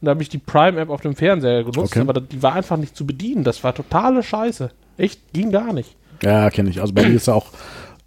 Und 0.00 0.04
da 0.06 0.10
habe 0.10 0.22
ich 0.22 0.28
die 0.28 0.38
Prime-App 0.38 0.90
auf 0.90 1.00
dem 1.02 1.14
Fernseher 1.14 1.60
genutzt, 1.64 1.92
Okay. 1.96 2.00
aber 2.00 2.20
die 2.20 2.42
war 2.42 2.54
einfach 2.54 2.76
nicht 2.76 2.96
zu 2.96 3.06
bedienen. 3.06 3.44
Das 3.44 3.62
war 3.62 3.74
totale 3.74 4.22
Scheiße. 4.22 4.70
Echt, 4.96 5.20
ging 5.32 5.52
gar 5.52 5.72
nicht. 5.72 5.94
Ja, 6.22 6.50
kenne 6.50 6.70
ich. 6.70 6.80
Also 6.80 6.92
bei 6.92 7.08
mir 7.08 7.14
ist 7.16 7.28
auch, 7.28 7.46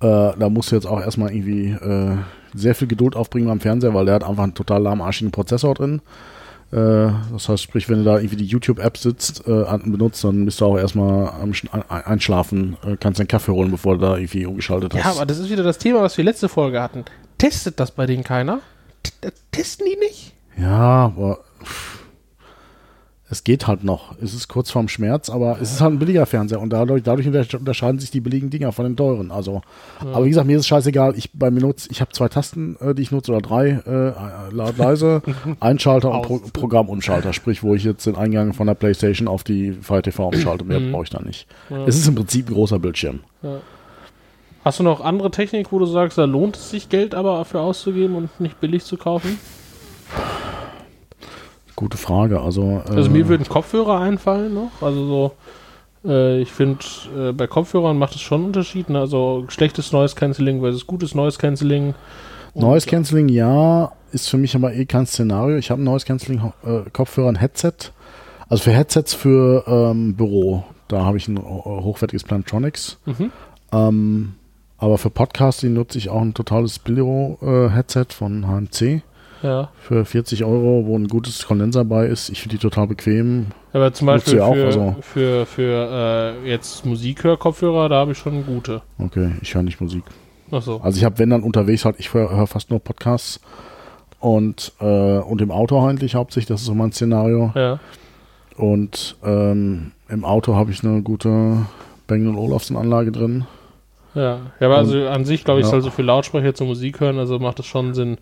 äh, 0.02 0.32
da 0.38 0.50
musst 0.50 0.72
du 0.72 0.76
jetzt 0.76 0.86
auch 0.88 1.00
erstmal 1.02 1.34
irgendwie 1.34 1.72
äh, 1.72 2.18
sehr 2.54 2.76
viel 2.76 2.88
Geduld 2.88 3.16
aufbringen 3.16 3.48
beim 3.48 3.60
Fernseher, 3.60 3.94
weil 3.94 4.06
der 4.06 4.16
hat 4.16 4.24
einfach 4.24 4.44
einen 4.44 4.54
total 4.54 4.82
lahmarschigen 4.84 5.32
Prozessor 5.32 5.74
drin. 5.76 6.02
Äh, 6.72 7.10
das 7.34 7.50
heißt, 7.50 7.62
sprich, 7.64 7.90
wenn 7.90 8.00
du 8.00 8.04
da 8.06 8.18
irgendwie 8.18 8.38
die 8.38 8.46
YouTube-App 8.46 8.98
sitzt, 8.98 9.46
äh, 9.48 9.66
benutzt, 9.86 10.24
dann 10.24 10.46
bist 10.46 10.62
du 10.62 10.66
auch 10.66 10.78
erstmal 10.78 11.30
am 11.30 11.52
Sch- 11.52 11.68
ein- 11.72 11.84
einschlafen, 12.06 12.78
äh, 12.86 12.96
kannst 12.98 13.20
den 13.20 13.28
Kaffee 13.28 13.52
holen, 13.52 13.72
bevor 13.72 13.96
du 13.96 14.02
da 14.02 14.16
irgendwie 14.18 14.46
umgeschaltet 14.46 14.94
hast. 14.94 15.04
Ja, 15.04 15.12
aber 15.12 15.26
das 15.26 15.38
ist 15.40 15.50
wieder 15.50 15.64
das 15.64 15.78
Thema, 15.78 16.02
was 16.02 16.18
wir 16.18 16.24
letzte 16.24 16.48
Folge 16.50 16.82
hatten. 16.82 17.04
Testet 17.38 17.80
das 17.80 17.92
bei 17.92 18.06
denen 18.06 18.24
keiner? 18.24 18.60
T 19.04 19.12
äh, 19.28 19.32
testen 19.52 19.86
die 19.92 19.98
nicht? 20.00 20.34
Ja, 20.58 21.06
aber 21.06 21.40
pff, 21.64 21.91
es 23.32 23.44
geht 23.46 23.66
halt 23.66 23.84
noch. 23.84 24.14
Es 24.22 24.34
ist 24.34 24.48
kurz 24.50 24.70
vorm 24.70 24.88
Schmerz, 24.90 25.30
aber 25.30 25.58
es 25.62 25.72
ist 25.72 25.82
halt 25.82 25.94
ein 25.94 26.00
billiger 26.00 26.26
Fernseher 26.26 26.60
und 26.60 26.70
dadurch, 26.72 27.02
dadurch 27.02 27.26
unter- 27.26 27.58
unterscheiden 27.58 27.98
sich 28.00 28.12
die 28.12 28.20
billigen 28.20 28.50
Dinger 28.50 28.72
von 28.74 28.86
den 28.86 28.96
teuren. 28.98 29.32
Also, 29.32 29.62
aber 30.02 30.26
wie 30.26 30.30
gesagt, 30.30 30.46
mir 30.48 30.58
ist 30.58 30.62
es 30.62 30.68
scheißegal. 30.68 31.18
Ich 31.18 31.32
bei 31.34 31.50
mir 31.50 31.62
nutze, 31.62 31.88
ich 31.92 32.02
habe 32.02 32.12
zwei 32.12 32.28
Tasten, 32.28 32.76
äh, 32.82 32.94
die 32.94 33.02
ich 33.04 33.12
nutze 33.12 33.32
oder 33.32 33.42
drei, 33.42 33.70
äh, 33.70 34.54
laut 34.54 34.78
leise, 34.78 35.22
Einschalter 35.62 36.12
und 36.12 36.22
Pro. 36.24 36.42
Programmumschalter. 36.54 37.32
Sprich, 37.34 37.64
wo 37.64 37.74
ich 37.74 37.84
jetzt 37.86 38.06
den 38.06 38.16
Eingang 38.18 38.54
von 38.54 38.68
der 38.68 38.76
PlayStation 38.76 39.28
auf 39.28 39.44
die 39.46 39.72
Fire 39.72 40.02
TV 40.02 40.28
umschalte. 40.28 40.66
Mehr 40.66 40.80
Mhm. 40.82 40.92
brauche 40.92 41.04
ich 41.06 41.10
da 41.10 41.22
nicht. 41.22 41.48
Ja. 41.70 41.86
Es 41.88 41.96
ist 41.96 42.08
im 42.08 42.16
Prinzip 42.16 42.50
ein 42.50 42.54
großer 42.54 42.80
Bildschirm. 42.80 43.22
Ja. 43.42 43.60
Hast 44.66 44.80
du 44.80 44.84
noch 44.84 45.02
andere 45.02 45.32
Technik, 45.32 45.72
wo 45.72 45.80
du 45.80 45.86
sagst, 45.86 46.18
da 46.18 46.26
lohnt 46.26 46.56
es 46.58 46.70
sich 46.70 46.90
Geld 46.90 47.16
aber 47.16 47.38
dafür 47.38 47.62
auszugeben 47.62 48.16
und 48.16 48.40
nicht 48.42 48.60
billig 48.60 48.84
zu 48.84 48.98
kaufen? 48.98 49.40
Gute 51.82 51.98
Frage. 51.98 52.42
Also, 52.42 52.84
Also 52.88 53.10
äh, 53.10 53.12
mir 53.12 53.28
würden 53.28 53.50
Kopfhörer 53.50 54.00
einfallen 54.00 54.54
noch. 54.54 54.70
Also 54.82 55.08
so, 55.08 55.32
äh, 56.08 56.40
ich 56.40 56.52
finde, 56.52 56.78
äh, 57.18 57.32
bei 57.32 57.48
Kopfhörern 57.48 57.98
macht 57.98 58.14
es 58.14 58.22
schon 58.22 58.42
einen 58.42 58.46
Unterschied. 58.46 58.92
Ne? 58.92 59.00
Also 59.00 59.46
schlechtes 59.48 59.92
Noise 59.92 60.14
Cancelling 60.14 60.60
versus 60.60 60.86
gutes 60.86 61.16
Noise 61.16 61.40
Cancelling. 61.40 61.96
Noise 62.54 62.86
Cancelling, 62.88 63.30
ja, 63.30 63.94
ist 64.12 64.30
für 64.30 64.38
mich 64.38 64.56
aber 64.56 64.76
eh 64.76 64.86
kein 64.86 65.08
Szenario. 65.08 65.58
Ich 65.58 65.72
habe 65.72 65.82
ein 65.82 65.86
Noise 65.86 66.06
Cancelling 66.06 66.54
äh, 66.64 66.82
Kopfhörer, 66.94 67.30
ein 67.30 67.36
Headset. 67.38 67.74
Also 68.48 68.66
für 68.66 68.72
Headsets 68.74 69.16
für 69.16 69.64
ähm, 69.66 70.16
Büro, 70.16 70.64
da 70.88 71.04
habe 71.04 71.18
ich 71.18 71.28
ein 71.28 71.38
äh, 71.38 71.40
hochwertiges 71.42 72.24
Plantronics. 72.24 73.00
Mhm. 73.08 73.32
Ähm, 73.72 74.34
aber 74.78 75.00
für 75.00 75.10
Podcasting 75.10 75.74
nutze 75.74 75.98
ich 75.98 76.10
auch 76.10 76.22
ein 76.22 76.36
totales 76.36 76.78
Bilero-Headset 76.78 78.06
von 78.10 78.46
HMC 78.46 79.02
Ja. 79.44 79.70
für 79.82 80.06
40 80.06 80.44
Euro, 80.44 80.86
wo 80.86 80.98
ein 80.98 81.08
gutes 81.08 81.46
Kondenser 81.48 81.84
bei 81.86 82.06
ist. 82.06 82.30
Ich 82.30 82.42
finde 82.42 82.58
die 82.58 82.62
total 82.62 82.88
bequem. 82.88 83.48
Aber 83.74 83.92
zum 83.94 84.08
Beispiel 84.08 84.40
auch, 84.42 84.54
für, 84.54 84.66
also- 84.66 84.96
für, 85.02 85.46
für 85.46 86.36
äh, 86.44 86.50
jetzt 86.50 86.86
Musikhörkopfhörer, 86.86 87.90
da 87.90 87.96
habe 87.96 88.12
ich 88.12 88.18
schon 88.18 88.46
gute. 88.46 88.82
Okay, 89.00 89.32
ich 89.42 89.54
höre 89.56 89.64
nicht 89.64 89.82
Musik. 89.82 90.04
Achso. 90.52 90.80
Also 90.84 90.98
ich 90.98 91.06
habe, 91.06 91.18
wenn 91.20 91.30
dann 91.30 91.44
unterwegs 91.44 91.86
halt, 91.86 91.96
ich 92.00 92.14
höre 92.14 92.30
hör 92.36 92.46
fast 92.48 92.70
nur 92.70 92.80
Podcasts 92.80 93.40
und, 94.20 94.74
äh, 94.80 95.18
und 95.20 95.42
im 95.42 95.52
Auto 95.52 95.84
eigentlich 95.86 96.16
hauptsächlich, 96.16 96.48
das 96.48 96.62
ist 96.62 96.68
so 96.68 96.76
mein 96.76 96.92
Szenario. 96.92 97.52
Ja. 97.56 97.80
Und 98.58 99.16
ähm, 99.24 99.92
im 100.10 100.26
Auto 100.26 100.56
habe 100.56 100.72
ich 100.72 100.84
eine 100.84 101.02
gute 101.02 101.66
Bang 102.08 102.36
Olufsen 102.36 102.76
Anlage 102.76 103.12
drin. 103.12 103.46
Ja, 104.14 104.40
ja 104.60 104.68
aber 104.68 104.78
also 104.78 105.08
an 105.08 105.26
sich, 105.26 105.46
glaube 105.46 105.62
ich, 105.62 105.66
Ja. 105.66 105.72
soll 105.72 105.82
so 105.82 105.90
viel 105.90 106.06
Lautsprecher 106.06 106.54
zur 106.54 106.68
Musik 106.68 107.00
hören, 107.00 107.18
also 107.18 107.40
macht 107.40 107.60
es 107.60 107.66
schon 107.66 107.94
Sinn, 107.94 108.18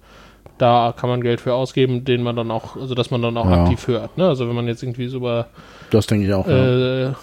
da 0.59 0.93
kann 0.95 1.09
man 1.09 1.21
Geld 1.21 1.41
für 1.41 1.53
ausgeben, 1.55 2.05
den 2.05 2.21
man 2.21 2.35
dann 2.35 2.51
auch, 2.51 2.75
also 2.75 2.93
dass 2.93 3.09
man 3.09 3.21
dann 3.23 3.35
auch 3.37 3.49
Ja. 3.49 3.63
aktiv 3.63 3.87
hört. 3.87 4.17
Ne? 4.17 4.27
Also 4.27 4.47
wenn 4.47 4.55
man 4.55 4.67
jetzt 4.67 4.83
irgendwie 4.83 5.07
so 5.07 5.17
über 5.17 5.47
Das 5.89 6.05
denke 6.05 6.27
ich 6.27 6.33
auch. 6.33 6.47
ja. 6.47 7.07
äh, 7.09 7.13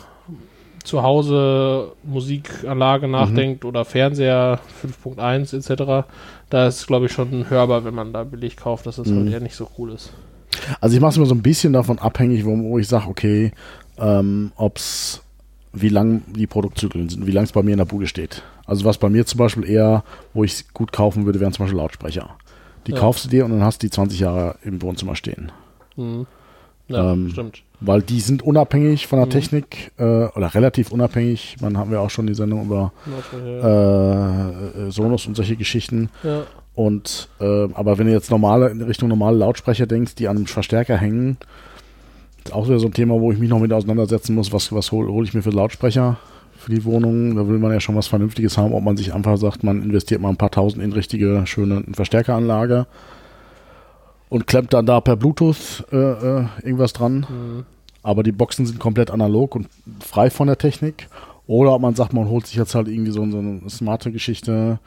zu 0.82 1.02
Hause 1.02 1.92
Musikanlage 2.04 3.08
nachdenkt 3.08 3.64
oder 3.64 3.84
Fernseher 3.84 4.60
5.1 5.04 5.56
etc., 5.56 6.06
da 6.48 6.66
ist 6.68 6.86
glaube 6.86 7.06
ich, 7.06 7.12
schon 7.12 7.50
hörbar, 7.50 7.84
wenn 7.84 7.94
man 7.94 8.12
da 8.12 8.22
billig 8.24 8.56
kauft, 8.56 8.86
dass 8.86 8.96
das 8.96 9.08
Mhm. 9.08 9.16
halt 9.16 9.32
eher 9.32 9.40
nicht 9.40 9.56
so 9.56 9.68
cool 9.78 9.92
ist. 9.92 10.12
Also 10.80 10.94
ich 10.94 11.00
mache 11.00 11.10
es 11.10 11.18
mir 11.18 11.26
so 11.26 11.34
ein 11.34 11.42
bisschen 11.42 11.72
davon 11.72 11.98
abhängig, 11.98 12.44
wo, 12.46 12.56
wo 12.56 12.78
ich 12.78 12.88
sage, 12.88 13.08
okay, 13.08 13.52
ähm, 13.98 14.52
ob's, 14.56 15.22
wie 15.72 15.88
lang 15.88 16.22
die 16.34 16.46
Produktzyklen 16.46 17.08
sind, 17.08 17.26
wie 17.26 17.32
lang 17.32 17.44
es 17.44 17.52
bei 17.52 17.62
mir 17.62 17.72
in 17.72 17.78
der 17.78 17.84
Bude 17.84 18.06
steht. 18.06 18.42
Also 18.64 18.84
was 18.84 18.96
bei 18.98 19.08
mir 19.10 19.26
zum 19.26 19.38
Beispiel 19.38 19.68
eher, 19.68 20.04
wo 20.34 20.44
ich 20.44 20.52
es 20.52 20.72
gut 20.72 20.92
kaufen 20.92 21.26
würde, 21.26 21.40
wären 21.40 21.52
zum 21.52 21.64
Beispiel 21.64 21.78
Lautsprecher. 21.78 22.30
Die 22.86 22.92
Ja. 22.92 22.98
kaufst 22.98 23.24
du 23.24 23.28
dir 23.28 23.44
und 23.44 23.50
dann 23.52 23.62
hast 23.64 23.82
du 23.82 23.86
die 23.86 23.90
20 23.90 24.20
Jahre 24.20 24.56
im 24.62 24.80
Wohnzimmer 24.82 25.16
stehen. 25.16 25.52
Mhm. 25.96 26.26
Ja, 26.88 27.12
Ähm, 27.12 27.30
stimmt. 27.30 27.62
Weil 27.80 28.00
die 28.00 28.20
sind 28.20 28.42
unabhängig 28.42 29.06
von 29.08 29.18
der 29.18 29.26
Mhm. 29.26 29.30
Technik 29.30 29.90
äh, 29.98 30.02
oder 30.04 30.54
relativ 30.54 30.92
unabhängig. 30.92 31.56
Man 31.60 31.76
haben 31.76 31.90
wir 31.90 32.00
auch 32.00 32.10
schon 32.10 32.26
die 32.28 32.34
Sendung 32.34 32.64
über 32.64 32.92
äh, 33.34 34.86
äh, 34.86 34.90
Sonos 34.90 35.26
und 35.26 35.36
solche 35.36 35.56
Geschichten. 35.56 36.10
ja. 36.22 36.42
Und 36.74 37.30
äh, 37.40 37.68
aber 37.72 37.96
wenn 37.96 38.06
du 38.06 38.12
jetzt 38.12 38.30
normale 38.30 38.68
in 38.68 38.82
Richtung 38.82 39.08
normale 39.08 39.38
Lautsprecher 39.38 39.86
denkst, 39.86 40.14
die 40.14 40.28
an 40.28 40.36
einem 40.36 40.44
Verstärker 40.46 40.98
hängen, 40.98 41.38
ist 42.44 42.52
auch 42.52 42.66
wieder 42.68 42.78
so 42.78 42.86
ein 42.86 42.92
Thema, 42.92 43.14
wo 43.18 43.32
ich 43.32 43.38
mich 43.38 43.48
noch 43.48 43.58
mit 43.60 43.72
auseinandersetzen 43.72 44.34
muss, 44.34 44.52
was, 44.52 44.70
was 44.72 44.92
hole 44.92 45.08
hol 45.10 45.24
ich 45.24 45.32
mir 45.32 45.40
für 45.42 45.48
Lautsprecher 45.50 46.18
für 46.66 46.74
die 46.74 46.84
Wohnung. 46.84 47.36
Da 47.36 47.46
will 47.46 47.58
man 47.58 47.72
ja 47.72 47.80
schon 47.80 47.94
was 47.94 48.08
Vernünftiges 48.08 48.58
haben, 48.58 48.74
ob 48.74 48.82
man 48.82 48.96
sich 48.96 49.14
einfach 49.14 49.36
sagt, 49.38 49.62
man 49.62 49.82
investiert 49.82 50.20
mal 50.20 50.30
ein 50.30 50.36
paar 50.36 50.50
tausend 50.50 50.82
in 50.82 50.92
richtige, 50.92 51.46
schöne 51.46 51.84
Verstärkeranlage 51.92 52.86
und 54.28 54.48
klemmt 54.48 54.74
dann 54.74 54.84
da 54.84 55.00
per 55.00 55.14
Bluetooth 55.14 55.84
äh, 55.92 55.96
äh, 55.96 56.44
irgendwas 56.64 56.92
dran. 56.92 57.26
Mhm. 57.28 57.64
Aber 58.02 58.24
die 58.24 58.32
Boxen 58.32 58.66
sind 58.66 58.80
komplett 58.80 59.12
analog 59.12 59.54
und 59.54 59.68
frei 60.00 60.28
von 60.28 60.48
der 60.48 60.58
Technik. 60.58 61.08
Oder 61.46 61.72
ob 61.72 61.82
man 61.82 61.94
sagt, 61.94 62.12
man 62.12 62.28
holt 62.28 62.48
sich 62.48 62.56
jetzt 62.56 62.74
halt 62.74 62.88
irgendwie 62.88 63.12
so, 63.12 63.24
so 63.30 63.38
eine 63.38 63.60
smarte 63.70 64.10
Geschichte. 64.10 64.80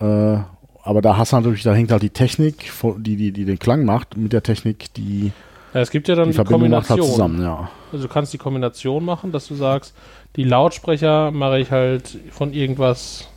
Äh, 0.00 0.38
aber 0.82 1.02
da 1.02 1.18
hast 1.18 1.32
du 1.32 1.36
natürlich, 1.36 1.62
da 1.62 1.74
hängt 1.74 1.92
halt 1.92 2.02
die 2.02 2.10
Technik, 2.10 2.72
die, 2.96 3.16
die, 3.16 3.32
die 3.32 3.44
den 3.44 3.58
Klang 3.58 3.84
macht, 3.84 4.16
mit 4.16 4.32
der 4.32 4.42
Technik, 4.42 4.94
die 4.94 5.32
ja, 5.74 5.80
es 5.80 5.90
gibt 5.90 6.08
ja 6.08 6.14
dann 6.16 6.26
die 6.26 6.32
die, 6.32 6.38
macht 6.38 6.48
Kombination. 6.48 7.00
halt 7.00 7.08
zusammen, 7.08 7.42
ja. 7.42 7.70
Also 7.92 8.06
du 8.06 8.12
kannst 8.12 8.32
die 8.32 8.38
Kombination 8.38 9.04
machen, 9.04 9.30
dass 9.30 9.46
du 9.46 9.54
sagst, 9.54 9.94
die 10.36 10.44
Lautsprecher 10.44 11.30
mache 11.30 11.58
ich 11.58 11.70
halt 11.70 12.18
von 12.30 12.52
irgendwas, 12.52 13.28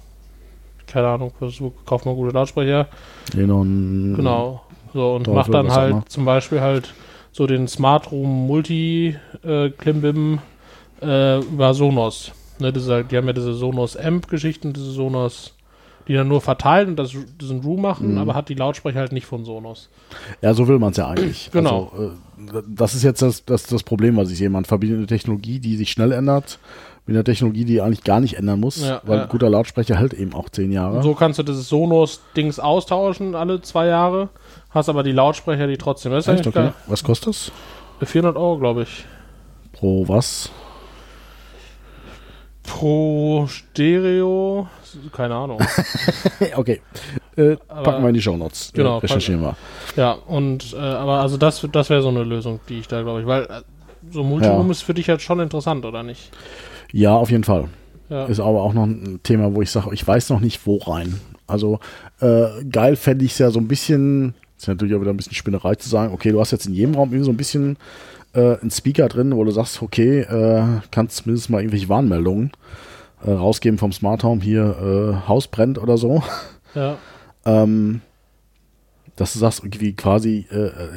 keine 0.88 1.08
Ahnung, 1.08 1.32
kauf 1.86 2.06
mal 2.06 2.16
gute 2.16 2.34
Lautsprecher, 2.34 2.88
Xenon, 3.30 4.14
genau. 4.16 4.62
So 4.94 5.16
und 5.16 5.24
Teufel, 5.24 5.36
mach 5.36 5.50
dann 5.50 5.72
halt 5.72 6.10
zum 6.10 6.26
Beispiel 6.26 6.62
halt 6.62 6.94
so 7.32 7.48
den 7.48 7.68
Smart 7.68 8.12
Room 8.12 8.48
Multi 8.48 9.18
äh, 9.44 9.70
Klimbim 9.70 10.40
äh, 11.02 11.40
über 11.40 11.74
Sonos. 11.74 12.32
Ne, 12.60 12.72
halt, 12.88 13.12
die 13.12 13.18
haben 13.18 13.26
ja 13.26 13.34
diese 13.34 13.54
Sonos 13.54 13.98
Amp 13.98 14.28
Geschichten, 14.28 14.74
diese 14.74 14.92
Sonos, 14.92 15.56
die 16.08 16.14
dann 16.14 16.28
nur 16.28 16.42
verteilen 16.42 16.90
und 16.90 16.96
das, 16.98 17.12
diesen 17.40 17.62
Room 17.62 17.82
machen, 17.82 18.14
Mhm. 18.14 18.18
aber 18.18 18.36
hat 18.36 18.50
die 18.50 18.56
Lautsprecher 18.56 19.00
halt 19.00 19.12
nicht 19.12 19.26
von 19.26 19.46
Sonos. 19.46 19.90
Ja, 20.42 20.54
so 20.54 20.68
will 20.68 20.80
man 20.80 20.92
es 20.92 20.98
ja 20.98 21.08
eigentlich. 21.08 21.50
Genau. 21.54 21.92
Also, 21.94 22.58
äh, 22.60 22.64
das 22.68 22.96
ist 22.96 23.04
jetzt 23.04 23.22
das, 23.22 23.46
das, 23.46 23.64
das 23.68 23.84
Problem, 23.84 24.18
was 24.18 24.30
ich 24.32 24.38
sehe. 24.38 24.50
Man 24.50 24.66
verbindet 24.66 24.98
eine 24.98 25.08
Technologie, 25.08 25.60
die 25.60 25.76
sich 25.78 25.92
schnell 25.92 26.12
ändert, 26.12 26.60
mit 27.06 27.16
einer 27.16 27.24
Technologie, 27.24 27.66
die 27.66 27.82
eigentlich 27.82 28.04
gar 28.04 28.20
nicht 28.22 28.36
ändern 28.36 28.60
muss, 28.62 28.82
Ja, 28.82 29.02
weil 29.06 29.18
ja. 29.18 29.24
ein 29.24 29.30
guter 29.30 29.50
Lautsprecher 29.50 29.98
hält 29.98 30.14
eben 30.14 30.34
auch 30.34 30.50
zehn 30.50 30.72
Jahre. 30.72 30.98
Und 30.98 31.04
so 31.04 31.14
kannst 31.16 31.38
du 31.40 31.44
dieses 31.44 31.68
Sonos-Dings 31.70 32.60
austauschen 32.60 33.36
alle 33.36 33.62
zwei 33.62 33.88
Jahre, 33.88 34.30
hast 34.70 34.88
aber 34.90 35.04
die 35.04 35.12
Lautsprecher, 35.12 35.68
die 35.68 35.78
trotzdem. 35.78 36.12
Das 36.14 36.28
ist 36.28 36.34
Echt? 36.34 36.48
Okay. 36.48 36.72
Was 36.88 37.04
kostet 37.04 37.30
das? 37.30 37.52
Für 38.00 38.06
400 38.06 38.38
Euro, 38.38 38.58
glaube 38.58 38.84
ich. 38.84 39.06
Pro 39.74 40.08
was? 40.08 40.50
Pro 42.64 43.46
Stereo, 43.48 44.68
keine 45.12 45.36
Ahnung. 45.36 45.60
okay. 46.56 46.82
Äh, 47.36 47.58
Aber- 47.68 47.84
packen 47.84 48.04
wir 48.04 48.10
in 48.10 48.16
die 48.16 48.22
Shownotes. 48.22 48.72
Genau, 48.74 48.98
Äh, 48.98 49.02
recherchieren 49.02 49.42
wir. 49.42 49.56
ja, 49.96 50.12
und, 50.14 50.74
äh, 50.74 50.78
aber 50.78 51.20
also 51.22 51.38
das, 51.38 51.66
das 51.72 51.90
wäre 51.90 52.02
so 52.02 52.10
eine 52.10 52.24
Lösung, 52.24 52.60
die 52.70 52.80
ich 52.80 52.88
da, 52.88 53.02
glaube 53.02 53.22
ich, 53.22 53.28
weil 53.28 53.44
äh, 53.44 53.62
so 54.12 54.24
Multiroom 54.24 54.68
Ja. 54.68 54.72
ist 54.72 54.82
für 54.84 54.94
dich 54.94 55.08
jetzt 55.08 55.24
schon 55.24 55.40
interessant, 55.40 55.86
oder 55.86 56.04
nicht? 56.04 56.32
Ja, 56.92 57.16
auf 57.16 57.32
jeden 57.32 57.44
Fall. 57.44 57.70
Ja. 58.10 58.26
Ist 58.26 58.40
aber 58.40 58.62
auch 58.62 58.74
noch 58.74 58.84
ein 58.84 59.20
Thema, 59.24 59.54
wo 59.56 59.62
ich 59.62 59.72
sage, 59.72 59.90
ich 59.94 60.06
weiß 60.08 60.30
noch 60.30 60.40
nicht, 60.40 60.66
wo 60.68 60.78
rein. 60.78 61.20
Also 61.48 61.80
äh, 62.22 62.64
geil 62.70 62.96
fände 62.96 63.26
ich 63.26 63.32
es 63.32 63.40
ja 63.40 63.50
so 63.50 63.60
ein 63.60 63.68
bisschen, 63.68 64.36
ist 64.58 64.68
natürlich 64.68 64.96
auch 64.96 65.02
wieder 65.02 65.12
ein 65.12 65.18
bisschen 65.18 65.34
Spinnerei 65.34 65.76
zu 65.76 65.90
sagen, 65.90 66.14
okay, 66.14 66.32
du 66.32 66.40
hast 66.40 66.52
jetzt 66.52 66.66
in 66.68 66.74
jedem 66.74 66.96
Raum 66.96 67.10
irgendwie 67.10 67.26
so 67.26 67.32
ein 67.32 67.38
bisschen 67.38 67.78
äh, 68.34 68.58
einen 68.60 68.72
Speaker 68.72 69.08
drin, 69.08 69.36
wo 69.36 69.44
du 69.44 69.52
sagst, 69.52 69.82
okay, 69.82 70.22
äh, 70.22 70.64
kannst 70.92 71.18
zumindest 71.18 71.50
mal 71.50 71.60
irgendwelche 71.60 71.90
Warnmeldungen 71.90 72.52
äh, 73.26 73.32
rausgeben 73.32 73.78
vom 73.78 73.92
Smart 73.92 74.24
Home, 74.24 74.42
hier 74.42 75.22
äh, 75.24 75.28
Haus 75.28 75.48
brennt 75.48 75.78
oder 75.78 75.98
so. 75.98 76.24
ja. 76.76 76.98
ähm, 77.46 78.02
dass 79.16 79.34
du 79.34 79.40
sagst, 79.40 79.64
irgendwie 79.64 79.94
quasi, 79.94 80.48
äh, 80.52 80.68
äh, 80.68 80.90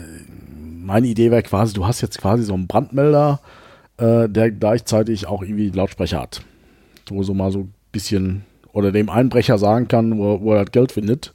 meine 0.59 1.07
Idee 1.07 1.31
wäre 1.31 1.43
quasi, 1.43 1.75
du 1.75 1.87
hast 1.87 2.01
jetzt 2.01 2.19
quasi 2.19 2.45
so 2.45 2.55
einen 2.55 2.67
Brandmelder, 2.67 3.41
äh, 3.99 4.29
der 4.29 4.51
gleichzeitig 4.51 5.27
auch 5.27 5.43
irgendwie 5.43 5.71
Lautsprecher 5.71 6.21
hat. 6.23 6.43
Wo 7.09 7.23
so 7.23 7.35
mal 7.35 7.53
so 7.53 7.61
ein 7.61 7.75
bisschen, 7.93 8.45
oder 8.73 8.93
dem 8.93 9.11
Einbrecher 9.11 9.59
sagen 9.59 9.89
kann, 9.89 10.19
wo, 10.19 10.41
wo 10.41 10.55
er 10.55 10.65
das 10.65 10.73
Geld 10.73 10.93
findet, 10.93 11.35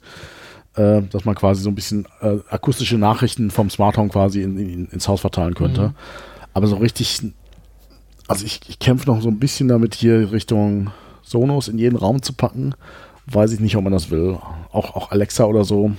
äh, 0.76 1.02
dass 1.02 1.24
man 1.24 1.34
quasi 1.34 1.62
so 1.62 1.70
ein 1.70 1.74
bisschen 1.74 2.06
äh, 2.20 2.38
akustische 2.48 2.98
Nachrichten 2.98 3.50
vom 3.50 3.70
Smart 3.70 3.96
Home 3.96 4.08
quasi 4.08 4.42
in, 4.42 4.58
in, 4.58 4.86
ins 4.86 5.08
Haus 5.08 5.20
verteilen 5.20 5.54
könnte. 5.54 5.88
Mhm. 5.88 5.94
Aber 6.54 6.66
so 6.66 6.76
richtig, 6.76 7.20
also 8.28 8.44
ich, 8.44 8.60
ich 8.68 8.78
kämpfe 8.78 9.10
noch 9.10 9.20
so 9.20 9.28
ein 9.28 9.38
bisschen 9.38 9.68
damit, 9.68 9.94
hier 9.94 10.32
Richtung 10.32 10.90
Sonos 11.22 11.68
in 11.68 11.78
jeden 11.78 11.96
Raum 11.96 12.22
zu 12.22 12.32
packen. 12.32 12.74
Weiß 13.26 13.52
ich 13.52 13.60
nicht, 13.60 13.76
ob 13.76 13.84
man 13.84 13.92
das 13.92 14.10
will. 14.10 14.38
Auch, 14.72 14.96
auch 14.96 15.10
Alexa 15.10 15.44
oder 15.44 15.64
so. 15.64 15.92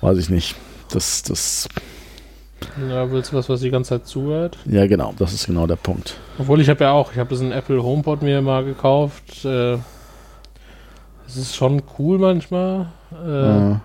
Weiß 0.00 0.18
ich 0.18 0.28
nicht. 0.28 0.54
Das, 0.90 1.22
das, 1.22 1.68
ja, 2.88 3.10
willst 3.10 3.32
du 3.32 3.36
was, 3.36 3.48
was 3.48 3.60
die 3.60 3.70
ganze 3.70 3.90
Zeit 3.90 4.06
zuhört? 4.06 4.58
ja 4.66 4.86
genau, 4.86 5.14
das 5.18 5.32
ist 5.32 5.46
genau 5.46 5.66
der 5.66 5.76
Punkt. 5.76 6.16
Obwohl 6.38 6.60
ich 6.60 6.68
habe 6.68 6.84
ja 6.84 6.92
auch, 6.92 7.12
ich 7.12 7.18
habe 7.18 7.28
diesen 7.28 7.52
Apple 7.52 7.82
HomePod 7.82 8.22
mir 8.22 8.40
mal 8.42 8.64
gekauft. 8.64 9.44
Äh, 9.44 9.78
es 11.26 11.36
ist 11.36 11.56
schon 11.56 11.82
cool 11.98 12.18
manchmal. 12.18 12.92
Äh, 13.12 13.72
Äh, 13.72 13.76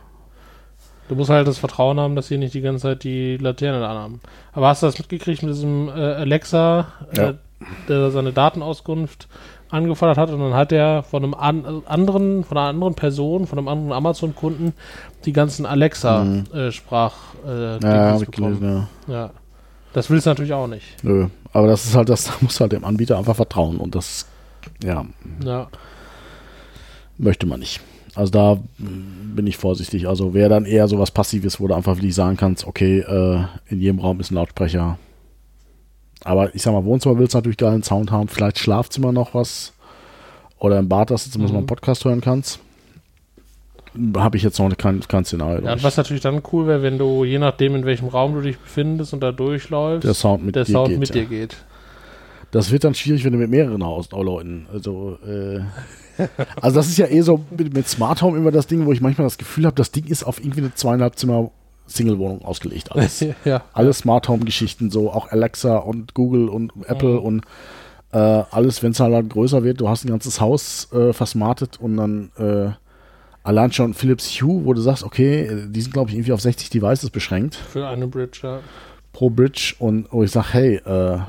Du 1.10 1.16
musst 1.18 1.30
halt 1.30 1.46
das 1.46 1.58
Vertrauen 1.58 2.00
haben, 2.00 2.16
dass 2.16 2.28
sie 2.30 2.38
nicht 2.38 2.54
die 2.54 2.62
ganze 2.62 2.84
Zeit 2.84 3.04
die 3.04 3.36
Laterne 3.36 3.86
anhaben. 3.86 4.22
Aber 4.54 4.68
hast 4.70 4.82
du 4.82 4.86
das 4.88 4.98
mitgekriegt 4.98 5.44
mit 5.44 5.54
diesem 5.54 5.90
äh, 5.90 5.92
Alexa, 5.92 6.88
Ja. 7.14 7.30
äh, 7.32 7.34
der 7.90 8.12
seine 8.12 8.32
Datenauskunft 8.32 9.28
angefordert 9.70 10.18
hat 10.18 10.30
und 10.30 10.40
dann 10.40 10.54
hat 10.54 10.72
er 10.72 11.04
von 11.04 11.24
einem 11.26 11.34
an, 11.34 11.84
anderen, 11.86 12.46
von 12.46 12.58
einer 12.58 12.68
anderen 12.70 12.94
Person, 12.96 13.46
von 13.46 13.58
einem 13.58 13.68
anderen 13.68 13.92
Amazon-Kunden 13.92 14.72
die 15.26 15.34
ganzen 15.34 15.64
Mhm. 15.64 15.70
Alexa-Sprach 15.70 17.14
äh, 17.46 17.80
ja, 17.84 18.18
bekommen. 18.18 18.88
ja. 19.08 19.14
Ja. 19.14 19.30
Das 19.92 20.10
willst 20.10 20.28
du 20.28 20.30
natürlich 20.30 20.54
auch 20.54 20.68
nicht. 20.68 21.04
Nö. 21.04 21.28
Aber 21.52 21.68
das 21.68 21.84
ist 21.86 21.96
halt 21.96 22.08
das, 22.08 22.24
da 22.28 22.34
muss 22.40 22.58
halt 22.62 22.72
dem 22.72 22.86
Anbieter 22.86 23.18
einfach 23.18 23.36
vertrauen. 23.36 23.78
Und 23.78 23.96
das, 23.96 24.28
ja, 24.82 25.04
Ja. 25.44 25.68
möchte 27.18 27.46
man 27.48 27.60
nicht. 27.60 27.82
Also 28.16 28.32
da 28.32 28.58
bin 28.78 29.48
ich 29.48 29.58
vorsichtig. 29.58 30.08
Also 30.08 30.34
wäre 30.34 30.50
dann 30.50 30.66
eher 30.66 30.88
so 30.88 31.00
was 31.00 31.12
Passives, 31.12 31.60
wo 31.60 31.68
du 31.68 31.74
einfach 31.74 31.96
wirklich 31.96 32.16
sagen 32.16 32.38
kannst, 32.38 32.68
okay, 32.68 33.00
äh, 33.00 33.44
in 33.68 33.80
jedem 33.80 34.00
Raum 34.00 34.20
ist 34.20 34.32
ein 34.32 34.36
Lautsprecher. 34.36 34.98
Aber 36.24 36.54
ich 36.54 36.62
sag 36.62 36.74
mal, 36.74 36.86
Wohnzimmer 36.86 37.18
willst 37.18 37.34
du 37.34 37.38
natürlich 37.38 37.58
geilen 37.58 37.84
Sound 37.84 38.12
haben. 38.12 38.28
Vielleicht 38.28 38.60
Schlafzimmer 38.60 39.12
noch 39.12 39.34
was. 39.34 39.74
Oder 40.60 40.78
im 40.78 40.90
Bad, 40.90 41.10
dass 41.10 41.26
du 41.26 41.32
zumindest 41.32 41.54
mal 41.54 41.60
einen 41.60 41.68
Podcast 41.68 42.06
hören 42.06 42.22
kannst. 42.22 42.60
Habe 44.16 44.38
ich 44.38 44.44
jetzt 44.44 44.60
noch 44.60 44.78
kein, 44.78 45.02
kein 45.02 45.26
Szenario. 45.26 45.66
Ja, 45.66 45.82
was 45.84 45.98
natürlich 45.98 46.22
dann 46.22 46.42
cool 46.52 46.68
wäre, 46.68 46.82
wenn 46.82 46.98
du, 46.98 47.26
je 47.26 47.40
nachdem, 47.40 47.76
in 47.76 47.86
welchem 47.86 48.08
Raum 48.08 48.36
du 48.36 48.42
dich 48.42 48.58
befindest 48.58 49.14
und 49.14 49.22
da 49.22 49.32
durchläufst, 49.32 50.06
der 50.06 50.14
Sound 50.14 50.46
mit 50.46 50.56
der 50.56 50.64
dir 50.66 50.72
Sound 50.72 50.90
geht, 50.90 51.00
mit 51.00 51.10
ja. 51.10 51.16
dir 51.16 51.26
geht. 51.26 51.58
Das 52.52 52.72
wird 52.72 52.84
dann 52.84 52.94
schwierig, 52.94 53.24
wenn 53.24 53.32
du 53.34 53.40
mit 53.40 53.50
mehreren 53.50 53.84
Hausleuten. 53.84 54.68
Also, 54.74 55.18
äh, 55.26 55.62
also 56.62 56.76
das 56.80 56.88
ist 56.88 56.98
ja 56.98 57.08
eh 57.08 57.22
so 57.22 57.42
mit, 57.58 57.74
mit 57.74 57.88
Smart 57.88 58.22
Home 58.22 58.38
immer 58.38 58.52
das 58.52 58.68
Ding, 58.68 58.86
wo 58.86 58.92
ich 58.92 59.02
manchmal 59.02 59.26
das 59.26 59.38
Gefühl 59.38 59.66
habe, 59.66 59.76
das 59.76 59.92
Ding 59.92 60.06
ist 60.06 60.24
auf 60.24 60.40
irgendwie 60.40 60.62
eine 60.62 60.74
zweieinhalb 60.76 61.18
Zimmer 61.18 61.52
Single-Wohnung 61.88 62.44
ausgelegt. 62.44 62.92
Alles. 62.92 63.26
ja. 63.46 63.64
Alle 63.74 63.94
Smart 63.94 64.28
Home 64.28 64.46
Geschichten, 64.46 64.92
so 64.92 65.12
auch 65.12 65.32
Alexa 65.32 65.78
und 65.78 66.14
Google 66.14 66.50
und 66.50 66.72
Apple 66.88 67.20
Mhm. 67.20 67.20
und 67.20 67.46
äh, 68.12 68.18
alles, 68.18 68.84
wenn 68.84 68.92
es 68.92 69.00
halt 69.00 69.30
größer 69.30 69.64
wird, 69.64 69.80
du 69.80 69.88
hast 69.88 70.04
ein 70.04 70.10
ganzes 70.10 70.42
Haus 70.42 70.92
äh, 70.92 71.14
versmartet 71.14 71.80
und 71.80 71.96
dann 71.96 72.32
äh, 72.38 72.72
allein 73.44 73.72
schon 73.72 73.94
Philips 73.94 74.30
Hue, 74.42 74.66
wo 74.66 74.74
du 74.74 74.82
sagst, 74.82 75.04
okay, 75.04 75.68
die 75.70 75.82
sind 75.82 75.94
glaube 75.94 76.10
ich 76.10 76.18
irgendwie 76.18 76.34
auf 76.34 76.42
60 76.42 76.70
Devices 76.70 77.10
beschränkt 77.10 77.56
Für 77.56 77.88
eine 77.88 78.08
Bridge, 78.08 78.42
ja. 78.44 78.60
pro 79.14 79.30
Bridge 79.30 79.76
und 79.80 80.08
wo 80.12 80.24
ich 80.24 80.32
sage, 80.32 80.48
hey, 80.52 80.76
äh, 80.76 81.20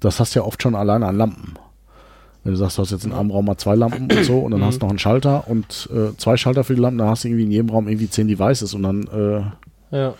das 0.00 0.20
hast 0.20 0.34
du 0.34 0.40
ja 0.40 0.44
oft 0.46 0.62
schon 0.62 0.74
alleine 0.74 1.06
an 1.06 1.16
Lampen. 1.16 1.54
Wenn 2.44 2.52
du 2.52 2.58
sagst, 2.58 2.78
du 2.78 2.82
hast 2.82 2.92
jetzt 2.92 3.04
in 3.04 3.12
einem 3.12 3.30
Raum 3.32 3.46
mal 3.46 3.56
zwei 3.56 3.74
Lampen 3.74 4.10
und 4.10 4.24
so 4.24 4.38
und 4.38 4.52
dann 4.52 4.62
hast 4.64 4.78
du 4.80 4.84
noch 4.86 4.90
einen 4.90 4.98
Schalter 5.00 5.48
und 5.48 5.88
äh, 5.92 6.16
zwei 6.16 6.36
Schalter 6.36 6.62
für 6.62 6.74
die 6.76 6.80
Lampen, 6.80 6.98
dann 6.98 7.08
hast 7.08 7.24
du 7.24 7.28
irgendwie 7.28 7.44
in 7.44 7.50
jedem 7.50 7.70
Raum 7.70 7.88
irgendwie 7.88 8.08
zehn 8.08 8.28
Devices 8.28 8.72
und 8.74 8.84
dann 8.84 9.52
äh, 9.90 9.96
Ja. 9.96 10.14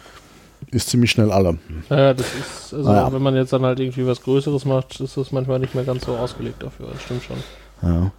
ist 0.72 0.89
ziemlich 0.91 1.12
schnell 1.12 1.31
alle. 1.31 1.59
Ja, 1.89 2.14
das 2.14 2.27
ist, 2.35 2.74
also 2.74 2.91
Ah, 2.91 2.95
ja. 2.95 3.12
wenn 3.12 3.22
man 3.22 3.37
jetzt 3.37 3.53
dann 3.53 3.62
halt 3.62 3.79
irgendwie 3.79 4.07
was 4.09 4.22
Größeres 4.22 4.64
macht, 4.64 4.99
ist 5.01 5.16
das 5.16 5.31
manchmal 5.31 5.61
nicht 5.61 5.74
mehr 5.77 5.85
ganz 5.85 6.05
so 6.05 6.16
ausgelegt 6.16 6.62
dafür. 6.64 6.89
Das 6.93 7.03
stimmt 7.03 7.22
schon. 7.22 7.37
Ja. 7.83 8.11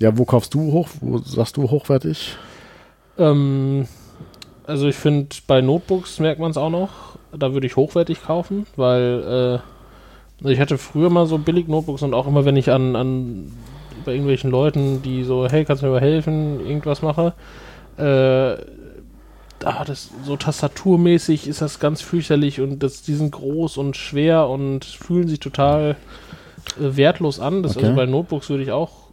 Ja, 0.00 0.18
wo 0.18 0.24
kaufst 0.26 0.52
du 0.52 0.60
hoch? 0.72 0.88
Wo 1.00 1.16
sagst 1.18 1.56
du 1.56 1.70
hochwertig? 1.70 2.36
Ähm, 3.16 3.86
also 4.66 4.86
ich 4.88 4.96
finde, 4.96 5.28
bei 5.46 5.60
Notebooks 5.60 6.18
merkt 6.20 6.40
man 6.40 6.50
es 6.50 6.56
auch 6.56 6.70
noch. 6.70 6.90
Da 7.36 7.52
würde 7.52 7.66
ich 7.66 7.76
hochwertig 7.76 8.22
kaufen, 8.24 8.66
weil 8.76 9.60
äh, 9.60 9.73
ich 10.42 10.60
hatte 10.60 10.78
früher 10.78 11.10
mal 11.10 11.26
so 11.26 11.38
billig 11.38 11.68
Notebooks 11.68 12.02
und 12.02 12.14
auch 12.14 12.26
immer, 12.26 12.44
wenn 12.44 12.56
ich 12.56 12.70
an, 12.70 12.96
an 12.96 13.52
bei 14.04 14.12
irgendwelchen 14.12 14.50
Leuten, 14.50 15.02
die 15.02 15.24
so, 15.24 15.48
hey, 15.48 15.64
kannst 15.64 15.82
du 15.82 15.86
mir 15.86 15.92
mal 15.92 16.00
helfen, 16.00 16.60
irgendwas 16.66 17.02
mache, 17.02 17.32
äh, 17.96 18.56
ah, 19.64 19.84
das 19.86 20.10
so 20.24 20.36
tastaturmäßig 20.36 21.48
ist 21.48 21.62
das 21.62 21.78
ganz 21.78 22.02
fürchterlich 22.02 22.60
und 22.60 22.82
das, 22.82 23.02
die 23.02 23.14
sind 23.14 23.32
groß 23.32 23.78
und 23.78 23.96
schwer 23.96 24.48
und 24.48 24.84
fühlen 24.84 25.28
sich 25.28 25.40
total 25.40 25.96
äh, 26.78 26.96
wertlos 26.96 27.40
an. 27.40 27.62
Das 27.62 27.76
Okay. 27.76 27.86
also 27.86 27.96
bei 27.96 28.06
Notebooks 28.06 28.50
würde 28.50 28.62
ich 28.62 28.72
auch 28.72 29.04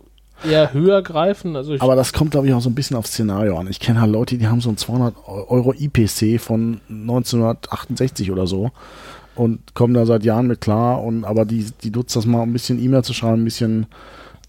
eher 0.44 0.74
höher 0.74 1.02
greifen. 1.04 1.56
Also 1.56 1.76
Aber 1.80 1.96
das 1.96 2.14
kommt, 2.14 2.32
glaube 2.32 2.48
ich, 2.48 2.54
auch 2.54 2.62
so 2.62 2.70
ein 2.70 2.76
bisschen 2.76 2.98
aufs 2.98 3.12
Szenario 3.12 3.58
an. 3.58 3.68
Ich 3.68 3.80
kenne 3.80 4.02
halt 4.02 4.12
Leute, 4.12 4.38
die 4.38 4.48
haben 4.48 4.62
so 4.62 4.70
einen 4.70 4.78
200 4.78 5.16
Euro 5.28 5.74
IPC 5.74 6.42
von 6.42 6.82
1968 6.90 8.32
oder 8.32 8.48
so 8.48 8.72
und 9.36 9.74
kommen 9.74 9.94
da 9.94 10.06
seit 10.06 10.24
Jahren 10.24 10.48
mit 10.48 10.62
klar. 10.62 11.04
Und 11.04 11.24
aber 11.26 11.46
die, 11.46 11.66
die 11.84 11.92
nutzt 11.92 12.16
das 12.16 12.26
mal, 12.26 12.42
ein 12.44 12.54
bisschen 12.54 12.82
E-Mail 12.84 13.04
zu 13.04 13.14
schreiben, 13.14 13.42
ein 13.42 13.46
bisschen 13.46 13.88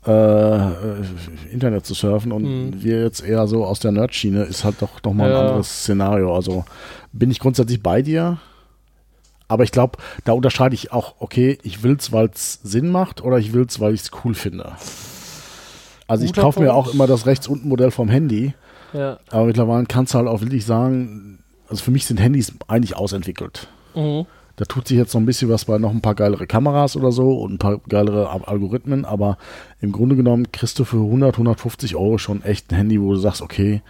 äh, 0.06 1.52
Internet 1.52 1.86
zu 1.86 1.94
surfen. 1.94 2.32
Und 2.32 2.42
Mhm. 2.44 2.82
wir 2.82 3.02
jetzt 3.02 3.24
eher 3.24 3.46
so 3.46 3.64
aus 3.64 3.78
der 3.80 3.92
Nerd-Schiene 3.92 4.42
ist 4.44 4.64
halt 4.64 4.76
doch 4.82 5.02
noch 5.04 5.12
mal 5.14 5.26
ein 5.26 5.32
Ja. 5.32 5.40
anderes 5.42 5.68
Szenario. 5.82 6.34
Also 6.34 6.64
bin 7.12 7.30
ich 7.30 7.38
grundsätzlich 7.38 7.82
bei 7.82 8.02
dir. 8.02 8.38
Aber 9.48 9.64
ich 9.64 9.70
glaube, 9.70 9.98
da 10.24 10.32
unterscheide 10.32 10.74
ich 10.74 10.92
auch, 10.92 11.14
okay, 11.18 11.58
ich 11.62 11.82
will 11.82 11.96
es, 11.98 12.10
weil 12.10 12.30
es 12.32 12.60
Sinn 12.62 12.88
macht 12.88 13.22
oder 13.22 13.38
ich 13.38 13.52
will 13.52 13.66
es, 13.68 13.80
weil 13.80 13.92
ich 13.92 14.00
es 14.00 14.10
cool 14.24 14.34
finde. 14.34 14.72
Also 16.08 16.24
ich 16.24 16.30
Guter 16.32 16.42
kaufe 16.42 16.60
mir 16.60 16.72
auch 16.74 16.92
immer 16.92 17.06
das 17.06 17.26
rechts 17.26 17.48
unten 17.48 17.68
Modell 17.68 17.90
vom 17.90 18.08
Handy, 18.08 18.54
ja. 18.94 19.18
aber 19.30 19.44
mittlerweile 19.46 19.84
kannst 19.86 20.14
du 20.14 20.18
halt 20.18 20.28
auch 20.28 20.40
wirklich 20.40 20.64
sagen, 20.66 21.38
also 21.68 21.82
für 21.84 21.90
mich 21.90 22.06
sind 22.06 22.18
Handys 22.18 22.52
eigentlich 22.66 22.96
ausentwickelt. 22.96 23.68
Mhm. 23.94 24.26
Da 24.56 24.64
tut 24.66 24.86
sich 24.88 24.98
jetzt 24.98 25.14
noch 25.14 25.20
ein 25.20 25.26
bisschen 25.26 25.48
was 25.48 25.64
bei 25.64 25.78
noch 25.78 25.90
ein 25.90 26.02
paar 26.02 26.14
geilere 26.14 26.46
Kameras 26.46 26.94
oder 26.96 27.10
so 27.10 27.32
und 27.40 27.54
ein 27.54 27.58
paar 27.58 27.78
geilere 27.88 28.28
Al- 28.30 28.44
Algorithmen, 28.44 29.04
aber 29.04 29.38
im 29.80 29.92
Grunde 29.92 30.14
genommen 30.14 30.52
kriegst 30.52 30.78
du 30.78 30.84
für 30.84 30.98
100, 30.98 31.34
150 31.34 31.96
Euro 31.96 32.18
schon 32.18 32.42
echt 32.42 32.70
ein 32.70 32.76
Handy, 32.76 33.00
wo 33.00 33.12
du 33.12 33.18
sagst, 33.18 33.40
okay, 33.40 33.80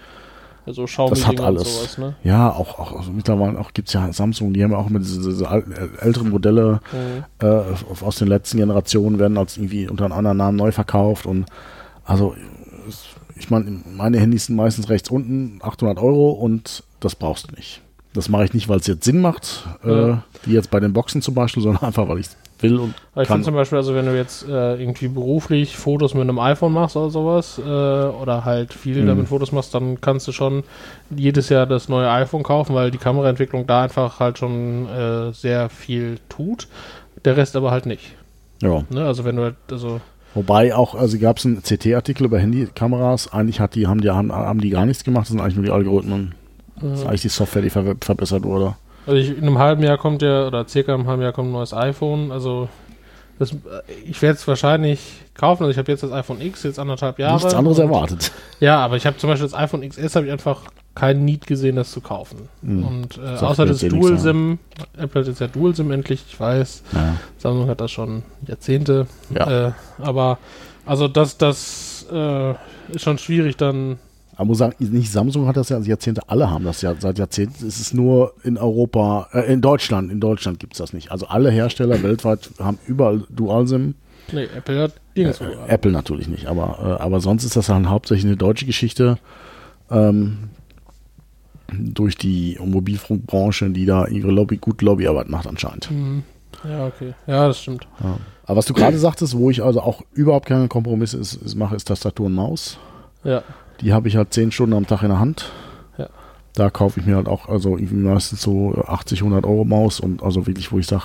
Also 0.65 0.83
das 0.87 1.27
hat 1.27 1.41
alles. 1.41 1.65
sowas, 1.65 1.99
ne? 1.99 2.15
Ja, 2.23 2.51
auch, 2.51 2.79
auch 2.79 2.97
also 2.97 3.11
mittlerweile 3.11 3.59
auch 3.59 3.73
gibt 3.75 3.89
es 3.89 3.95
ja 3.95 4.13
Samsung, 4.13 4.53
die 4.53 4.63
haben 4.63 4.71
ja 4.71 4.79
auch 4.79 4.89
immer 4.89 5.01
diese, 5.01 5.21
diese 5.29 5.45
äh, 5.47 5.63
älteren 5.99 6.31
Modelle 6.31 6.81
Mhm. 6.93 7.25
äh, 7.47 8.05
aus 8.05 8.17
den 8.17 8.29
letzten 8.29 8.59
Generationen 8.59 9.19
werden 9.19 9.37
als 9.39 9.57
irgendwie 9.57 9.89
unter 9.89 10.05
einem 10.05 10.13
anderen 10.15 10.37
Namen 10.37 10.57
neu 10.57 10.71
verkauft 10.71 11.27
und 11.27 11.47
also 12.05 12.35
ich 13.37 13.51
meine, 13.51 13.81
meine 13.97 14.21
Handys 14.21 14.47
sind 14.47 14.55
meistens 14.57 14.89
rechts 14.89 15.11
unten 15.11 15.59
800 15.63 15.99
Euro 15.99 16.31
und 16.31 16.85
das 17.01 17.17
brauchst 17.17 17.51
du 17.51 17.55
nicht. 17.57 17.81
Das 18.15 18.29
mache 18.29 18.45
ich 18.45 18.53
nicht, 18.55 18.69
weil 18.69 18.79
es 18.79 18.87
jetzt 18.87 19.05
Sinn 19.05 19.21
macht, 19.21 19.67
äh, 19.85 19.91
Ja. 20.09 20.23
wie 20.45 20.53
jetzt 20.53 20.71
bei 20.71 20.81
den 20.81 20.93
Boxen 20.93 21.23
zum 21.23 21.35
Beispiel, 21.35 21.63
sondern 21.63 21.83
einfach, 21.87 22.09
weil 22.09 22.19
ich 22.19 22.27
es 22.27 22.37
will 22.61 22.77
und 22.79 22.91
ich 22.91 23.15
kann. 23.15 23.27
finde 23.27 23.45
zum 23.47 23.55
Beispiel, 23.55 23.79
also 23.79 23.95
wenn 23.95 24.07
du 24.07 24.15
jetzt 24.17 24.47
äh, 24.49 24.75
irgendwie 24.81 25.09
beruflich 25.09 25.77
Fotos 25.77 26.15
mit 26.15 26.23
einem 26.23 26.39
iPhone 26.39 26.73
machst 26.73 26.97
oder 26.97 27.11
sowas, 27.11 27.59
äh, 27.59 27.63
oder 27.63 28.45
halt 28.45 28.73
viel 28.75 29.03
Mhm. 29.03 29.07
damit 29.07 29.29
Fotos 29.29 29.51
machst, 29.53 29.75
dann 29.75 30.01
kannst 30.01 30.29
du 30.29 30.33
schon 30.33 30.63
jedes 31.11 31.49
Jahr 31.49 31.67
das 31.67 31.89
neue 31.89 32.09
iPhone 32.11 32.43
kaufen, 32.43 32.75
weil 32.75 32.91
die 32.91 32.99
Kameraentwicklung 32.99 33.67
da 33.67 33.83
einfach 33.85 34.21
halt 34.21 34.39
schon 34.39 34.89
äh, 34.89 35.33
sehr 35.33 35.71
viel 35.71 36.19
tut. 36.29 36.69
Der 37.25 37.37
Rest 37.37 37.57
aber 37.57 37.71
halt 37.71 37.87
nicht. 37.87 38.15
Ja. 38.63 38.85
Ne? 38.91 39.05
Also 39.07 39.25
wenn 39.25 39.37
du 39.37 39.43
halt, 39.45 39.57
also 39.71 40.01
Wobei 40.35 40.75
auch, 40.75 40.95
also 40.95 41.19
gab 41.19 41.39
es 41.39 41.45
einen 41.47 41.63
CT-Artikel 41.63 42.25
über 42.25 42.39
Handykameras, 42.39 43.33
eigentlich 43.33 43.61
hat 43.61 43.75
die, 43.75 43.87
haben 43.87 44.01
die, 44.01 44.11
haben, 44.11 44.33
haben 44.33 44.61
die 44.61 44.71
gar 44.71 44.87
nichts 44.87 45.05
gemacht, 45.05 45.25
das 45.25 45.31
sind 45.31 45.41
eigentlich 45.41 45.57
nur 45.57 45.65
die 45.65 45.71
Algorithmen. 45.71 46.35
Das 46.83 47.01
ist 47.01 47.07
eigentlich 47.07 47.23
die 47.23 47.29
Software, 47.29 47.63
die 47.63 47.71
ver 47.71 47.95
verbessert 48.01 48.45
wurde. 48.45 48.75
Also 49.07 49.19
ich, 49.19 49.31
in 49.31 49.39
einem 49.43 49.59
halben 49.59 49.83
Jahr 49.83 49.99
kommt 49.99 50.23
ja, 50.23 50.47
oder 50.47 50.67
circa 50.69 50.95
einem 50.95 51.07
halben 51.07 51.23
Jahr 51.23 51.33
kommt 51.33 51.49
ein 51.49 51.53
neues 51.53 51.73
iPhone. 51.75 52.31
Also 52.31 52.69
das, 53.39 53.55
ich 54.07 54.21
werde 54.23 54.37
es 54.39 54.47
wahrscheinlich 54.47 55.01
kaufen. 55.35 55.65
Also 55.65 55.73
ich 55.73 55.79
habe 55.79 55.91
jetzt 55.91 56.03
das 56.05 56.13
iPhone 56.13 56.41
X, 56.41 56.63
jetzt 56.63 56.79
anderthalb 56.79 57.19
Jahre. 57.19 57.37
Nichts 57.37 57.55
anderes 57.55 57.79
und- 57.79 57.85
erwartet. 57.87 58.31
Ja, 58.61 58.79
aber 58.79 58.97
ich 58.97 59.07
habe 59.07 59.17
zum 59.17 59.31
Beispiel 59.31 59.49
das 59.49 59.59
iPhone 59.59 59.89
XS 59.89 60.15
habe 60.17 60.27
ich 60.27 60.33
einfach 60.33 60.61
keinen 60.95 61.25
Need 61.25 61.47
gesehen, 61.47 61.77
das 61.77 61.91
zu 61.91 62.01
kaufen. 62.03 62.49
Mhm. 62.61 62.87
Und 62.87 63.19
äh, 63.19 63.43
außer 63.43 63.65
das 63.67 63.81
jetzt 63.81 63.93
eh 63.93 63.97
nichts, 63.97 64.09
Dual 64.09 64.19
SIM, 64.21 64.59
Apple 64.99 65.23
hat 65.23 65.29
jetzt 65.29 65.41
ja 65.41 65.47
Dual 65.49 65.75
SIM 65.75 65.91
endlich, 65.91 66.23
ich 66.29 66.39
weiß, 66.39 66.83
Ja. 66.93 67.15
Samsung 67.39 67.69
hat 67.69 67.81
das 67.81 67.91
schon 67.91 68.23
Jahrzehnte. 68.47 69.07
Ja. 69.35 69.69
Äh, 69.69 69.73
aber 69.99 70.39
also 70.85 71.09
das, 71.09 71.39
das 71.39 72.07
äh, 72.13 72.51
ist 72.93 73.01
schon 73.03 73.19
schwierig 73.19 73.57
dann. 73.57 73.99
Aber 74.43 74.49
muss 74.49 74.59
sagen, 74.59 74.75
nicht 74.81 75.13
Samsung 75.13 75.47
hat 75.47 75.57
das 75.57 75.69
ja 75.69 75.79
Jahrzehnte, 75.79 76.29
alle 76.29 76.51
haben 76.51 76.65
das 76.65 76.83
ja 76.83 76.97
seit 76.99 77.17
Jahrzehnten. 77.17 77.65
Es 77.65 77.79
ist 77.79 77.95
nur 77.95 78.35
in 78.43 78.59
Europa, 78.59 79.29
äh, 79.33 79.53
in 79.53 79.61
Deutschland, 79.61 80.11
in 80.11 80.19
Deutschland 80.19 80.59
gibt 80.59 80.73
es 80.73 80.79
das 80.79 80.93
nicht. 80.93 81.13
Also 81.13 81.29
alle 81.29 81.49
Hersteller 81.49 82.03
weltweit 82.03 82.51
haben 82.59 82.77
überall 82.89 83.23
Dual-SIM. 83.31 83.95
Nee, 84.33 84.49
Apple 84.57 84.83
hat 84.83 84.95
nirgendwo. 85.15 85.45
Äh, 85.45 85.69
Apple 85.69 85.93
natürlich 85.93 86.27
nicht, 86.27 86.47
aber, 86.47 86.99
äh, 86.99 87.03
aber 87.03 87.21
sonst 87.21 87.45
ist 87.45 87.55
das 87.55 87.69
halt 87.69 87.87
hauptsächlich 87.87 88.27
eine 88.27 88.37
deutsche 88.37 88.67
Geschichte. 88.67 89.17
Ähm, 89.93 90.51
durch 91.73 92.17
die 92.17 92.59
Mobilfunkbranche, 92.61 93.71
die 93.71 93.87
da 93.87 94.09
ihre 94.09 94.33
Lobby, 94.33 94.57
gute 94.57 94.85
Lobbyarbeit 94.85 95.29
macht 95.29 95.47
anscheinend. 95.47 95.89
Mhm. 95.89 96.25
Ja, 96.69 96.87
okay. 96.89 97.15
Ja, 97.29 97.47
das 97.47 97.61
stimmt. 97.61 97.87
Ja. 98.03 98.19
Aber 98.43 98.57
was 98.57 98.67
du 98.67 98.75
gerade 98.75 98.99
sagtest, 98.99 99.37
wo 99.37 99.51
ich 99.51 99.63
also 99.63 99.81
auch 99.83 100.03
überhaupt 100.13 100.47
keine 100.47 100.67
Kompromisse 100.67 101.19
ist, 101.19 101.35
ist, 101.35 101.55
mache, 101.55 101.77
ist 101.77 101.85
Tastatur 101.85 102.27
und 102.27 102.35
Maus. 102.35 102.77
Ja. 103.23 103.45
Die 103.83 103.93
habe 103.93 104.09
ich 104.09 104.17
halt 104.17 104.33
zehn 104.33 104.53
Stunden 104.53 104.75
am 104.75 104.87
Tag 104.87 105.03
in 105.03 105.09
der 105.09 105.19
Hand. 105.19 105.51
Ja. 105.99 106.09
Da 106.55 106.71
kaufe 106.71 107.01
ich 107.01 107.07
mir 107.07 107.17
halt 107.17 107.29
auch, 107.29 107.49
also 107.49 107.77
meistens 107.91 108.43
so 108.43 108.75
80, 108.87 109.21
100 109.23 109.45
Euro 109.45 109.65
Maus 109.65 110.01
und 110.01 110.23
also 110.23 110.47
wirklich, 110.47 110.73
wo 110.73 110.79
ich 110.79 110.87
sage, 110.87 111.05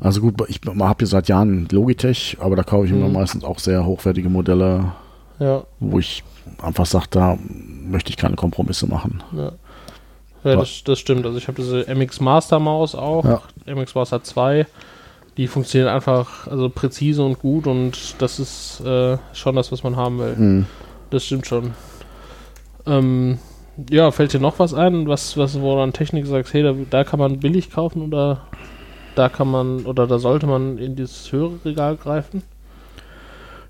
also 0.00 0.20
gut, 0.20 0.34
ich 0.48 0.60
habe 0.66 0.96
ja 1.00 1.06
seit 1.06 1.28
Jahren 1.28 1.68
Logitech, 1.70 2.38
aber 2.40 2.56
da 2.56 2.62
kaufe 2.62 2.86
ich 2.86 2.92
mir 2.92 3.04
Mhm. 3.06 3.12
meistens 3.12 3.44
auch 3.44 3.58
sehr 3.58 3.84
hochwertige 3.86 4.28
Modelle, 4.28 4.92
Ja, 5.38 5.62
wo 5.80 5.98
ich 5.98 6.24
einfach 6.62 6.86
sage, 6.86 7.06
da 7.10 7.36
möchte 7.84 8.10
ich 8.10 8.16
keine 8.16 8.36
Kompromisse 8.36 8.86
machen. 8.86 9.22
ja. 9.36 9.52
Ja, 10.44 10.56
das, 10.56 10.82
das 10.82 10.98
stimmt. 10.98 11.24
Also 11.24 11.38
ich 11.38 11.46
habe 11.46 11.62
diese 11.62 11.86
MX 11.86 12.18
Master 12.20 12.58
Maus 12.58 12.96
auch, 12.96 13.24
Ja. 13.24 13.40
MX 13.72 13.94
Master 13.94 14.24
2. 14.24 14.66
Die 15.36 15.46
funktionieren 15.46 15.88
einfach 15.94 16.48
also 16.48 16.68
präzise 16.68 17.22
und 17.24 17.38
gut 17.38 17.68
und 17.68 18.16
das 18.20 18.40
ist 18.40 18.80
äh, 18.80 19.18
schon 19.34 19.54
das, 19.54 19.70
was 19.70 19.84
man 19.84 19.94
haben 19.94 20.18
will. 20.18 20.34
Mhm. 20.36 20.66
Das 21.12 21.26
stimmt 21.26 21.46
schon. 21.46 21.74
Ähm, 22.86 23.38
ja, 23.90 24.10
fällt 24.10 24.32
dir 24.32 24.40
noch 24.40 24.58
was 24.58 24.72
ein, 24.72 25.06
was, 25.06 25.36
was 25.36 25.60
wo 25.60 25.74
du 25.74 25.82
an 25.82 25.92
Technik 25.92 26.26
sagst, 26.26 26.54
hey, 26.54 26.62
da, 26.62 26.74
da 26.88 27.04
kann 27.04 27.18
man 27.18 27.38
billig 27.38 27.70
kaufen 27.70 28.00
oder 28.02 28.46
da 29.14 29.28
kann 29.28 29.50
man 29.50 29.84
oder 29.84 30.06
da 30.06 30.18
sollte 30.18 30.46
man 30.46 30.78
in 30.78 30.96
dieses 30.96 31.30
höhere 31.30 31.58
Regal 31.66 31.96
greifen? 31.96 32.42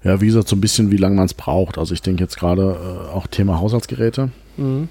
Ja, 0.05 0.21
wie 0.21 0.27
gesagt, 0.27 0.47
so 0.47 0.55
ein 0.55 0.61
bisschen, 0.61 0.93
wie 0.93 0.97
lange 0.97 1.17
man 1.17 1.27
es 1.27 1.35
braucht. 1.35 1.79
Also 1.79 1.95
ich 1.95 2.03
denke 2.03 2.23
jetzt 2.23 2.39
gerade 2.39 2.63
äh, 2.63 3.13
auch 3.13 3.27
Thema 3.27 3.59
Haushaltsgeräte. 3.59 4.31
Mhm. 4.57 4.89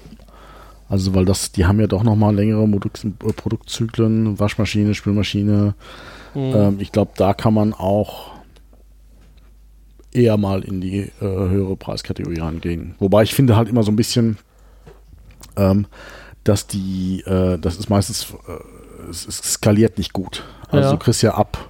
Also 0.90 1.14
weil 1.14 1.24
das, 1.24 1.52
die 1.52 1.64
haben 1.64 1.80
ja 1.80 1.86
doch 1.86 2.02
nochmal 2.02 2.34
längere 2.34 2.68
Produkt, 2.68 3.06
Produktzyklen, 3.36 4.38
Waschmaschine, 4.38 4.92
Spülmaschine. 4.92 5.74
Mhm. 6.34 6.54
Ähm, 6.54 6.76
ich 6.80 6.92
glaube, 6.92 7.12
da 7.16 7.32
kann 7.32 7.54
man 7.54 7.72
auch 7.72 8.31
eher 10.12 10.36
mal 10.36 10.62
in 10.62 10.80
die 10.80 10.98
äh, 11.00 11.10
höhere 11.20 11.76
Preiskategorie 11.76 12.38
reingehen. 12.40 12.94
Wobei 12.98 13.22
ich 13.22 13.34
finde 13.34 13.56
halt 13.56 13.68
immer 13.68 13.82
so 13.82 13.92
ein 13.92 13.96
bisschen, 13.96 14.38
ähm, 15.56 15.86
dass 16.44 16.66
die, 16.66 17.22
äh, 17.26 17.58
das 17.58 17.76
ist 17.76 17.88
meistens, 17.90 18.32
äh, 18.48 19.08
es, 19.10 19.26
es 19.26 19.36
skaliert 19.54 19.98
nicht 19.98 20.12
gut. 20.12 20.44
Also 20.68 20.90
Ja. 20.90 20.96
du 20.96 20.98
kriegst 20.98 21.22
ja 21.22 21.34
ab, 21.34 21.68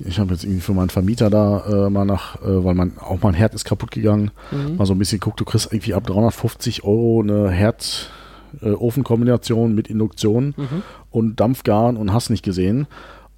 ich 0.00 0.18
habe 0.20 0.32
jetzt 0.32 0.44
irgendwie 0.44 0.60
für 0.60 0.74
meinen 0.74 0.90
Vermieter 0.90 1.28
da 1.30 1.86
äh, 1.86 1.90
mal 1.90 2.04
nach, 2.04 2.40
äh, 2.42 2.64
weil 2.64 2.74
mein, 2.74 2.96
auch 2.98 3.18
mein 3.22 3.34
Herd 3.34 3.54
ist 3.54 3.64
kaputt 3.64 3.90
gegangen, 3.90 4.30
Mhm. 4.52 4.76
mal 4.76 4.86
so 4.86 4.92
ein 4.94 4.98
bisschen 4.98 5.18
guckt, 5.20 5.40
du 5.40 5.44
kriegst 5.44 5.72
irgendwie 5.72 5.94
ab 5.94 6.06
350 6.06 6.84
Euro 6.84 7.20
eine 7.22 7.50
Herd-Ofen-Kombination 7.50 9.74
mit 9.74 9.88
Induktion 9.88 10.54
Mhm. 10.56 10.82
und 11.10 11.40
Dampfgarn 11.40 11.96
und 11.96 12.12
hast 12.12 12.30
nicht 12.30 12.44
gesehen. 12.44 12.86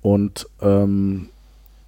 Und 0.03 0.47
ähm, 0.61 1.30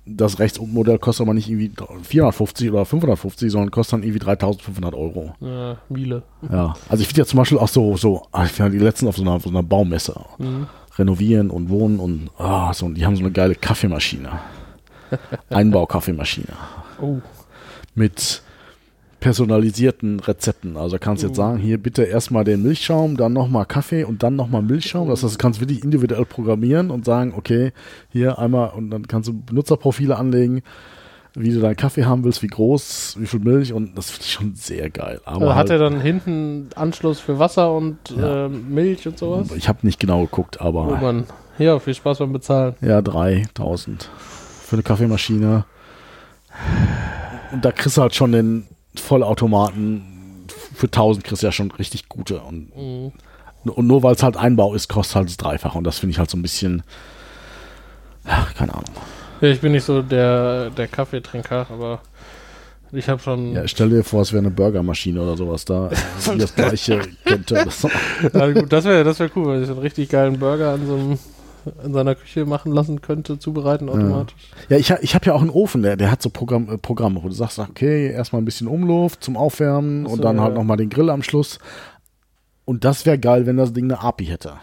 das 0.05 0.39
Rechtsmodell 0.39 0.99
kostet 0.99 1.25
aber 1.27 1.35
nicht 1.35 1.49
irgendwie 1.49 1.71
450 2.03 2.71
oder 2.71 2.85
550, 2.85 3.51
sondern 3.53 3.71
kostet 3.71 3.95
dann 3.95 4.03
irgendwie 4.03 4.19
3500 4.19 4.95
Euro. 4.95 5.35
Äh, 5.41 5.77
Miele. 5.89 6.23
Ja, 6.51 6.75
also 6.89 7.03
ich 7.03 7.09
finde 7.09 7.21
ja 7.23 7.27
zum 7.27 7.39
Beispiel 7.39 7.59
auch 7.59 7.69
so, 7.69 7.97
so 7.97 8.27
ah, 8.33 8.45
ich 8.45 8.59
war 8.59 8.69
die 8.71 8.79
letzten 8.79 9.07
auf 9.07 9.17
so 9.17 9.23
einer, 9.23 9.33
auf 9.33 9.43
so 9.45 9.51
einer 9.51 9.63
Baumesse. 9.63 10.19
Mhm. 10.39 10.67
Renovieren 10.99 11.51
und 11.51 11.71
wohnen 11.71 11.99
und 12.01 12.31
ah, 12.39 12.73
so, 12.75 12.87
und 12.87 12.97
die 12.97 13.07
haben 13.07 13.17
so 13.17 13.23
eine 13.23 13.31
geile 13.33 13.55
Kaffeemaschine. 13.55 14.31
Einbaukaffeemaschine 15.51 16.49
Oh. 17.01 17.19
mit 17.95 18.43
personalisierten 19.23 20.19
Rezepten. 20.21 20.77
Also 20.77 20.99
kannst 20.99 21.23
du 21.23 21.29
jetzt 21.29 21.37
sagen, 21.37 21.57
hier 21.59 21.79
bitte 21.79 22.03
erstmal 22.03 22.43
den 22.45 22.63
Milchschaum, 22.63 23.17
dann 23.17 23.33
nochmal 23.33 23.65
Kaffee 23.67 24.03
und 24.05 24.23
dann 24.25 24.35
nochmal 24.37 24.63
Milchschaum. 24.63 25.09
Das 25.09 25.23
heißt, 25.23 25.35
du 25.35 25.39
kannst 25.39 25.61
wirklich 25.61 25.83
individuell 25.85 26.25
programmieren 26.25 26.91
und 26.91 27.05
sagen, 27.05 27.33
okay, 27.37 27.73
hier 28.11 28.39
einmal 28.41 28.71
und 28.71 28.91
dann 28.91 29.07
kannst 29.07 29.29
du 29.29 29.41
Benutzerprofile 29.41 30.17
anlegen, 30.17 30.63
wie 31.35 31.51
du 31.51 31.61
deinen 31.61 31.77
Kaffee 31.77 32.05
haben 32.05 32.25
willst, 32.25 32.43
wie 32.43 32.49
groß, 32.49 33.15
wie 33.21 33.27
viel 33.27 33.39
Milch 33.41 33.73
und 33.73 33.97
das 33.97 34.11
finde 34.11 34.25
ich 34.27 34.33
schon 34.33 34.55
sehr 34.57 34.91
geil. 34.91 35.21
Aber 35.25 35.37
Also 35.43 35.51
hat 35.55 35.57
halt, 35.57 35.71
er 35.71 35.79
dann 35.79 36.01
hinten 36.01 36.69
Anschluss 36.75 37.21
für 37.21 37.39
Wasser 37.39 37.73
und 37.73 37.97
Ja. 38.11 38.47
ähm, 38.47 38.75
Milch 38.75 39.07
und 39.07 39.17
sowas? 39.19 39.49
ich 39.57 39.69
habe 39.69 39.79
nicht 39.83 40.01
genau 40.01 40.23
geguckt, 40.23 40.59
Oh 40.61 40.65
aber 40.65 41.01
Mann. 41.01 41.25
Ja, 41.59 41.79
viel 41.79 41.95
Spaß 41.95 42.19
beim 42.19 42.33
Bezahlen. 42.33 42.75
ja, 42.81 43.01
3000 43.01 44.11
für 44.67 44.77
eine 44.77 44.83
Kaffeemaschine. 44.83 45.65
Und 47.53 47.65
da 47.65 47.71
kriegst 47.73 47.97
du 47.97 48.03
halt 48.03 48.15
schon 48.15 48.33
den 48.33 48.67
Vollautomaten 48.95 50.47
für 50.75 50.87
1000 50.87 51.25
kriegst 51.25 51.43
du 51.43 51.47
ja 51.47 51.53
schon 51.53 51.71
richtig 51.73 52.09
gute. 52.09 52.41
Und, 52.41 52.77
Mhm. 52.77 53.13
und 53.65 53.87
nur 53.87 54.03
weil 54.03 54.15
es 54.15 54.23
halt 54.23 54.37
Einbau 54.37 54.75
ist, 54.75 54.89
kostet 54.89 55.17
halt 55.17 55.29
das 55.29 55.37
Dreifache. 55.37 55.79
Und 55.79 55.85
das 55.85 55.99
finde 55.99 56.13
ich 56.13 56.19
halt 56.19 56.31
so 56.31 56.37
ein 56.37 56.43
bisschen, 56.43 56.83
ja, 58.27 58.47
keine 58.57 58.73
Ahnung. 58.75 58.91
Ja, 59.41 59.49
ich 59.49 59.61
bin 59.61 59.73
nicht 59.73 59.85
so 59.85 60.03
der, 60.03 60.71
der 60.71 60.87
Kaffeetrinker, 60.89 61.67
aber 61.71 62.01
ich 62.93 63.09
habe 63.09 63.21
schon. 63.21 63.53
Ja, 63.55 63.67
stell 63.67 63.89
dir 63.91 64.05
vor, 64.05 64.23
es 64.23 64.33
wäre 64.33 64.41
eine 64.43 64.51
Burgermaschine 64.51 65.21
oder 65.21 65.37
sowas 65.37 65.65
da, 65.65 65.89
die 66.33 66.39
das 66.39 66.55
gleiche 66.55 67.01
könnte. 67.25 67.55
Das, 67.65 68.55
gut, 68.55 68.73
das 68.73 68.85
wäre 68.85 69.03
das 69.05 69.19
wär 69.19 69.31
cool, 69.35 69.55
wenn 69.55 69.61
ich 69.63 69.67
so 69.67 69.73
einen 69.75 69.83
richtig 69.83 70.09
geilen 70.11 70.39
Burger 70.39 70.73
an 70.75 70.87
so 70.87 70.95
einem, 70.95 71.19
in 71.85 71.93
seiner 71.93 72.15
Küche 72.15 72.45
machen 72.45 72.73
lassen 72.73 73.01
könnte, 73.01 73.39
zubereiten 73.39 73.89
automatisch. 73.89 74.35
ja, 74.69 74.77
ich, 74.77 74.91
ha- 74.91 74.99
ich 75.01 75.15
habe 75.15 75.27
ja 75.27 75.35
auch 75.35 75.41
einen 75.41 75.51
Ofen, 75.51 75.83
der, 75.83 75.97
der 75.97 76.11
hat 76.11 76.23
so 76.23 76.31
Programm, 76.31 76.69
äh, 76.69 76.79
Programme, 76.79 77.23
wo 77.23 77.29
du 77.29 77.35
sagst, 77.35 77.59
okay, 77.59 78.11
erstmal 78.11 78.43
ein 78.43 78.45
bisschen 78.45 78.67
Umluft 78.69 79.23
zum 79.23 79.37
Aufwärmen 79.37 80.07
so, 80.07 80.13
und 80.13 80.25
dann 80.25 80.41
halt 80.41 80.53
ja. 80.53 80.59
nochmal 80.59 80.77
den 80.77 80.91
Grill 80.91 81.11
am 81.11 81.23
Schluss. 81.23 81.59
Und 82.65 82.85
das 82.85 83.07
wäre 83.07 83.19
geil, 83.19 83.47
wenn 83.47 83.57
das 83.57 83.73
Ding 83.73 83.85
eine 83.85 84.01
API 84.01 84.27
hätte. 84.27 84.55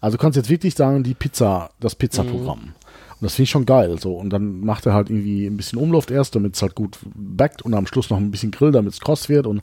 Also 0.00 0.16
du 0.16 0.20
kannst 0.20 0.36
jetzt 0.36 0.50
wirklich 0.50 0.74
sagen, 0.74 1.02
die 1.02 1.14
Pizza, 1.14 1.70
das 1.80 1.94
Pizza-Programm. 1.94 2.60
Mhm. 2.60 2.74
Und 3.18 3.22
das 3.22 3.34
finde 3.34 3.44
ich 3.44 3.50
schon 3.50 3.64
geil. 3.64 3.98
So. 3.98 4.14
Und 4.14 4.30
dann 4.30 4.60
macht 4.60 4.84
er 4.84 4.92
halt 4.92 5.08
irgendwie 5.08 5.46
ein 5.46 5.56
bisschen 5.56 5.78
Umluft 5.78 6.10
erst, 6.10 6.34
damit 6.34 6.54
es 6.54 6.62
halt 6.62 6.74
gut 6.74 6.98
backt 7.14 7.62
und 7.62 7.72
am 7.72 7.86
Schluss 7.86 8.10
noch 8.10 8.18
ein 8.18 8.30
bisschen 8.30 8.50
Grill, 8.50 8.72
damit 8.72 8.92
es 8.92 9.00
kross 9.00 9.28
wird. 9.30 9.46
Und, 9.46 9.62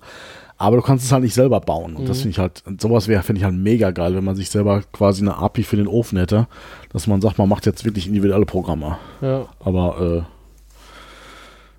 aber 0.57 0.77
du 0.77 0.81
kannst 0.81 1.05
es 1.05 1.11
halt 1.11 1.23
nicht 1.23 1.33
selber 1.33 1.59
bauen. 1.59 1.95
Und 1.95 2.07
das 2.07 2.17
Mhm. 2.17 2.21
finde 2.21 2.29
ich 2.31 2.39
halt, 2.39 2.63
sowas 2.81 3.07
wäre, 3.07 3.23
finde 3.23 3.39
ich 3.39 3.45
halt 3.45 3.55
mega 3.55 3.91
geil, 3.91 4.15
wenn 4.15 4.23
man 4.23 4.35
sich 4.35 4.49
selber 4.49 4.81
quasi 4.93 5.21
eine 5.21 5.37
API 5.37 5.63
für 5.63 5.75
den 5.77 5.87
Ofen 5.87 6.17
hätte, 6.17 6.47
dass 6.91 7.07
man 7.07 7.21
sagt, 7.21 7.37
man 7.37 7.49
macht 7.49 7.65
jetzt 7.65 7.83
wirklich 7.85 8.07
individuelle 8.07 8.45
Programme. 8.45 8.97
Ja. 9.21 9.45
Aber 9.59 10.25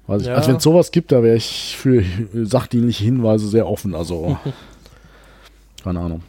äh, 0.06 0.10
weiß 0.10 0.22
ich, 0.22 0.28
Ja. 0.28 0.34
also 0.34 0.48
wenn 0.48 0.56
es 0.56 0.62
sowas 0.62 0.90
gibt, 0.90 1.12
da 1.12 1.22
wäre 1.22 1.36
ich 1.36 1.76
für 1.78 2.04
sachdienliche 2.34 3.04
Hinweise 3.04 3.48
sehr 3.48 3.66
offen. 3.68 3.94
Also 3.94 4.36
keine 5.84 6.00
Ahnung. 6.00 6.22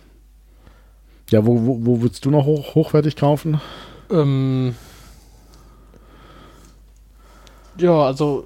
Ja, 1.32 1.46
wo, 1.46 1.60
wo, 1.66 1.80
wo 1.86 2.02
würdest 2.02 2.24
du 2.26 2.30
noch 2.32 2.46
hoch, 2.46 2.76
hochwertig 2.76 3.16
kaufen? 3.16 3.60
Ähm, 4.12 4.76
ja, 7.78 8.04
also 8.04 8.46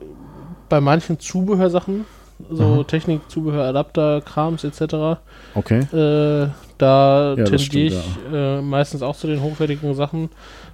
bei 0.69 0.79
manchen 0.79 1.19
Zubehörsachen, 1.19 2.05
so 2.49 2.63
Aha. 2.63 2.83
Technik, 2.83 3.21
Zubehör, 3.29 3.65
Adapter, 3.65 4.21
Krams 4.21 4.63
etc., 4.63 5.19
Okay. 5.55 5.79
äh, 5.93 6.49
da 6.77 7.33
Ja, 7.37 7.43
tendiere 7.43 7.85
ich 7.87 8.17
äh, 8.33 8.61
meistens 8.61 9.01
auch 9.01 9.15
zu 9.15 9.27
den 9.27 9.41
hochwertigen 9.41 9.93
Sachen, 9.93 10.29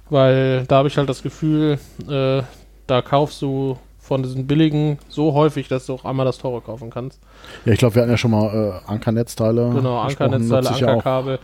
weil 0.08 0.64
da 0.66 0.76
habe 0.76 0.88
ich 0.88 0.96
halt 0.96 1.08
das 1.08 1.22
Gefühl, 1.22 1.78
äh, 2.08 2.42
da 2.86 3.02
kaufst 3.02 3.42
du 3.42 3.76
von 3.98 4.22
diesen 4.22 4.46
billigen 4.46 4.98
so 5.08 5.34
häufig, 5.34 5.66
dass 5.66 5.86
du 5.86 5.94
auch 5.94 6.04
einmal 6.04 6.24
das 6.24 6.38
teure 6.38 6.60
kaufen 6.60 6.90
kannst. 6.90 7.20
Ja, 7.64 7.72
ich 7.72 7.80
glaube, 7.80 7.96
wir 7.96 8.02
hatten 8.02 8.12
ja 8.12 8.16
schon 8.16 8.30
mal 8.30 8.80
äh, 8.86 8.90
Ankernetzteile. 8.90 9.70
Genau. 9.74 9.98
Ankernetzteile, 9.98 10.64
ja. 10.66 10.86
Ankerkabel. 10.86 11.38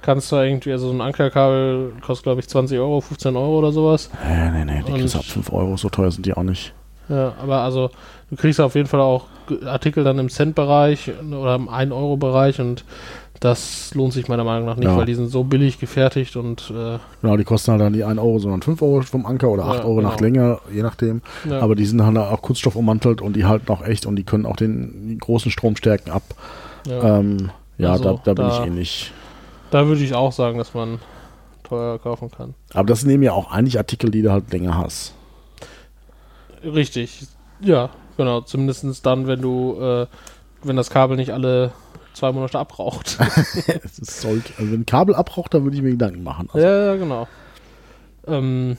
Kannst 0.00 0.32
du 0.32 0.36
irgendwie, 0.36 0.72
also 0.72 0.88
so 0.88 0.94
ein 0.94 1.00
Ankerkabel 1.02 1.92
kostet 2.00 2.22
glaube 2.24 2.40
ich 2.40 2.48
20 2.48 2.78
Euro, 2.78 3.00
15 3.02 3.36
Euro 3.36 3.58
oder 3.58 3.72
sowas. 3.72 4.08
Nee, 4.26 4.50
nee, 4.50 4.64
nee, 4.64 4.82
die 4.86 4.92
kriegst 4.92 5.14
du 5.14 5.18
ab 5.18 5.24
5 5.24 5.52
Euro, 5.52 5.76
so 5.76 5.88
teuer 5.90 6.10
sind 6.10 6.24
die 6.24 6.32
auch 6.32 6.42
nicht. 6.42 6.72
Ja, 7.08 7.34
aber 7.40 7.60
also 7.60 7.90
du 8.30 8.36
kriegst 8.36 8.60
auf 8.60 8.74
jeden 8.74 8.88
Fall 8.88 9.00
auch 9.00 9.26
Artikel 9.64 10.02
dann 10.04 10.18
im 10.18 10.28
Cent-Bereich 10.28 11.12
oder 11.30 11.54
im 11.54 11.68
1-Euro-Bereich 11.68 12.60
und 12.60 12.84
das 13.38 13.94
lohnt 13.94 14.12
sich 14.14 14.28
meiner 14.28 14.44
Meinung 14.44 14.66
nach 14.66 14.76
nicht, 14.76 14.88
Ja. 14.88 14.96
weil 14.96 15.04
die 15.04 15.14
sind 15.14 15.28
so 15.28 15.44
billig 15.44 15.78
gefertigt 15.78 16.36
und 16.36 16.72
äh, 16.74 16.98
Genau, 17.20 17.36
die 17.36 17.44
kosten 17.44 17.72
halt 17.72 17.82
dann 17.82 17.92
die 17.92 18.02
1 18.02 18.18
Euro, 18.18 18.38
sondern 18.38 18.62
5 18.62 18.80
Euro 18.82 19.02
vom 19.02 19.26
Anker 19.26 19.50
oder 19.50 19.66
8 19.66 19.80
Ja, 19.80 19.84
Euro 19.84 20.00
nach 20.00 20.16
genau. 20.16 20.22
Länge, 20.40 20.58
je 20.72 20.82
nachdem. 20.82 21.20
ja, 21.48 21.60
Aber 21.60 21.74
die 21.76 21.84
sind 21.84 22.02
halt 22.02 22.16
auch 22.16 22.40
Kunststoff 22.42 22.76
ummantelt 22.76 23.20
und 23.20 23.36
die 23.36 23.44
halten 23.44 23.70
auch 23.70 23.82
echt 23.82 24.06
und 24.06 24.16
die 24.16 24.24
können 24.24 24.46
auch 24.46 24.56
den 24.56 25.18
großen 25.20 25.50
Stromstärken 25.52 26.10
ab. 26.12 26.22
ja. 26.86 27.18
Ähm, 27.18 27.50
Also, 27.78 28.04
da, 28.04 28.20
da 28.24 28.32
bin 28.34 28.48
da- 28.48 28.60
ich 28.62 28.66
ähnlich. 28.66 29.12
da 29.70 29.86
würde 29.86 30.02
ich 30.02 30.14
auch 30.14 30.32
sagen, 30.32 30.56
dass 30.56 30.72
man 30.72 30.98
teuer 31.62 31.98
kaufen 31.98 32.30
kann. 32.30 32.54
Aber 32.72 32.86
das 32.86 33.04
nehmen 33.04 33.22
ja 33.22 33.32
auch 33.32 33.52
eigentlich 33.52 33.76
Artikel, 33.78 34.10
die 34.10 34.22
du 34.22 34.32
halt 34.32 34.50
länger 34.50 34.78
hast. 34.78 35.12
Richtig, 36.66 37.26
ja, 37.60 37.90
genau. 38.16 38.40
Zumindest 38.42 39.04
dann, 39.06 39.26
wenn 39.26 39.40
du, 39.40 39.80
äh, 39.80 40.06
wenn 40.62 40.76
das 40.76 40.90
Kabel 40.90 41.16
nicht 41.16 41.32
alle 41.32 41.72
zwei 42.12 42.32
Monate 42.32 42.58
abraucht. 42.58 43.18
Sollte, 43.92 44.52
also 44.58 44.72
wenn 44.72 44.80
ein 44.80 44.86
Kabel 44.86 45.14
abraucht, 45.14 45.54
dann 45.54 45.64
würde 45.64 45.76
ich 45.76 45.82
mir 45.82 45.90
Gedanken 45.90 46.22
machen. 46.22 46.48
Also 46.52 46.66
ja, 46.66 46.86
ja, 46.86 46.96
genau. 46.96 47.28
Ähm, 48.26 48.76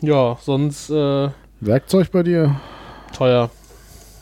ja, 0.00 0.36
sonst 0.42 0.90
äh, 0.90 1.30
Werkzeug 1.60 2.10
bei 2.10 2.22
dir? 2.22 2.56
teuer. 3.12 3.50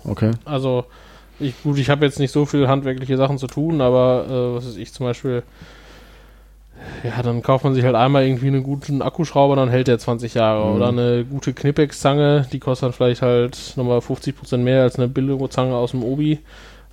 Okay. 0.05 0.33
Also, 0.45 0.85
ich, 1.39 1.63
gut, 1.63 1.79
ich 1.79 1.89
habe 1.89 2.05
jetzt 2.05 2.19
nicht 2.19 2.33
so 2.33 2.45
viel 2.45 2.69
handwerkliche 2.69 3.17
Sachen 3.17 3.39
zu 3.39 3.47
tun, 3.47 3.81
aber 3.81 4.27
äh, 4.29 4.57
was 4.57 4.67
weiß 4.67 4.77
ich 4.77 4.93
zum 4.93 5.07
Beispiel, 5.07 5.43
ja, 7.05 7.23
dann 7.23 7.43
kauft 7.43 7.65
man 7.65 7.75
sich 7.75 7.85
halt 7.85 7.95
einmal 7.95 8.25
irgendwie 8.25 8.49
einen 8.49 8.63
guten 8.63 9.03
Akkuschrauber, 9.03 9.57
dann 9.57 9.69
hält 9.69 9.89
der 9.89 9.99
20 9.99 10.35
Jahre. 10.35 10.69
Mhm. 10.71 10.77
Oder 10.77 10.89
eine 10.89 11.25
gute 11.25 11.53
Knipex-Zange, 11.53 12.47
die 12.53 12.59
kostet 12.59 12.87
dann 12.89 12.93
vielleicht 12.93 13.23
halt 13.23 13.73
nochmal 13.77 13.99
50% 14.01 14.59
mehr 14.59 14.83
als 14.83 14.97
eine 14.97 15.09
Billo-Zange 15.09 15.75
aus 15.75 15.93
dem 15.93 16.03
Obi. 16.03 16.39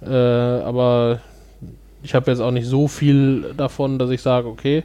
Äh, 0.06 0.10
aber 0.14 1.20
ich 2.04 2.14
habe 2.16 2.30
jetzt 2.32 2.40
auch 2.40 2.52
nicht 2.52 2.68
so 2.68 2.88
viel 2.88 3.54
davon, 3.58 3.98
dass 4.00 4.10
ich 4.12 4.22
sage, 4.22 4.48
okay, 4.48 4.84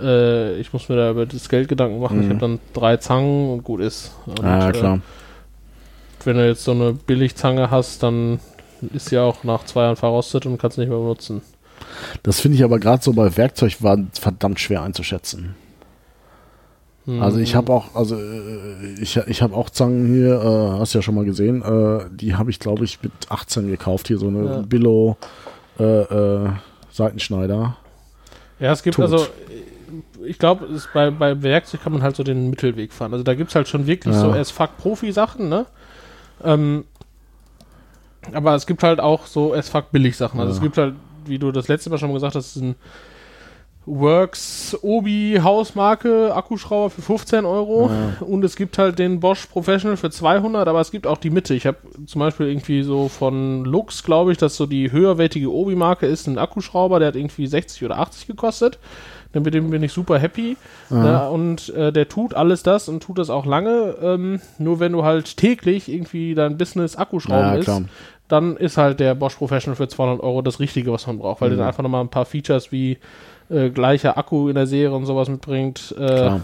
äh, 0.00 0.56
ich 0.58 0.72
muss 0.72 0.88
mir 0.88 0.96
da 0.96 1.10
über 1.10 1.26
das 1.26 1.48
Geld 1.48 1.68
Gedanken 1.68 2.00
machen. 2.00 2.20
Ich 2.20 2.26
Mhm. 2.26 2.30
habe 2.30 2.40
dann 2.40 2.58
drei 2.74 2.96
Zangen 2.98 3.50
und 3.52 3.64
gut 3.64 3.80
ist. 3.80 4.12
Und, 4.26 4.44
Ah, 4.44 4.58
ja, 4.60 4.68
äh, 4.68 4.72
klar. 4.72 5.00
wenn 6.24 6.36
du 6.36 6.46
jetzt 6.46 6.64
so 6.64 6.72
eine 6.72 6.92
Billigzange 6.92 7.70
hast, 7.70 8.02
dann 8.02 8.40
ist 8.94 9.08
sie 9.08 9.18
auch 9.18 9.44
nach 9.44 9.64
zwei 9.64 9.82
Jahren 9.82 9.96
verrostet 9.96 10.46
und 10.46 10.58
kannst 10.58 10.78
nicht 10.78 10.88
mehr 10.88 10.98
benutzen. 10.98 11.42
Das 12.22 12.40
finde 12.40 12.56
ich 12.56 12.64
aber 12.64 12.78
gerade 12.78 13.02
so 13.02 13.12
bei 13.12 13.36
Werkzeug 13.36 13.82
war 13.82 13.98
verdammt 14.12 14.60
schwer 14.60 14.82
einzuschätzen. 14.82 15.54
Hm. 17.06 17.22
Also 17.22 17.38
ich 17.38 17.54
habe 17.54 17.72
auch, 17.72 17.94
also 17.94 18.16
äh, 18.16 18.94
ich, 19.00 19.16
ich 19.16 19.42
habe 19.42 19.56
auch 19.56 19.70
Zangen 19.70 20.06
hier, 20.12 20.34
äh, 20.40 20.78
hast 20.78 20.94
du 20.94 20.98
ja 20.98 21.02
schon 21.02 21.14
mal 21.14 21.24
gesehen, 21.24 21.62
äh, 21.62 22.04
die 22.12 22.34
habe 22.36 22.50
ich 22.50 22.58
glaube 22.58 22.84
ich 22.84 23.02
mit 23.02 23.12
18 23.28 23.68
gekauft, 23.68 24.08
hier 24.08 24.18
so 24.18 24.28
eine 24.28 24.44
Ja. 24.44 24.58
Billo 24.62 25.16
äh, 25.78 25.84
äh, 25.84 26.50
Seitenschneider. 26.92 27.76
Ja, 28.58 28.72
es 28.72 28.82
gibt 28.82 28.96
tot. 28.96 29.04
also, 29.06 29.26
ich 30.24 30.38
glaube, 30.38 30.68
bei, 30.92 31.10
bei 31.10 31.42
Werkzeug 31.42 31.82
kann 31.82 31.92
man 31.94 32.02
halt 32.02 32.14
so 32.16 32.22
den 32.22 32.50
Mittelweg 32.50 32.92
fahren. 32.92 33.12
Also 33.12 33.24
da 33.24 33.34
gibt 33.34 33.48
es 33.48 33.54
halt 33.54 33.68
schon 33.68 33.86
wirklich 33.86 34.14
Ja. 34.14 34.20
so 34.20 34.32
as 34.32 34.50
fuck 34.50 34.76
Profi-Sachen, 34.76 35.48
ne? 35.48 35.64
Ähm, 36.44 36.84
aber 38.34 38.54
es 38.54 38.66
gibt 38.66 38.82
halt 38.82 39.00
auch 39.00 39.26
so 39.26 39.54
as 39.54 39.70
fuck 39.70 39.90
billig 39.90 40.16
Sachen. 40.16 40.38
Also 40.38 40.52
Ja. 40.52 40.56
es 40.56 40.62
gibt 40.62 40.76
halt, 40.76 40.94
wie 41.26 41.38
du 41.38 41.52
das 41.52 41.68
letzte 41.68 41.90
Mal 41.90 41.98
schon 41.98 42.08
mal 42.08 42.14
gesagt 42.14 42.34
hast, 42.34 42.56
ein 42.56 42.74
Works 43.86 44.76
Obi 44.82 45.40
Hausmarke 45.42 46.34
Akkuschrauber 46.34 46.90
für 46.90 47.02
15 47.02 47.44
Euro 47.46 47.90
und 48.20 48.44
es 48.44 48.54
gibt 48.54 48.76
halt 48.76 48.98
den 48.98 49.20
Bosch 49.20 49.46
Professional 49.46 49.96
für 49.96 50.10
200, 50.10 50.68
aber 50.68 50.80
es 50.80 50.90
gibt 50.90 51.06
auch 51.06 51.16
die 51.16 51.30
Mitte. 51.30 51.54
Ich 51.54 51.66
habe 51.66 51.78
zum 52.06 52.20
Beispiel 52.20 52.48
irgendwie 52.48 52.82
so 52.82 53.08
von 53.08 53.64
Lux, 53.64 54.04
glaube 54.04 54.32
ich, 54.32 54.38
dass 54.38 54.56
so 54.56 54.66
die 54.66 54.92
höherwertige 54.92 55.52
Obi 55.52 55.76
Marke 55.76 56.06
ist, 56.06 56.26
ein 56.26 56.38
Akkuschrauber, 56.38 56.98
der 56.98 57.08
hat 57.08 57.16
irgendwie 57.16 57.46
60 57.46 57.84
oder 57.84 57.98
80 57.98 58.26
gekostet. 58.26 58.78
Dann 59.32 59.44
Mit 59.44 59.54
dem 59.54 59.70
bin 59.70 59.82
ich 59.82 59.92
super 59.92 60.18
happy. 60.18 60.56
Ja, 60.90 61.28
und 61.28 61.68
äh, 61.70 61.92
der 61.92 62.08
tut 62.08 62.34
alles 62.34 62.64
das 62.64 62.88
und 62.88 63.00
tut 63.00 63.16
das 63.16 63.30
auch 63.30 63.46
lange. 63.46 63.94
Ähm, 64.02 64.40
nur 64.58 64.80
wenn 64.80 64.90
du 64.90 65.04
halt 65.04 65.36
täglich 65.36 65.88
irgendwie 65.88 66.34
dein 66.34 66.58
Business 66.58 66.96
Akkuschrauben 66.96 67.38
Ja, 67.40 67.54
ist. 67.54 67.82
Dann 68.30 68.56
ist 68.56 68.76
halt 68.76 69.00
der 69.00 69.14
Bosch 69.14 69.34
Professional 69.34 69.76
für 69.76 69.88
200 69.88 70.22
Euro 70.22 70.40
das 70.42 70.60
Richtige, 70.60 70.92
was 70.92 71.06
man 71.06 71.18
braucht, 71.18 71.40
weil 71.40 71.54
der 71.56 71.66
einfach 71.66 71.82
nochmal 71.82 72.02
ein 72.02 72.08
paar 72.08 72.24
Features 72.24 72.70
wie 72.72 72.98
äh, 73.50 73.70
gleicher 73.70 74.16
Akku 74.16 74.48
in 74.48 74.54
der 74.54 74.66
Serie 74.66 74.94
und 74.96 75.04
sowas 75.04 75.28
mitbringt. 75.28 75.94
Äh, 75.98 76.38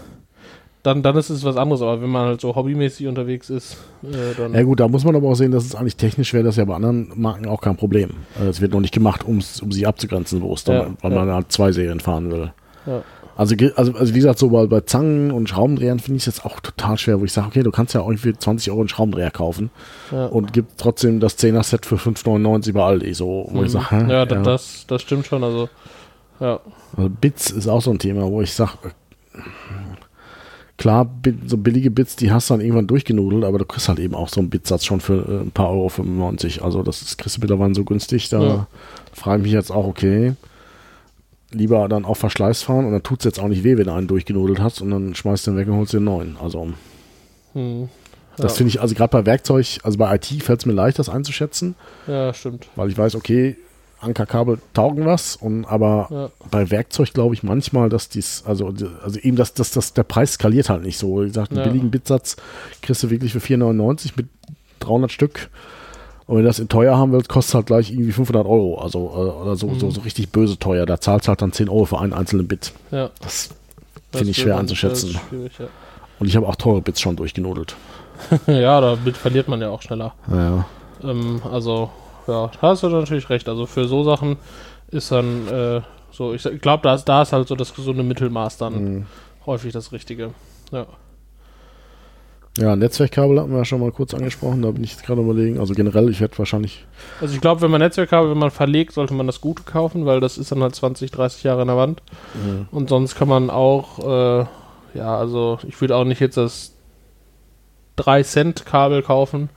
dann, 0.83 1.03
dann 1.03 1.17
ist 1.17 1.29
es 1.29 1.43
was 1.43 1.57
anderes. 1.57 1.81
Aber 1.81 2.01
wenn 2.01 2.09
man 2.09 2.27
halt 2.27 2.41
so 2.41 2.55
hobbymäßig 2.55 3.07
unterwegs 3.07 3.49
ist, 3.49 3.77
äh, 4.03 4.35
dann. 4.37 4.53
Ja 4.53 4.63
gut, 4.63 4.79
da 4.79 4.87
muss 4.87 5.03
man 5.03 5.15
aber 5.15 5.27
auch 5.29 5.35
sehen, 5.35 5.51
dass 5.51 5.65
es 5.65 5.75
eigentlich 5.75 5.97
technisch 5.97 6.33
wäre 6.33 6.43
das 6.43 6.55
ja 6.55 6.65
bei 6.65 6.75
anderen 6.75 7.11
Marken 7.15 7.47
auch 7.47 7.61
kein 7.61 7.75
Problem. 7.75 8.11
Also 8.37 8.49
Es 8.49 8.61
wird 8.61 8.73
noch 8.73 8.79
nicht 8.79 8.93
gemacht, 8.93 9.25
um 9.25 9.41
sie 9.41 9.85
abzugrenzen, 9.85 10.41
wo 10.41 10.53
es 10.53 10.63
dann, 10.63 10.75
Ja, 10.75 10.87
weil 11.01 11.11
ja. 11.11 11.25
man 11.25 11.33
halt 11.33 11.51
zwei 11.51 11.71
Serien 11.71 11.99
fahren 11.99 12.31
will. 12.31 12.51
Ja. 12.85 13.01
Also, 13.37 13.55
also, 13.75 13.93
also 13.93 14.13
wie 14.13 14.17
gesagt, 14.17 14.39
so 14.39 14.49
bei, 14.49 14.65
bei 14.65 14.81
Zangen 14.81 15.31
und 15.31 15.47
Schraubendrehern 15.47 15.99
finde 15.99 16.17
ich 16.17 16.23
es 16.27 16.35
jetzt 16.37 16.45
auch 16.45 16.59
total 16.59 16.97
schwer, 16.97 17.19
wo 17.21 17.25
ich 17.25 17.31
sage, 17.31 17.47
okay, 17.47 17.61
du 17.63 17.69
kannst 17.71 17.93
ja 17.93 18.01
auch 18.01 18.11
für 18.17 18.37
20 18.37 18.71
Euro 18.71 18.79
einen 18.81 18.89
Schraubendreher 18.89 19.29
kaufen 19.31 19.69
Ja. 20.11 20.25
und 20.25 20.53
gibt 20.53 20.77
trotzdem 20.79 21.19
das 21.19 21.37
10er-Set 21.37 21.85
für 21.85 21.95
5,99 21.97 22.73
bei 22.73 22.83
Aldi, 22.83 23.13
so, 23.13 23.47
wo 23.51 23.63
ich 23.63 23.71
sage? 23.71 23.95
Mhm. 24.03 24.09
ja, 24.09 24.25
da- 24.25 24.41
Das, 24.41 24.85
das 24.87 25.01
stimmt 25.03 25.27
schon. 25.27 25.43
Also, 25.43 25.69
ja. 26.39 26.59
Also 26.97 27.09
Bits 27.09 27.51
ist 27.51 27.67
auch 27.67 27.81
so 27.81 27.91
ein 27.91 27.99
Thema, 27.99 28.23
wo 28.23 28.41
ich 28.41 28.53
sage, 28.53 28.71
klar, 30.77 31.05
Bit, 31.05 31.49
so 31.49 31.57
billige 31.57 31.91
Bits, 31.91 32.15
die 32.15 32.31
hast 32.31 32.49
du 32.49 32.53
dann 32.55 32.61
irgendwann 32.61 32.87
durchgenudelt, 32.87 33.43
aber 33.43 33.59
du 33.59 33.65
kriegst 33.65 33.89
halt 33.89 33.99
eben 33.99 34.15
auch 34.15 34.29
so 34.29 34.39
einen 34.39 34.49
Bitsatz 34.49 34.85
schon 34.85 34.99
für 34.99 35.13
äh, 35.27 35.41
ein 35.43 35.51
paar 35.51 35.69
Euro 35.69 35.89
95. 35.89 36.63
Also 36.63 36.83
das 36.83 37.01
ist, 37.01 37.17
kriegst 37.17 37.37
du 37.37 37.41
mittlerweile 37.41 37.73
so 37.75 37.83
günstig, 37.83 38.29
da 38.29 38.41
Ja. 38.43 38.67
frage 39.13 39.39
ich 39.39 39.43
mich 39.43 39.53
jetzt 39.53 39.71
auch, 39.71 39.85
okay, 39.87 40.33
lieber 41.51 41.87
dann 41.87 42.05
auch 42.05 42.17
Verschleiß 42.17 42.63
fahren 42.63 42.85
und 42.85 42.91
dann 42.91 43.03
tut 43.03 43.19
es 43.19 43.25
jetzt 43.25 43.39
auch 43.39 43.47
nicht 43.47 43.63
weh, 43.63 43.77
wenn 43.77 43.85
du 43.85 43.93
einen 43.93 44.07
durchgenudelt 44.07 44.59
hast 44.59 44.81
und 44.81 44.91
dann 44.91 45.15
schmeißt 45.15 45.47
du 45.47 45.51
den 45.51 45.57
weg 45.57 45.67
und 45.67 45.75
holst 45.77 45.93
den 45.93 46.03
neuen. 46.03 46.35
Also 46.41 46.69
Hm. 47.53 47.89
das 48.37 48.51
Ja. 48.53 48.57
finde 48.57 48.69
ich, 48.69 48.81
also 48.81 48.93
gerade 48.95 49.11
bei 49.11 49.25
Werkzeug, 49.25 49.79
also 49.83 49.97
bei 49.97 50.13
IT 50.15 50.25
fällt 50.43 50.59
es 50.59 50.65
mir 50.65 50.73
leicht, 50.73 50.99
das 50.99 51.09
einzuschätzen, 51.09 51.75
ja, 52.05 52.33
stimmt. 52.33 52.67
weil 52.75 52.89
ich 52.89 52.97
weiß, 52.97 53.15
okay, 53.15 53.55
Ankerkabel 53.99 54.59
taugen 54.75 55.05
was, 55.07 55.35
und 55.37 55.65
aber 55.65 56.07
Ja. 56.11 56.29
bei 56.51 56.69
Werkzeug 56.69 57.13
glaube 57.13 57.33
ich 57.33 57.41
manchmal, 57.41 57.89
dass 57.89 58.09
dies, 58.09 58.43
also, 58.45 58.67
also 59.03 59.19
eben, 59.19 59.35
dass, 59.37 59.55
dass, 59.55 59.71
dass 59.71 59.93
der 59.93 60.03
Preis 60.03 60.33
skaliert 60.33 60.69
halt 60.69 60.83
nicht 60.83 60.99
so. 60.99 61.21
Wie 61.23 61.27
gesagt, 61.27 61.51
einen 61.51 61.61
Ja. 61.61 61.63
billigen 61.65 61.89
Bitsatz 61.89 62.35
kriegst 62.83 63.01
du 63.01 63.09
wirklich 63.09 63.31
für 63.33 63.39
4,99 63.39 64.11
mit 64.15 64.27
300 64.81 65.11
Stück. 65.11 65.49
Und 66.27 66.35
wenn 66.35 66.43
du 66.43 66.49
das 66.49 66.59
in 66.59 66.67
teuer 66.67 66.97
haben 66.97 67.13
willst, 67.13 67.29
kostet 67.29 67.49
es 67.51 67.55
halt 67.55 67.65
gleich 67.67 67.91
irgendwie 67.91 68.11
500 68.11 68.45
Euro. 68.45 68.79
Also, 68.79 68.99
äh, 68.99 69.41
oder 69.43 69.55
so, 69.55 69.73
so, 69.75 69.89
so 69.91 70.01
richtig 70.01 70.29
böse 70.29 70.59
teuer. 70.59 70.85
Da 70.85 70.99
zahlst 70.99 71.27
du 71.27 71.29
halt 71.29 71.41
dann 71.41 71.53
10 71.53 71.69
Euro 71.69 71.85
für 71.85 71.99
einen 71.99 72.11
einzelnen 72.13 72.47
Bit. 72.47 72.73
Ja. 72.91 73.09
Das 73.21 73.49
finde 74.11 74.31
ich 74.31 74.37
schwer 74.37 74.57
einzuschätzen. 74.57 75.17
ja. 75.31 75.67
Und 76.19 76.27
ich 76.27 76.35
habe 76.35 76.47
auch 76.47 76.55
teure 76.55 76.81
Bits 76.81 76.99
schon 76.99 77.15
durchgenudelt. 77.15 77.75
ja, 78.47 78.81
damit 78.81 79.15
verliert 79.15 79.47
man 79.47 79.61
ja 79.61 79.69
auch 79.69 79.81
schneller. 79.81 80.13
Ja, 80.29 80.65
Ähm, 81.03 81.41
also, 81.49 81.91
ja, 82.27 82.47
da 82.59 82.67
hast 82.69 82.83
du 82.83 82.89
natürlich 82.89 83.29
recht. 83.29 83.47
Also 83.47 83.65
für 83.67 83.87
so 83.87 84.03
Sachen 84.03 84.35
ist 84.89 85.11
dann 85.11 85.47
äh, 85.47 85.81
so, 86.11 86.33
ich 86.33 86.43
glaube, 86.61 86.83
da 86.83 86.95
ist, 86.95 87.05
da 87.05 87.21
ist 87.21 87.31
halt 87.31 87.47
so 87.47 87.55
das 87.55 87.73
gesunde 87.73 88.03
Mittelmaß 88.03 88.57
dann 88.57 88.73
Mhm. 88.83 89.05
häufig 89.45 89.71
das 89.71 89.91
Richtige. 89.93 90.31
Ja. 90.71 90.87
Ja, 92.57 92.75
Netzwerkkabel 92.75 93.39
hatten 93.39 93.51
wir 93.51 93.59
ja 93.59 93.65
schon 93.65 93.79
mal 93.79 93.91
kurz 93.91 94.13
angesprochen. 94.13 94.61
Da 94.63 94.71
bin 94.71 94.83
ich 94.83 94.91
jetzt 94.91 95.05
gerade 95.05 95.21
überlegen. 95.21 95.59
Also 95.59 95.73
generell, 95.73 96.09
ich 96.09 96.19
werde 96.19 96.37
wahrscheinlich 96.37 96.85
Also 97.21 97.35
ich 97.35 97.41
glaube, 97.41 97.61
wenn 97.61 97.71
man 97.71 97.81
Netzwerkkabel, 97.81 98.31
wenn 98.31 98.37
man 98.37 98.51
verlegt, 98.51 98.93
sollte 98.93 99.13
man 99.13 99.27
das 99.27 99.41
Gute 99.41 99.63
kaufen, 99.63 100.05
weil 100.05 100.19
das 100.19 100.37
ist 100.37 100.51
dann 100.51 100.63
halt 100.63 100.75
20, 100.75 101.11
30 101.11 101.43
Jahre 101.43 101.61
in 101.61 101.67
der 101.67 101.77
Wand. 101.77 102.01
Und 102.71 102.89
sonst 102.89 103.15
kann 103.15 103.27
man 103.27 103.49
auch, 103.49 103.99
äh, 103.99 104.45
ja, 104.97 105.17
also 105.17 105.59
ich 105.67 105.79
würde 105.79 105.95
auch 105.95 106.03
nicht 106.03 106.19
jetzt 106.19 106.37
das 106.37 106.73
3 107.97 108.23
Cent 108.23 108.65
Kabel 108.65 109.03
kaufen, 109.03 109.49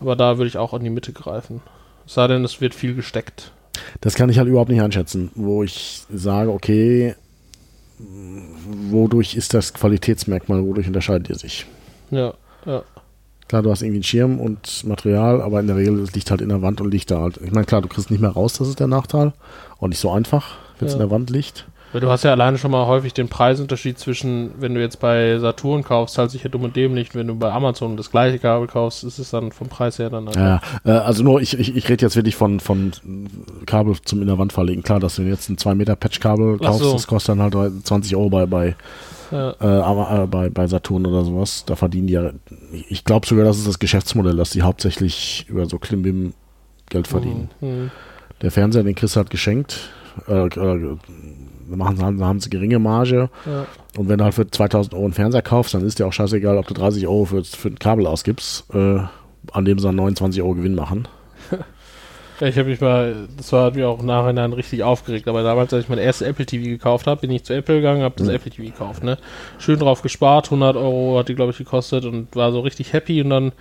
aber 0.00 0.16
da 0.16 0.38
würde 0.38 0.48
ich 0.48 0.58
auch 0.58 0.74
in 0.74 0.84
die 0.84 0.90
Mitte 0.90 1.12
greifen. 1.12 1.60
Es 2.06 2.14
sei 2.14 2.26
denn, 2.26 2.44
es 2.44 2.60
wird 2.60 2.74
viel 2.74 2.94
gesteckt. 2.94 3.52
Das 4.00 4.14
kann 4.14 4.30
ich 4.30 4.38
halt 4.38 4.48
überhaupt 4.48 4.70
nicht 4.70 4.80
einschätzen, 4.80 5.30
wo 5.34 5.62
ich 5.62 6.02
sage, 6.10 6.50
okay, 6.50 7.14
wodurch 7.98 9.36
ist 9.36 9.54
das 9.54 9.74
Qualitätsmerkmal, 9.74 10.64
wodurch 10.64 10.86
unterscheidet 10.86 11.28
ihr 11.28 11.36
sich? 11.36 11.66
Ja, 12.10 12.34
ja. 12.66 12.82
Klar, 13.48 13.62
du 13.62 13.70
hast 13.70 13.82
irgendwie 13.82 13.98
einen 13.98 14.02
Schirm 14.02 14.40
und 14.40 14.84
Material, 14.84 15.40
aber 15.40 15.60
in 15.60 15.68
der 15.68 15.76
Regel 15.76 16.00
es 16.00 16.12
liegt 16.14 16.32
halt 16.32 16.40
in 16.40 16.48
der 16.48 16.62
Wand 16.62 16.80
und 16.80 16.90
liegt 16.90 17.12
da 17.12 17.20
halt. 17.20 17.36
Ich 17.44 17.52
meine, 17.52 17.64
klar, 17.64 17.80
du 17.80 17.86
kriegst 17.86 18.10
nicht 18.10 18.20
mehr 18.20 18.30
raus, 18.30 18.54
das 18.54 18.66
ist 18.66 18.80
der 18.80 18.88
Nachteil. 18.88 19.32
Und 19.78 19.90
nicht 19.90 20.00
so 20.00 20.10
einfach, 20.10 20.56
wenn 20.80 20.86
es 20.88 20.94
Ja. 20.94 20.96
in 21.00 21.06
der 21.06 21.10
Wand 21.12 21.30
liegt. 21.30 21.64
Weil 21.92 22.00
du 22.00 22.10
hast 22.10 22.24
ja 22.24 22.32
alleine 22.32 22.58
schon 22.58 22.72
mal 22.72 22.86
häufig 22.88 23.14
den 23.14 23.28
Preisunterschied 23.28 23.98
zwischen, 24.00 24.50
wenn 24.60 24.74
du 24.74 24.80
jetzt 24.80 24.98
bei 24.98 25.38
Saturn 25.38 25.84
kaufst, 25.84 26.16
zahlt 26.16 26.32
sich 26.32 26.42
ja 26.42 26.50
dumm 26.50 26.64
und 26.64 26.74
dämlich. 26.74 27.14
Wenn 27.14 27.28
du 27.28 27.36
bei 27.36 27.52
Amazon 27.52 27.96
das 27.96 28.10
gleiche 28.10 28.40
Kabel 28.40 28.66
kaufst, 28.66 29.04
ist 29.04 29.20
es 29.20 29.30
dann 29.30 29.52
vom 29.52 29.68
Preis 29.68 30.00
her 30.00 30.10
dann. 30.10 30.28
Ja, 30.34 30.60
äh, 30.84 30.90
also 30.90 31.22
nur, 31.22 31.40
ich, 31.40 31.56
ich, 31.56 31.76
ich 31.76 31.88
rede 31.88 32.04
jetzt 32.04 32.16
wirklich 32.16 32.34
von, 32.34 32.58
von 32.58 32.90
Kabel 33.64 33.94
zum 34.04 34.20
in 34.20 34.26
der 34.26 34.38
Wand 34.38 34.52
verlegen. 34.52 34.82
Klar, 34.82 34.98
dass 34.98 35.16
du 35.16 35.22
jetzt 35.22 35.48
ein 35.48 35.56
2 35.56 35.76
Meter 35.76 35.94
Patchkabel 35.94 36.58
kaufst, 36.58 36.82
so. 36.82 36.92
das 36.92 37.06
kostet 37.06 37.38
dann 37.38 37.54
halt 37.54 37.86
20 37.86 38.16
Euro 38.16 38.28
bei, 38.28 38.46
bei, 38.46 38.74
Ja, 39.30 39.54
äh, 39.60 39.64
aber, 39.64 40.22
äh, 40.22 40.26
bei, 40.26 40.50
bei 40.50 40.66
Saturn 40.66 41.06
oder 41.06 41.24
sowas. 41.24 41.64
Da 41.66 41.76
verdienen 41.76 42.06
die 42.06 42.14
ja, 42.14 42.30
ich 42.88 43.04
glaube 43.04 43.26
sogar, 43.26 43.44
das 43.44 43.58
ist 43.58 43.66
das 43.66 43.78
Geschäftsmodell, 43.78 44.36
dass 44.36 44.50
die 44.50 44.62
hauptsächlich 44.62 45.46
über 45.48 45.66
so 45.66 45.78
Klimbim 45.78 46.34
Geld 46.88 47.08
verdienen. 47.08 47.50
Mhm. 47.60 47.90
Der 48.42 48.50
Fernseher, 48.50 48.84
den 48.84 48.94
du 48.94 49.08
halt 49.08 49.30
geschenkt. 49.30 49.90
Äh, 50.28 50.46
äh, 50.46 50.96
machen, 51.68 52.00
haben, 52.00 52.24
haben 52.24 52.40
sie 52.40 52.50
geringe 52.50 52.78
Marge. 52.78 53.28
Ja. 53.44 53.66
Und 53.96 54.08
wenn 54.08 54.18
du 54.18 54.24
halt 54.24 54.34
für 54.34 54.48
2000 54.48 54.94
Euro 54.94 55.04
einen 55.04 55.12
Fernseher 55.12 55.42
kaufst, 55.42 55.74
dann 55.74 55.84
ist 55.84 55.98
dir 55.98 56.06
auch 56.06 56.12
scheißegal, 56.12 56.58
ob 56.58 56.66
du 56.66 56.74
30 56.74 57.06
Euro 57.06 57.24
für, 57.24 57.44
für 57.44 57.68
ein 57.68 57.78
Kabel 57.78 58.06
ausgibst, 58.06 58.72
äh, 58.74 59.00
an 59.52 59.64
dem 59.64 59.78
sie 59.78 59.86
dann 59.86 59.96
29 59.96 60.42
Euro 60.42 60.54
Gewinn 60.54 60.74
machen. 60.74 61.08
Ja, 62.40 62.48
ich 62.48 62.58
habe 62.58 62.68
mich 62.68 62.80
mal, 62.80 63.28
das 63.36 63.50
war, 63.52 63.64
hat 63.66 63.76
mich 63.76 63.84
auch 63.84 63.98
im 63.98 64.06
Nachhinein 64.06 64.52
richtig 64.52 64.82
aufgeregt, 64.82 65.26
aber 65.26 65.42
damals, 65.42 65.72
als 65.72 65.84
ich 65.84 65.88
mein 65.88 65.98
erstes 65.98 66.26
Apple 66.28 66.44
TV 66.44 66.64
gekauft 66.64 67.06
habe, 67.06 67.22
bin 67.22 67.30
ich 67.30 67.44
zu 67.44 67.54
Apple 67.54 67.76
gegangen, 67.76 68.02
habe 68.02 68.14
das 68.18 68.26
Mhm. 68.28 68.34
Apple 68.34 68.50
TV 68.50 68.64
gekauft, 68.64 69.02
ne? 69.02 69.16
Schön 69.58 69.78
drauf 69.78 70.02
gespart, 70.02 70.46
100 70.46 70.76
Euro 70.76 71.18
hat 71.18 71.28
die, 71.28 71.34
glaube 71.34 71.52
ich, 71.52 71.58
gekostet 71.58 72.04
und 72.04 72.34
war 72.36 72.52
so 72.52 72.60
richtig 72.60 72.92
happy 72.92 73.22
und 73.22 73.30
dann 73.30 73.52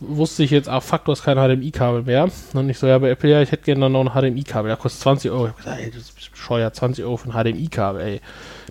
wusste 0.00 0.42
ich 0.42 0.50
jetzt, 0.50 0.68
ah 0.68 0.80
fuck, 0.80 1.04
du 1.04 1.12
hast 1.12 1.22
kein 1.24 1.36
HDMI-Kabel 1.36 2.02
mehr. 2.04 2.28
Und 2.54 2.68
ich 2.70 2.78
so, 2.78 2.86
ja, 2.86 2.98
bei 2.98 3.10
Apple, 3.10 3.30
ja, 3.30 3.42
ich 3.42 3.50
hätte 3.52 3.64
gerne 3.64 3.80
dann 3.82 3.92
noch 3.92 4.04
ein 4.04 4.10
HDMI-Kabel. 4.20 4.68
Ja, 4.70 4.76
kostet 4.76 5.02
20 5.02 5.30
Euro. 5.30 5.44
Ich 5.46 5.50
hab 5.50 5.56
gesagt, 5.58 5.80
ey, 5.80 5.90
das 5.90 6.02
ist 6.02 6.30
bescheuert, 6.30 6.74
20 6.76 7.04
Euro 7.04 7.16
für 7.16 7.30
ein 7.30 7.32
HDMI-Kabel, 7.44 8.00
ey. 8.00 8.20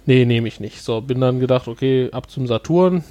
Nee, 0.05 0.23
nehme 0.25 0.47
ich 0.47 0.59
nicht. 0.61 0.81
So, 0.81 1.01
bin 1.01 1.19
dann 1.21 1.39
gedacht, 1.39 1.67
okay, 1.67 2.09
ab 2.11 2.29
zum 2.29 2.47
Saturn. 2.47 3.03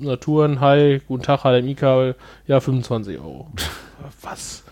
Saturn, 0.00 0.60
hi, 0.60 1.00
guten 1.08 1.22
Tag, 1.24 1.40
HDMI-Kabel. 1.42 2.14
Ja, 2.46 2.60
25 2.60 3.18
Euro. 3.18 3.48
Was? 4.22 4.62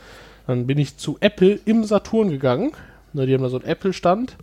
Dann 0.46 0.66
bin 0.66 0.78
ich 0.78 0.96
zu 0.96 1.16
Apple 1.20 1.58
im 1.64 1.84
Saturn 1.84 2.30
gegangen. 2.30 2.72
Die 3.12 3.32
haben 3.34 3.42
da 3.42 3.48
so 3.48 3.56
einen 3.58 3.66
Apple-Stand. 3.66 4.36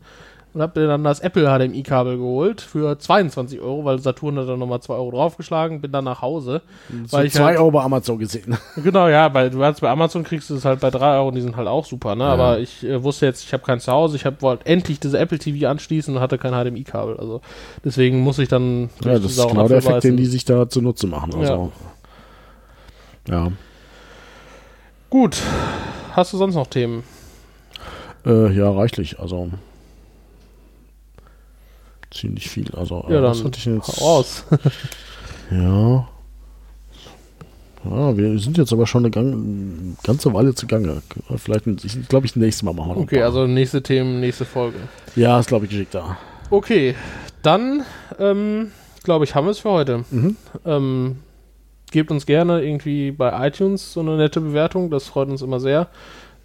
Und 0.55 0.61
hab 0.61 0.75
mir 0.75 0.85
dann 0.85 1.03
das 1.03 1.19
Apple 1.19 1.45
HDMI-Kabel 1.47 2.17
geholt 2.17 2.61
für 2.61 2.99
22 2.99 3.59
Euro, 3.59 3.85
weil 3.85 3.97
Saturn 3.97 4.37
hat 4.37 4.47
dann 4.47 4.59
nochmal 4.59 4.81
2 4.81 4.93
Euro 4.93 5.09
draufgeschlagen. 5.09 5.81
Bin 5.81 5.91
dann 5.91 6.03
nach 6.05 6.21
Hause. 6.21 6.61
So 7.07 7.17
Weil 7.17 7.25
ich 7.25 7.33
2 7.33 7.43
halt- 7.43 7.57
Euro 7.57 7.71
bei 7.71 7.81
Amazon 7.81 8.19
gesehen. 8.19 8.55
Genau, 8.83 9.07
ja, 9.07 9.33
weil 9.33 9.49
du 9.49 9.63
hast 9.63 9.81
bei 9.81 9.89
Amazon 9.89 10.23
kriegst 10.23 10.51
du 10.51 10.55
es 10.55 10.63
halt 10.63 10.79
bei 10.79 10.91
3 10.91 11.15
Euro 11.17 11.29
und 11.29 11.35
die 11.35 11.41
sind 11.41 11.55
halt 11.57 11.67
auch 11.67 11.85
super, 11.85 12.13
ne? 12.15 12.25
Aber 12.25 12.59
ich 12.59 12.83
äh, 12.83 13.01
wusste 13.01 13.25
jetzt, 13.25 13.43
ich 13.43 13.51
habe 13.53 13.63
kein 13.63 13.79
Zuhause, 13.79 14.15
ich 14.15 14.25
hab, 14.27 14.43
wollte 14.43 14.67
endlich 14.67 14.99
diese 14.99 15.17
Apple 15.17 15.39
TV 15.39 15.67
anschließen 15.67 16.15
und 16.15 16.21
hatte 16.21 16.37
kein 16.37 16.51
HDMI-Kabel. 16.53 17.17
Also 17.17 17.41
deswegen 17.83 18.19
muss 18.19 18.37
ich 18.37 18.47
dann 18.47 18.91
Ja, 19.03 19.13
das 19.17 19.31
ist 19.37 19.47
genau 19.47 19.67
der 19.67 19.77
Effekt, 19.77 20.03
den 20.03 20.17
die 20.17 20.27
sich 20.27 20.45
da 20.45 20.69
zunutze 20.69 21.07
machen. 21.07 21.33
Also, 21.33 21.71
ja. 23.27 23.51
Gut. 25.13 25.43
Hast 26.13 26.33
du 26.33 26.37
sonst 26.37 26.55
noch 26.55 26.65
Themen? 26.65 27.03
Äh, 28.25 28.51
ja, 28.51 28.71
reichlich. 28.71 29.19
Also 29.19 29.51
ziemlich 32.09 32.49
viel. 32.49 32.73
Also, 32.75 33.05
Ja, 33.09 33.19
äh, 33.19 33.21
was 33.21 33.37
dann 33.37 33.45
hatte 33.45 33.59
ich 33.59 33.65
jetzt? 33.65 34.01
raus. 34.01 34.43
Ja. 35.51 36.07
Ja, 37.85 38.17
wir 38.17 38.39
sind 38.39 38.57
jetzt 38.57 38.73
aber 38.73 38.87
schon 38.87 39.03
eine 39.03 39.11
gang, 39.11 39.95
ganze 40.01 40.33
Weile 40.33 40.55
zu 40.55 40.65
Gange. 40.65 41.03
Vielleicht, 41.35 41.67
ich 41.67 42.07
glaube, 42.09 42.25
ich, 42.25 42.35
nächstes 42.35 42.63
Mal 42.63 42.73
machen 42.73 42.95
wir 42.95 42.97
Okay, 42.97 43.21
also 43.21 43.45
nächste 43.45 43.83
Themen, 43.83 44.19
nächste 44.19 44.45
Folge. 44.45 44.79
Ja, 45.15 45.39
ist, 45.39 45.45
glaube 45.47 45.65
ich, 45.65 45.71
geschickter. 45.71 46.17
Okay, 46.49 46.95
dann 47.43 47.83
ähm, 48.17 48.71
glaube 49.03 49.25
ich, 49.25 49.35
haben 49.35 49.45
wir 49.45 49.51
es 49.51 49.59
für 49.59 49.69
heute. 49.69 50.05
Mhm. 50.09 50.37
Ähm, 50.65 51.17
gebt 51.93 52.11
uns 52.11 52.25
gerne 52.25 52.61
irgendwie 52.61 53.11
bei 53.11 53.47
iTunes 53.47 53.93
so 53.93 54.01
eine 54.01 54.17
nette 54.17 54.41
Bewertung, 54.41 54.89
das 54.89 55.07
freut 55.07 55.29
uns 55.29 55.41
immer 55.41 55.61
sehr. 55.61 55.87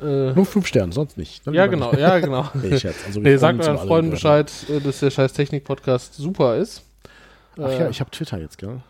Äh, 0.00 0.32
Nur 0.32 0.46
fünf 0.46 0.66
Sterne, 0.68 0.92
sonst 0.92 1.18
nicht. 1.18 1.44
Dann 1.44 1.54
ja, 1.54 1.64
lieber 1.64 1.76
genau, 1.76 1.90
nicht. 1.90 2.00
ja, 2.02 2.18
genau. 2.20 2.48
Nee, 2.54 2.78
Scherz. 2.78 2.96
Also 3.04 3.20
nee, 3.20 3.36
sagt 3.36 3.66
euren 3.66 3.78
Freunden. 3.78 4.10
Bescheid, 4.12 4.52
äh, 4.68 4.80
dass 4.80 5.00
der 5.00 5.10
scheiß 5.10 5.32
Technik-Podcast 5.32 6.14
super 6.14 6.56
ist. 6.56 6.84
Ach 7.60 7.68
Äh, 7.68 7.80
ja, 7.80 7.88
ich 7.88 7.98
habe 7.98 8.10
Twitter 8.10 8.38
jetzt, 8.38 8.58
gell? 8.58 8.80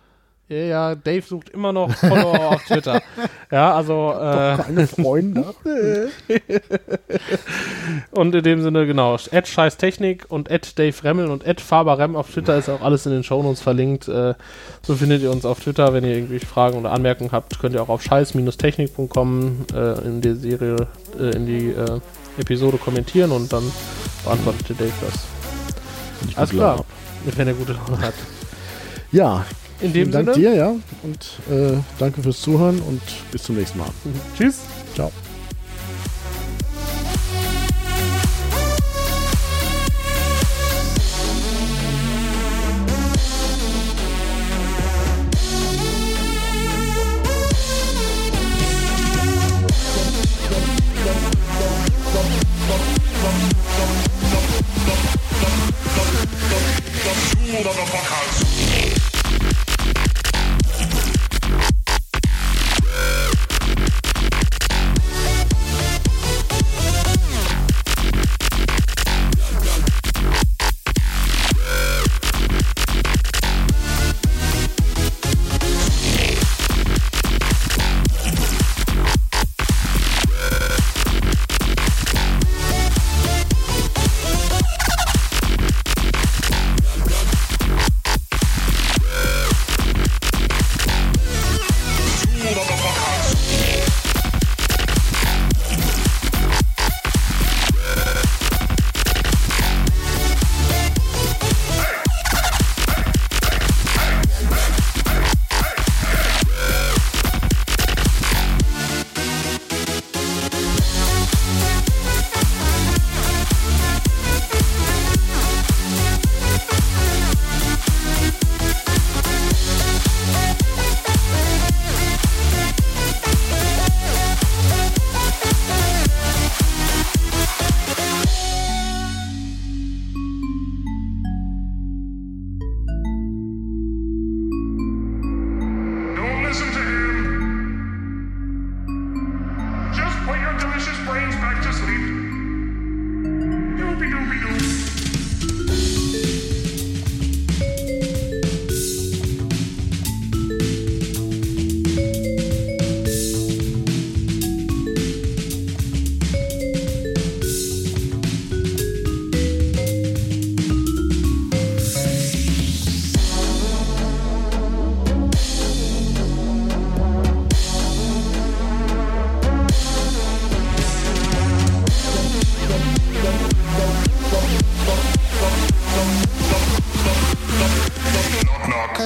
Ja, 0.49 0.57
ja, 0.57 0.95
Dave 0.95 1.23
sucht 1.23 1.51
immer 1.51 1.73
noch 1.73 1.93
Follower 1.95 2.55
auf 2.55 2.65
Twitter. 2.65 3.03
Ja, 3.51 3.75
also, 3.75 4.13
äh, 4.13 4.59
Keine 4.59 4.87
Freunde. 4.87 5.43
und 8.11 8.35
in 8.35 8.43
dem 8.43 8.63
Sinne, 8.63 8.87
genau, 8.87 9.17
Ed 9.31 9.49
Scheiß 9.49 9.79
Technik 9.79 10.27
und 10.29 10.51
Ed 10.51 10.79
Dave 10.79 11.03
Remmel 11.03 11.29
und 11.29 11.47
Ed 11.47 11.63
Faberrem 11.63 12.15
auf 12.15 12.31
Twitter 12.31 12.59
ist 12.59 12.69
auch 12.69 12.83
alles 12.83 13.07
in 13.07 13.13
den 13.13 13.25
Shownotes 13.25 13.63
verlinkt. 13.63 14.07
Äh, 14.07 14.35
so 14.83 14.97
findet 14.97 15.23
ihr 15.23 15.31
uns 15.31 15.47
auf 15.47 15.61
Twitter. 15.61 15.95
Wenn 15.95 16.05
ihr 16.05 16.15
irgendwelche 16.15 16.45
Fragen 16.45 16.77
oder 16.77 16.93
Anmerkungen 16.93 17.33
habt, 17.33 17.59
könnt 17.59 17.75
ihr 17.75 17.83
auch 17.83 17.89
auf 17.89 18.03
scheiß-technik.com 18.03 19.65
äh, 19.75 20.07
in 20.07 20.21
die 20.21 20.35
Serie, 20.35 20.77
äh, 21.19 21.31
in 21.35 21.47
die 21.47 21.69
äh, 21.71 22.01
Episode 22.39 22.77
kommentieren 22.77 23.31
und 23.33 23.51
dann 23.51 23.65
beantwortet 24.25 24.69
der 24.69 24.77
Dave 24.77 24.93
das. 25.01 26.37
Alles 26.37 26.51
klar, 26.51 26.85
wenn 27.25 27.49
er 27.49 27.55
gute 27.55 27.73
Laune 27.73 27.99
hat. 27.99 28.15
Ja, 29.11 29.47
In 29.81 29.93
dem 29.93 29.93
vielen 29.93 30.13
Dank 30.13 30.35
Sinne, 30.35 30.51
dir, 30.51 30.57
ja. 30.57 30.75
Und 31.03 31.55
äh, 31.55 31.79
danke 31.99 32.23
fürs 32.23 32.41
Zuhören 32.41 32.81
und 32.83 33.01
bis 33.31 33.45
zum 33.45 33.57
nächsten 33.57 33.79
Mal. 33.79 33.91
tschüss. 34.37 34.59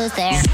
Knock 0.02 0.18
knock. 0.18 0.32
Who's 0.32 0.42
there? 0.42 0.51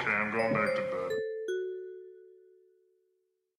Okay, 0.00 0.12
I'm 0.12 0.30
going 0.30 0.54
back 0.54 0.76
to 0.76 0.82
bed. 0.82 0.97